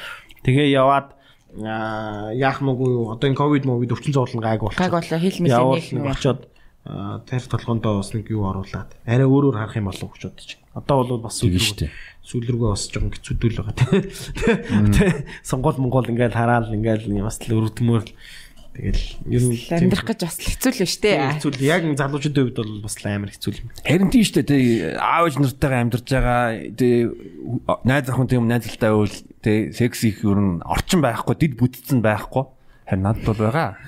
Тэгээ 0.47 0.71
яваад 0.79 1.11
аа 1.59 2.31
яах 2.35 2.59
нүггүй 2.63 2.89
юу? 2.91 3.11
Одоо 3.15 3.27
энэ 3.31 3.39
ковид 3.39 3.63
мовид 3.67 3.91
өвчин 3.91 4.11
зовлон 4.15 4.43
гайг 4.43 4.59
болчих. 4.63 4.79
Гайг 4.79 4.91
болоо 4.95 5.19
хил 5.19 5.39
мэсээ 5.43 5.55
Явал 5.59 5.87
нэг 5.91 6.05
очоод 6.11 6.39
аа, 6.43 6.54
тарих 6.85 7.49
толгоондоо 7.49 7.97
бас 7.97 8.13
нэг 8.13 8.29
юу 8.29 8.45
оруулаад 8.45 8.93
арай 9.09 9.25
өөрөөр 9.25 9.57
харах 9.57 9.77
юм 9.81 9.89
болов 9.89 10.13
гэж 10.13 10.21
бодож. 10.29 10.49
Одоо 10.77 10.95
бол 11.01 11.25
бас 11.25 11.41
Тэгэн 11.41 11.57
сүүл 11.57 11.69
штэ. 11.73 11.89
сүүл 12.21 12.45
рүүгээ 12.45 12.69
бас 12.69 12.83
жоохон 12.93 13.13
хэцүүдүүл 13.17 13.57
байгаа 13.57 13.75
тийм. 13.81 14.03
Сонгол 15.41 15.77
монгол 15.81 16.05
ингээл 16.05 16.37
хараад 16.37 16.69
ингээл 16.69 17.09
бас 17.25 17.41
л 17.41 17.57
өрөвдмөр 17.57 18.05
тэгэл 18.75 19.03
ер 19.33 19.43
нь 19.49 19.57
Амьдрах 19.71 20.05
гэж 20.05 20.19
бас 20.29 20.37
л 20.37 20.45
хэцүү 20.45 20.71
л 20.75 20.83
шүү 20.85 21.01
дээ. 21.09 21.17
хэцүү 21.41 21.51
л 21.57 21.65
яг 21.65 21.81
залуучуудын 21.95 22.43
хувьд 22.53 22.59
бол 22.59 22.83
бас 22.85 22.95
л 23.01 23.07
амар 23.09 23.31
хэцүү 23.33 23.51
юм. 23.55 23.67
Харин 23.81 24.09
тийм 24.13 24.25
шүү 24.27 24.45
дээ. 24.45 24.99
Аав 24.99 25.25
ээж 25.25 25.35
нартайгаа 25.41 25.81
амьдарч 25.89 26.05
байгаа 26.11 26.43
тий 26.75 27.09
найз 27.87 28.05
охин 28.13 28.29
тийм 28.29 28.45
найзалтай 28.51 28.91
байвал 28.91 29.15
тий 29.41 29.71
секс 29.73 30.03
их 30.05 30.21
ер 30.27 30.37
нь 30.37 30.59
орчин 30.61 30.99
байхгүй, 31.01 31.33
дид 31.39 31.55
бүтцэн 31.55 32.03
байхгүй. 32.03 32.45
Харин 32.85 33.01
надад 33.01 33.25
бол 33.25 33.49
байгаа. 33.49 33.81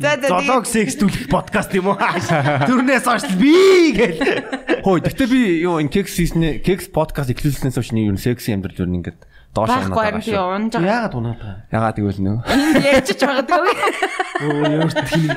Золог 0.00 0.64
секс 0.64 0.96
түлхэх 0.96 1.28
подкаст 1.28 1.74
юм 1.76 1.92
уу? 1.92 2.00
Төрнөөс 2.00 3.04
хойш 3.04 3.28
би 3.36 3.92
гэл. 3.92 4.16
Хөөе, 4.80 5.04
гэхдээ 5.04 5.28
би 5.28 5.40
юу 5.60 5.76
энэ 5.76 5.92
кекс 5.92 6.16
хийснэ, 6.16 6.64
кекс 6.64 6.88
подкаст 6.88 7.28
эхлүүлснээс 7.36 7.76
хойш 7.76 7.92
нэг 7.92 8.16
нь 8.16 8.22
секси 8.22 8.56
амьдрал 8.56 8.80
ер 8.80 8.88
нь 8.88 9.04
ингээд 9.04 9.20
доош 9.52 9.68
унаад 9.68 9.92
байгаа 9.92 10.24
шүү. 10.24 10.80
Яагаад 10.80 11.12
унаад 11.20 11.36
байгаа? 11.36 11.68
Ягаад 11.68 11.96
гэвэл 12.00 12.24
нөө. 12.24 12.38
Байгаагүй. 13.52 13.76
Өө 14.48 14.72
ямар 14.72 14.92
тийм. 15.04 15.28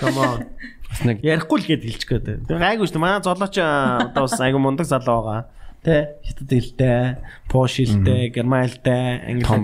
Come 0.00 0.16
on. 0.16 0.48
Бас 0.88 1.00
нэг 1.04 1.20
Ярихгүй 1.20 1.60
л 1.60 1.68
гээд 1.68 1.84
хэлчих 1.84 2.08
гээд. 2.08 2.48
Гайгүй 2.48 2.88
шүү 2.88 2.96
дээ. 2.96 3.04
Манай 3.04 3.20
золооч 3.20 3.60
одоо 3.60 4.24
бас 4.24 4.40
айгу 4.40 4.64
мундаг 4.64 4.88
залуу 4.88 5.20
байгаа. 5.28 5.52
Тэ 5.84 6.16
хятад 6.24 6.48
хэлтэй, 6.48 7.20
пош 7.52 7.76
хэлтэй, 7.76 8.32
герман 8.32 8.64
хэлтэй, 8.64 9.20
англи 9.28 9.44
том 9.44 9.60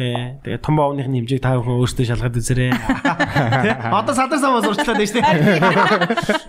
Тэ. 0.00 0.40
Тэгээ 0.40 0.64
том 0.64 0.80
боовныхны 0.80 1.20
хэмжээг 1.20 1.44
та 1.44 1.60
бүхэн 1.60 1.76
өөрсдөө 1.76 2.06
шалгаад 2.08 2.40
үзээрэй. 2.40 2.72
Тэ. 2.72 3.70
Одоо 3.92 4.14
садар 4.16 4.40
самаас 4.40 4.64
урчлаад 4.64 4.96
байна 4.96 5.12
шүү 5.12 5.20
дээ. 5.20 6.40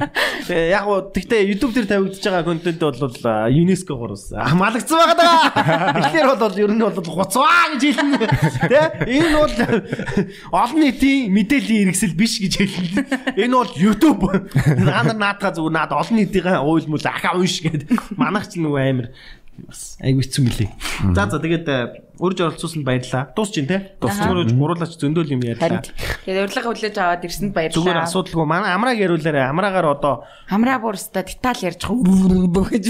Тэгээ 0.48 0.72
яг 0.72 0.84
гоо 0.88 1.12
тэгтээ 1.12 1.52
YouTube 1.52 1.76
дээр 1.76 1.88
тавигдж 1.92 2.24
байгаа 2.24 2.48
контент 2.48 2.80
бол 2.80 3.12
а, 3.28 3.52
UNESCO 3.52 4.00
гурвс. 4.00 4.32
А 4.32 4.56
малагдсан 4.56 4.96
байгаа 5.04 5.18
даа. 5.20 5.36
Тэгэхээр 6.00 6.28
бол 6.32 6.56
ер 6.64 6.72
нь 6.72 6.80
бол 6.80 6.96
хуцваа 6.96 7.76
гэж 7.76 7.84
хэлнэ. 7.92 8.18
Тэ. 8.72 8.84
Энэ 9.20 9.36
бол 9.36 9.56
олон 10.56 10.80
нийтийн 10.80 11.28
мэдээллийн 11.36 11.92
хэрэгсэл 11.92 12.16
биш 12.16 12.40
гэж 12.40 12.54
хэлнэ. 12.56 13.36
Энэ 13.36 13.52
бол 13.52 13.72
YouTube. 13.76 14.32
Наад 14.80 15.12
наадгаа 15.20 15.52
зүгээр 15.52 15.76
наад 15.76 15.92
олон 15.92 16.16
нийтийн 16.24 16.56
уйл 16.64 16.88
мөл 16.88 17.04
ахаа 17.04 17.36
унш 17.36 17.60
гэдэг. 17.60 18.16
Манайх 18.16 18.48
ч 18.48 18.64
нөгөө 18.64 18.80
амар 18.80 19.12
бас 19.68 19.98
айгу 20.02 20.24
хэцүү 20.24 20.44
мөлий. 20.46 20.70
За 21.14 21.28
за 21.30 21.38
тэгээд 21.42 21.68
э, 21.68 21.78
Урьж 22.22 22.38
оролцуулсанд 22.46 22.86
баярлалаа. 22.86 23.34
Дуусч 23.34 23.58
ин 23.58 23.66
те. 23.66 23.98
Зүгээр 23.98 24.54
гуруулаач 24.54 24.94
зөндөөл 25.02 25.34
юм 25.34 25.42
ярьлаа. 25.42 25.82
Тэгээд 25.82 26.46
урилга 26.46 26.70
хүлээж 26.70 26.96
аваад 27.02 27.26
ирсэнд 27.26 27.50
Зүгээр 27.50 27.74
баярлалаа. 27.74 28.06
асуудалгүй. 28.06 28.46
Манай 28.46 28.72
амрааг 28.78 28.98
яриулаарай. 29.02 29.50
Амраагаар 29.50 29.88
одоо 29.98 30.14
Хамраа 30.46 30.78
бүрстэ 30.78 31.26
деталь 31.26 31.66
ярьж 31.66 31.82
байгаа 31.82 32.70
гэж. 32.78 32.86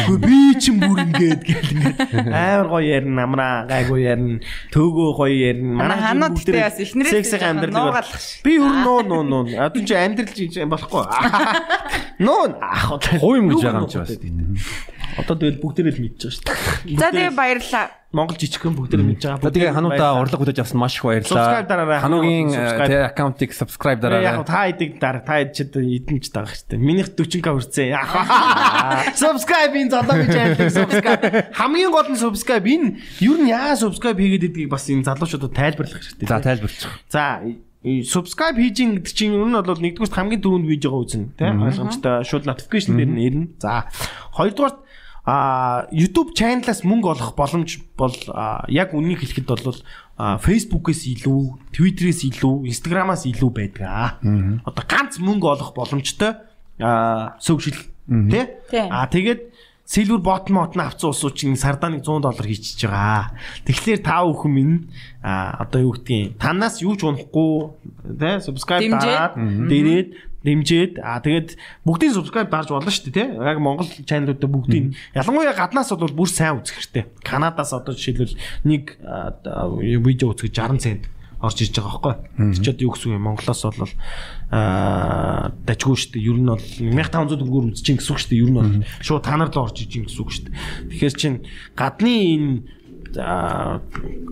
Үгүй 0.00 0.18
би 0.18 0.38
чинь 0.58 0.80
бүр 0.80 0.98
ингээд 1.06 1.42
гэл 1.44 1.70
ингээд 1.76 1.98
амар 2.32 2.68
гоё 2.72 2.86
ярина 2.88 3.22
амраа 3.28 3.54
гайгүй 3.68 4.00
ярина 4.08 4.38
төөгөө 4.72 5.10
гоё 5.18 5.34
ярина 5.50 5.76
Манай 5.76 5.98
ханууд 6.00 6.40
тэ 6.40 6.56
бас 6.56 6.78
эхнэрээс 6.80 7.12
секси 7.20 7.36
жоохон 7.36 7.60
амьдрал 7.60 8.08
би 8.42 8.52
өөр 8.56 8.76
нуу 8.80 9.00
нуу 9.04 9.22
нуу 9.28 9.44
одоо 9.60 9.82
чи 9.84 9.94
амьдрал 9.94 10.32
болохгүй 10.72 11.04
нуу 12.24 12.42
ах 12.64 12.96
Хуу 13.20 13.34
юм 13.36 13.52
гэж 13.52 13.60
байгаа 13.60 13.82
юм 13.84 13.90
чи 13.92 13.98
бас. 14.00 14.12
Одоо 15.18 15.34
тэгэл 15.40 15.58
бүгдээрээ 15.64 15.94
л 15.96 16.02
мэдчихэж 16.06 16.34
шүү 16.38 16.44
дээ 16.46 16.98
За 17.00 17.08
тэгээ 17.10 17.32
баярлалаа. 17.34 17.86
Монгол 18.10 18.34
жижигхэн 18.42 18.74
бүгдээрээ 18.74 19.06
мэдж 19.06 19.22
байгаа 19.22 19.54
тэгээ 19.54 19.70
хануудаа 19.70 20.18
урлаг 20.18 20.38
хөтөж 20.42 20.58
авсан 20.66 20.78
маш 20.82 20.98
их 20.98 21.06
баярлалаа. 21.06 21.62
Хануугийн 22.02 22.50
Subscribe. 22.50 22.90
тэ 22.90 22.96
аккаунтыг 23.14 23.50
subscribe 23.54 23.98
яг 23.98 24.02
дараарай. 24.02 24.42
та 24.42 24.60
идэг 24.66 24.90
дараа 24.98 25.22
та 25.22 25.34
ид 25.46 25.50
ч 25.54 25.58
эдэн 25.70 26.18
ч 26.18 26.26
дагах 26.34 26.54
шүү 26.58 26.74
дээ 26.74 26.82
минийх 26.82 27.08
40к 27.14 27.46
хүрцээ 27.54 27.88
subscribe 29.22 29.72
ин 29.78 29.88
залуугийн 29.94 30.30
channel 30.34 30.70
subscribe 30.74 31.22
хамгийн 31.54 31.90
гол 31.94 32.08
нь 32.10 32.18
subscribe 32.18 32.66
энэ 32.66 32.98
юу 33.22 33.36
нь 33.38 33.46
яа 33.50 33.78
subscribe 33.78 34.18
хийгээд 34.18 34.46
идгийг 34.50 34.70
бас 34.74 34.90
энэ 34.90 35.06
залуучуудад 35.06 35.54
тайлбарлах 35.54 36.02
хэрэгтэй 36.02 36.26
За 36.26 36.40
тайлбарчих. 36.42 36.90
За 37.08 37.38
и- 37.86 38.02
subscribe 38.02 38.58
хийж 38.58 38.76
ин 38.82 38.90
гэдэг 38.98 39.12
чинь 39.14 39.38
ер 39.38 39.46
нь 39.46 39.54
бол 39.54 39.78
нэгдүгээр 39.78 40.10
хамгийн 40.12 40.42
түрүүнд 40.42 40.66
видеого 40.68 41.00
үзнэ 41.06 41.38
тийм 41.38 41.62
ойлгомжтой 41.64 42.26
шууд 42.26 42.44
notification 42.50 42.98
дээр 42.98 43.08
нь 43.14 43.22
ирнэ. 43.22 43.46
За 43.62 43.86
хоёрдугаар 44.36 44.82
а 45.30 45.86
YouTube 45.94 46.34
channel-аас 46.34 46.82
мөнгө 46.82 47.14
олох 47.14 47.34
боломж 47.38 47.78
бол 47.94 48.16
а, 48.34 48.66
яг 48.66 48.90
үнийг 48.98 49.22
хэлэхэд 49.22 49.46
бол 49.46 49.78
Facebook-ээс 50.18 51.06
илүү, 51.14 51.70
Twitter-ээс 51.70 52.26
илүү, 52.28 52.66
Instagram-аас 52.66 53.24
илүү 53.30 53.50
байдаг 53.54 53.84
аа. 53.86 54.08
Одоо 54.66 54.84
ганц 54.90 55.22
мөнгө 55.22 55.46
олох 55.54 55.70
боломжтой 55.78 56.34
а 56.82 57.36
social 57.38 57.78
тий? 58.08 58.44
А 58.90 59.06
тэгээд 59.06 59.40
Silver 59.90 60.22
bot 60.22 60.46
нь 60.46 60.54
авцсан 60.54 61.10
улсууд 61.10 61.34
чинь 61.34 61.58
сардаа 61.58 61.90
нэг 61.90 62.06
100 62.06 62.22
доллар 62.22 62.46
хийчихэж 62.46 62.86
байгаа. 62.86 63.34
Тэгэхээр 63.66 64.00
та 64.06 64.22
бүхэн 64.22 64.52
минь 64.54 64.86
а 65.18 65.66
одоо 65.66 65.90
юу 65.90 65.98
гэдгийг 65.98 66.38
танаас 66.38 66.78
юу 66.78 66.94
ч 66.94 67.02
унахгүй 67.10 67.74
тий 68.06 68.38
subscribe 68.38 68.86
дараад 68.86 69.34
дээрээд 69.34 70.29
дэмжээд 70.44 71.00
а 71.04 71.20
тэгээд 71.20 71.56
бүгдийн 71.84 72.16
subscribe 72.16 72.48
дарж 72.48 72.72
болно 72.72 72.88
шүү 72.88 73.12
дээ 73.12 73.16
тий. 73.16 73.28
Яг 73.36 73.60
Монгол 73.60 73.88
чаналуудаа 73.88 74.48
бүгдийн 74.48 74.96
ялангуяа 75.12 75.52
гаднаас 75.52 75.92
бол 75.92 76.16
бүр 76.16 76.30
сайн 76.32 76.64
үзэх 76.64 76.80
хэрэгтэй. 76.80 77.04
Канадаас 77.20 77.76
одоо 77.76 77.92
жишээлбэл 77.92 78.38
нэг 78.64 78.96
видео 80.00 80.32
үзэх 80.32 80.48
60 80.48 80.80
цент 80.80 81.04
орж 81.40 81.60
ирж 81.64 81.76
байгаа 81.76 82.00
байхгүй. 82.00 82.14
Тэр 82.52 82.60
ч 82.60 82.68
одоо 82.68 82.84
юу 82.84 82.92
гэсэн 82.92 83.16
юм 83.16 83.24
Монголоос 83.24 83.62
бол 83.64 83.92
аа 84.52 85.52
дажгүй 85.64 85.96
шүү 85.96 86.12
дээ. 86.16 86.28
Ер 86.28 86.36
нь 86.36 86.48
бол 86.52 86.60
1500 86.60 87.40
төгрөгөөр 87.40 87.66
үзчихин 87.72 87.96
гэсэн 87.96 88.12
үг 88.12 88.20
шүү 88.20 88.30
дээ. 88.32 88.42
Ер 88.44 88.50
нь 88.52 88.58
бол 88.60 88.72
шууд 89.00 89.24
та 89.24 89.36
нар 89.40 89.48
л 89.48 89.60
орж 89.64 89.76
иж 89.80 89.92
гэсэн 90.04 90.20
үг 90.20 90.30
шүү 90.36 90.44
дээ. 90.48 90.56
Тэгэхээр 90.92 91.14
чин 91.16 91.34
гадны 91.72 92.12
энэ 92.12 92.52
аа, 93.18 93.80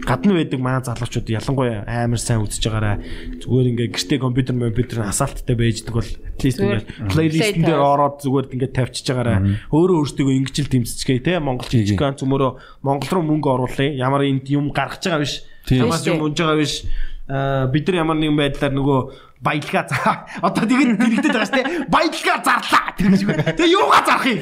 гадны 0.07 0.39
байдаг 0.39 0.61
манай 0.61 0.85
залуучууд 0.85 1.26
ялангуяа 1.26 1.83
амар 1.89 2.20
сайн 2.22 2.45
үзэж 2.45 2.62
байгаараа 2.68 2.97
зүгээр 3.43 3.70
ингээ 3.74 3.89
гэртээ 3.97 4.18
компьютер 4.22 4.55
компьютер 4.55 4.99
асаалттай 5.09 5.57
байждаг 5.59 5.95
бол 5.99 6.11
Зүгээр 6.39 6.87
ингээ 6.87 7.11
плейлист 7.11 7.59
дээр 7.66 7.83
ороод 7.83 8.22
зүгээр 8.22 8.47
ингээ 8.55 8.70
тавьчихж 8.79 9.07
байгаараа 9.11 9.39
өөрөө 9.74 9.97
өөртөө 10.07 10.31
ингэжл 10.39 10.70
дэмжчихээ 10.70 11.18
те 11.26 11.43
Монгол 11.43 11.66
жижигхан 11.66 12.14
цөмөрөө 12.14 12.87
Монгол 12.87 13.11
руу 13.11 13.24
мөнгө 13.26 13.49
оруулъя 13.59 13.91
ямар 13.99 14.22
энд 14.22 14.47
юм 14.47 14.70
гаргаж 14.70 15.03
байгаа 15.03 15.26
биш. 15.26 15.43
Ямаас 15.66 16.07
юм 16.07 16.22
унж 16.22 16.39
байгаа 16.39 16.62
биш 16.62 16.87
бид 17.29 17.85
нар 17.89 17.97
ямар 18.01 18.16
нэгэн 18.16 18.39
байдлаар 18.41 18.72
нөгөө 18.72 19.01
баялгаа 19.45 19.85
заа. 19.87 20.14
Одоо 20.47 20.64
тэгээд 20.64 20.97
тэрэгдэт 20.97 21.33
байгаа 21.33 21.49
шүү 21.49 21.57
дээ. 21.61 21.68
Баялгаа 21.93 22.39
зарлаа. 22.43 22.85
Тэр 22.97 23.07
гэж. 23.12 23.22
Тэгээ 23.55 23.74
юугаа 23.76 24.03
зарах 24.03 24.26
юм? 24.26 24.41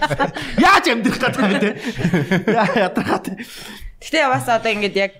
Яаж 0.66 0.84
амьдрах 0.88 1.18
гэдэг 1.18 1.60
те. 1.60 1.70
Яа 2.54 2.68
ядрахаа. 2.88 3.20
Гэтэ 4.02 4.26
бас 4.26 4.46
одоо 4.50 4.70
ингээд 4.74 4.96
яг 4.98 5.12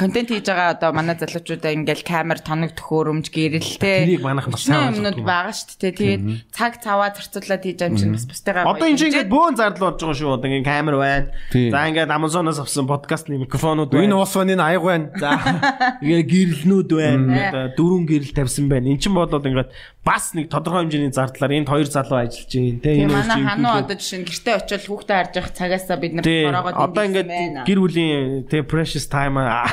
контент 0.00 0.32
хийж 0.32 0.48
байгаа 0.48 0.72
одоо 0.80 0.90
манай 0.96 1.12
залуучуудаа 1.20 1.72
ингээд 1.76 2.02
камер 2.08 2.40
тоног 2.40 2.72
төхөөрөмж 2.72 3.28
гэрэлтэй 3.28 4.16
Тэрийг 4.16 4.24
манайхан 4.24 4.52
бас 4.56 4.64
сайн 4.64 4.96
юмнууд 4.96 5.20
байгаа 5.28 5.52
шүү 5.52 5.76
дээ. 5.76 5.92
Тэгээд 5.92 6.22
цаг 6.48 6.72
цаваа 6.80 7.12
зарцуулаад 7.12 7.62
хийж 7.68 7.76
байгаа 7.76 7.92
юм 7.92 8.00
чинь 8.00 8.14
бас 8.16 8.24
бусдайгаа 8.24 8.64
Одоо 8.64 8.86
энэ 8.88 8.96
чинь 8.96 9.10
ингээд 9.12 9.28
бөөн 9.28 9.54
зардал 9.60 9.84
болж 9.92 10.00
байгаа 10.00 10.16
шүү. 10.16 10.30
Одоо 10.40 10.48
ингээд 10.48 10.64
камер 10.72 10.96
байна. 10.96 11.26
За 11.52 11.78
ингээд 11.84 12.08
Amazon-оос 12.16 12.58
авсан 12.64 12.86
подкастны 12.88 13.36
микрофонууд 13.44 13.92
Энэ 13.92 14.08
байна. 14.08 14.16
уус 14.24 14.32
байна 14.32 14.52
энэ 14.56 14.64
аяг 14.72 14.82
байна. 14.88 15.06
За 15.20 15.30
ингээд 16.02 16.26
гэрэлнүүд 16.32 16.90
байна. 16.96 17.22
Одоо 17.52 17.64
дөрвөн 17.76 18.04
гэрэл 18.08 18.32
тавьсан 18.32 18.66
байна. 18.72 18.88
Эн 18.88 18.96
чинь 18.96 19.12
болоод 19.12 19.44
ингээд 19.44 19.70
бас 20.00 20.32
нэг 20.32 20.48
тодорхой 20.48 20.88
хэмжээний 20.88 21.12
зардлаар 21.12 21.52
энд 21.52 21.68
хоёр 21.68 21.84
залуу 21.92 22.24
ажиллаж 22.24 22.48
байна. 22.48 22.80
Тэ 22.80 23.04
энэ 23.04 23.12
манай 23.12 23.36
үеийн 23.36 23.48
хануу 23.52 23.68
хүүхдүүд- 23.68 23.84
одоо 23.84 23.96
жишээ 24.00 24.18
нь 24.18 24.28
гэртээ 24.32 24.54
очил 24.56 24.86
хүүхдээ 24.88 25.16
харж 25.20 25.34
явах 25.36 25.52
цагаасаа 25.52 25.96
бид 26.00 26.12
нар 26.16 26.24
ороогоо 26.24 26.72
Одоо 26.88 27.02
ингээд 27.04 27.28
гэр 27.68 27.78
бүлийн 27.98 28.46
тий 28.46 28.62
precious 28.62 29.10
time 29.10 29.42
аа. 29.42 29.66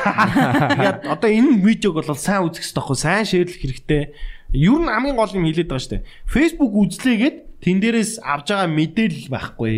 ингээд 0.73 1.05
одоо 1.05 1.29
энэ 1.29 1.61
видеог 1.61 2.01
бол 2.01 2.17
сайн 2.17 2.49
үзэх 2.49 2.65
хэрэгтэй 2.65 2.81
байхгүй 2.81 2.97
сайн 2.97 3.25
шеэрлэх 3.25 3.61
хэрэгтэй. 3.61 4.03
Юу 4.57 4.81
н 4.81 4.89
хамгийн 4.89 5.15
гол 5.15 5.37
юм 5.37 5.45
хэлээд 5.45 5.69
байгаа 5.69 5.85
шүү 5.85 5.93
дээ. 5.93 6.07
Facebook 6.25 6.73
үзлээгээд 6.73 7.37
тэн 7.61 7.77
дээрээс 7.81 8.13
авж 8.25 8.47
байгаа 8.49 8.69
мэдээлэл 8.73 9.29
байхгүй. 9.29 9.75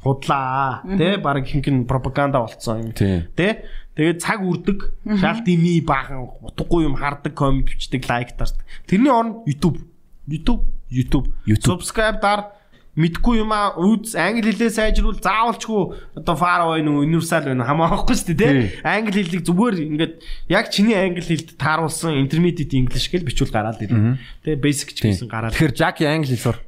Худлаа. 0.00 0.80
Тэ 0.96 1.20
баг 1.20 1.44
хинхэн 1.44 1.84
пропаганда 1.84 2.40
болцсон 2.40 2.88
юм. 2.88 2.92
Тий. 2.96 3.28
Тэ 3.36 3.68
Тэгээд 3.94 4.18
цаг 4.18 4.42
үрдэг, 4.42 4.90
шал 5.22 5.46
дими 5.46 5.78
баахан 5.78 6.26
утгагүй 6.42 6.82
юм 6.82 6.98
хардаг, 6.98 7.30
комент 7.30 7.70
бичдэг, 7.70 8.02
лайк 8.10 8.34
дардаг. 8.34 8.66
Тэрний 8.90 9.14
орн 9.14 9.46
YouTube. 9.46 9.86
YouTube, 10.26 10.66
YouTube. 10.90 11.30
Subscribe 11.62 12.18
дар 12.18 12.58
мэдгүй 12.94 13.42
юм 13.42 13.50
а 13.50 13.74
үз 13.74 14.14
англи 14.14 14.54
хэлээ 14.54 14.70
сайжруул. 14.70 15.18
Заавалчгүй 15.18 15.82
одоо 16.14 16.34
far 16.38 16.62
away 16.62 16.82
нү 16.86 17.02
universal 17.02 17.42
байна. 17.50 17.66
Хамаахгүй 17.66 18.14
шүү 18.14 18.34
дээ 18.38 18.52
Тий. 18.54 18.70
англи 18.86 19.18
хэлийг 19.26 19.42
зүгээр 19.46 19.74
ингээд 19.82 20.14
яг 20.50 20.70
чиний 20.70 20.94
англи 20.94 21.22
хэлд 21.26 21.58
тааруулсан 21.58 22.14
intermediate 22.22 22.74
english 22.78 23.10
гэж 23.10 23.26
бичүүл 23.26 23.50
гараад 23.50 23.82
ирнэ. 23.82 24.18
Тий 24.46 24.54
basic 24.54 24.94
ч 24.94 25.02
гэсэн 25.10 25.26
гараад 25.26 25.52
Тэгэхээр 25.58 25.74
Жаки 25.74 26.06
англи 26.06 26.38
хэл 26.38 26.54
сур. 26.54 26.58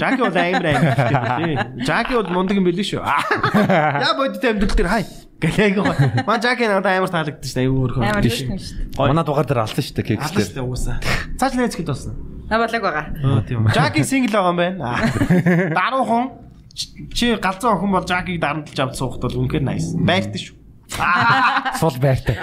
Жаки 0.00 0.20
бол 0.24 0.32
амар 0.32 0.64
англи 0.64 0.94
тий. 1.44 1.54
Жаки 1.84 2.12
бол 2.16 2.30
мундаг 2.32 2.56
юм 2.56 2.64
билээ 2.64 2.88
шүү. 2.96 3.04
Яа 3.04 4.16
бодит 4.16 4.42
амьдрал 4.48 4.72
дээр 4.74 4.88
хай. 4.88 5.04
Гэлээг 5.36 5.76
маа 6.24 6.40
Жаки 6.40 6.64
надад 6.64 6.88
амар 6.96 7.12
таалагдсан 7.12 7.44
шүү 7.52 7.60
аюу 7.68 7.76
өөр 7.84 7.92
амар 8.00 8.24
шүү. 8.24 8.56
Манай 8.96 9.24
дугаар 9.28 9.44
дээр 9.46 9.60
алсан 9.68 9.84
шүү 9.84 10.00
алсан 10.00 10.08
кекс 10.08 10.32
дээр. 10.32 10.48
шүү 10.48 10.56
дээ 10.56 10.64
уусаа 10.64 10.96
цааш 11.36 11.52
нээц 11.60 11.76
хэд 11.76 11.86
болсон 11.92 12.16
На 12.50 12.58
болог 12.62 12.82
байгаа. 12.82 13.04
Өө 13.22 13.40
тийм. 13.48 13.66
Жаки 13.74 14.04
сингл 14.06 14.32
байгаа 14.32 14.52
юм 14.52 14.60
байна. 14.60 14.94
Даруухан 15.78 16.30
чи 17.14 17.34
галзуу 17.40 17.72
охин 17.74 17.90
бол 17.90 18.06
Жакиг 18.06 18.40
дарамтлж 18.40 18.78
авч 18.78 18.98
суухад 19.00 19.26
бол 19.26 19.38
үнэхээр 19.42 19.64
nice. 19.66 19.96
Байртай 19.96 20.38
шүү. 20.38 20.56
Сул 21.80 21.96
байртай. 22.00 22.36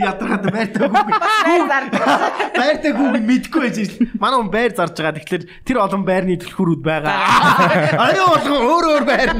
Ядраад 0.00 0.44
байртай 0.48 0.88
гүг. 0.88 1.10
Байртай 2.56 2.92
гүг 2.94 3.18
мэдгүй 3.26 3.60
байж 3.66 3.78
шин. 3.90 4.12
Манай 4.22 4.38
хүн 4.38 4.50
байр 4.54 4.72
зарж 4.78 4.94
байгаа. 4.96 5.18
Тэгэхээр 5.18 5.44
тэр 5.66 5.82
олон 5.82 6.06
байрны 6.08 6.38
түлхүүрүүд 6.40 6.82
байгаа. 6.86 7.16
Аюу 8.06 8.26
болгон 8.32 8.62
өөр 8.70 8.84
өөр 8.94 9.04
байр. 9.08 9.30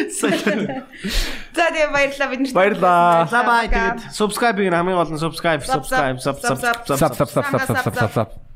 За 0.00 1.64
тэгээ 1.70 1.90
баярлалаа 1.94 2.28
бид 2.32 2.40
нарт. 2.48 2.56
Баярлалаа. 2.56 3.28
Бай 3.30 3.66
тэгээд 3.68 4.00
subscribe-ийг 4.10 4.72
хамгийн 4.72 4.98
гол 4.98 5.12
нь 5.14 5.20
subscribe 5.20 5.62
subscribe 5.62 6.18
subscribe 6.18 6.80
Сап 6.96 7.14
сап 7.14 7.30
сап 7.30 8.08
сап 8.10 8.49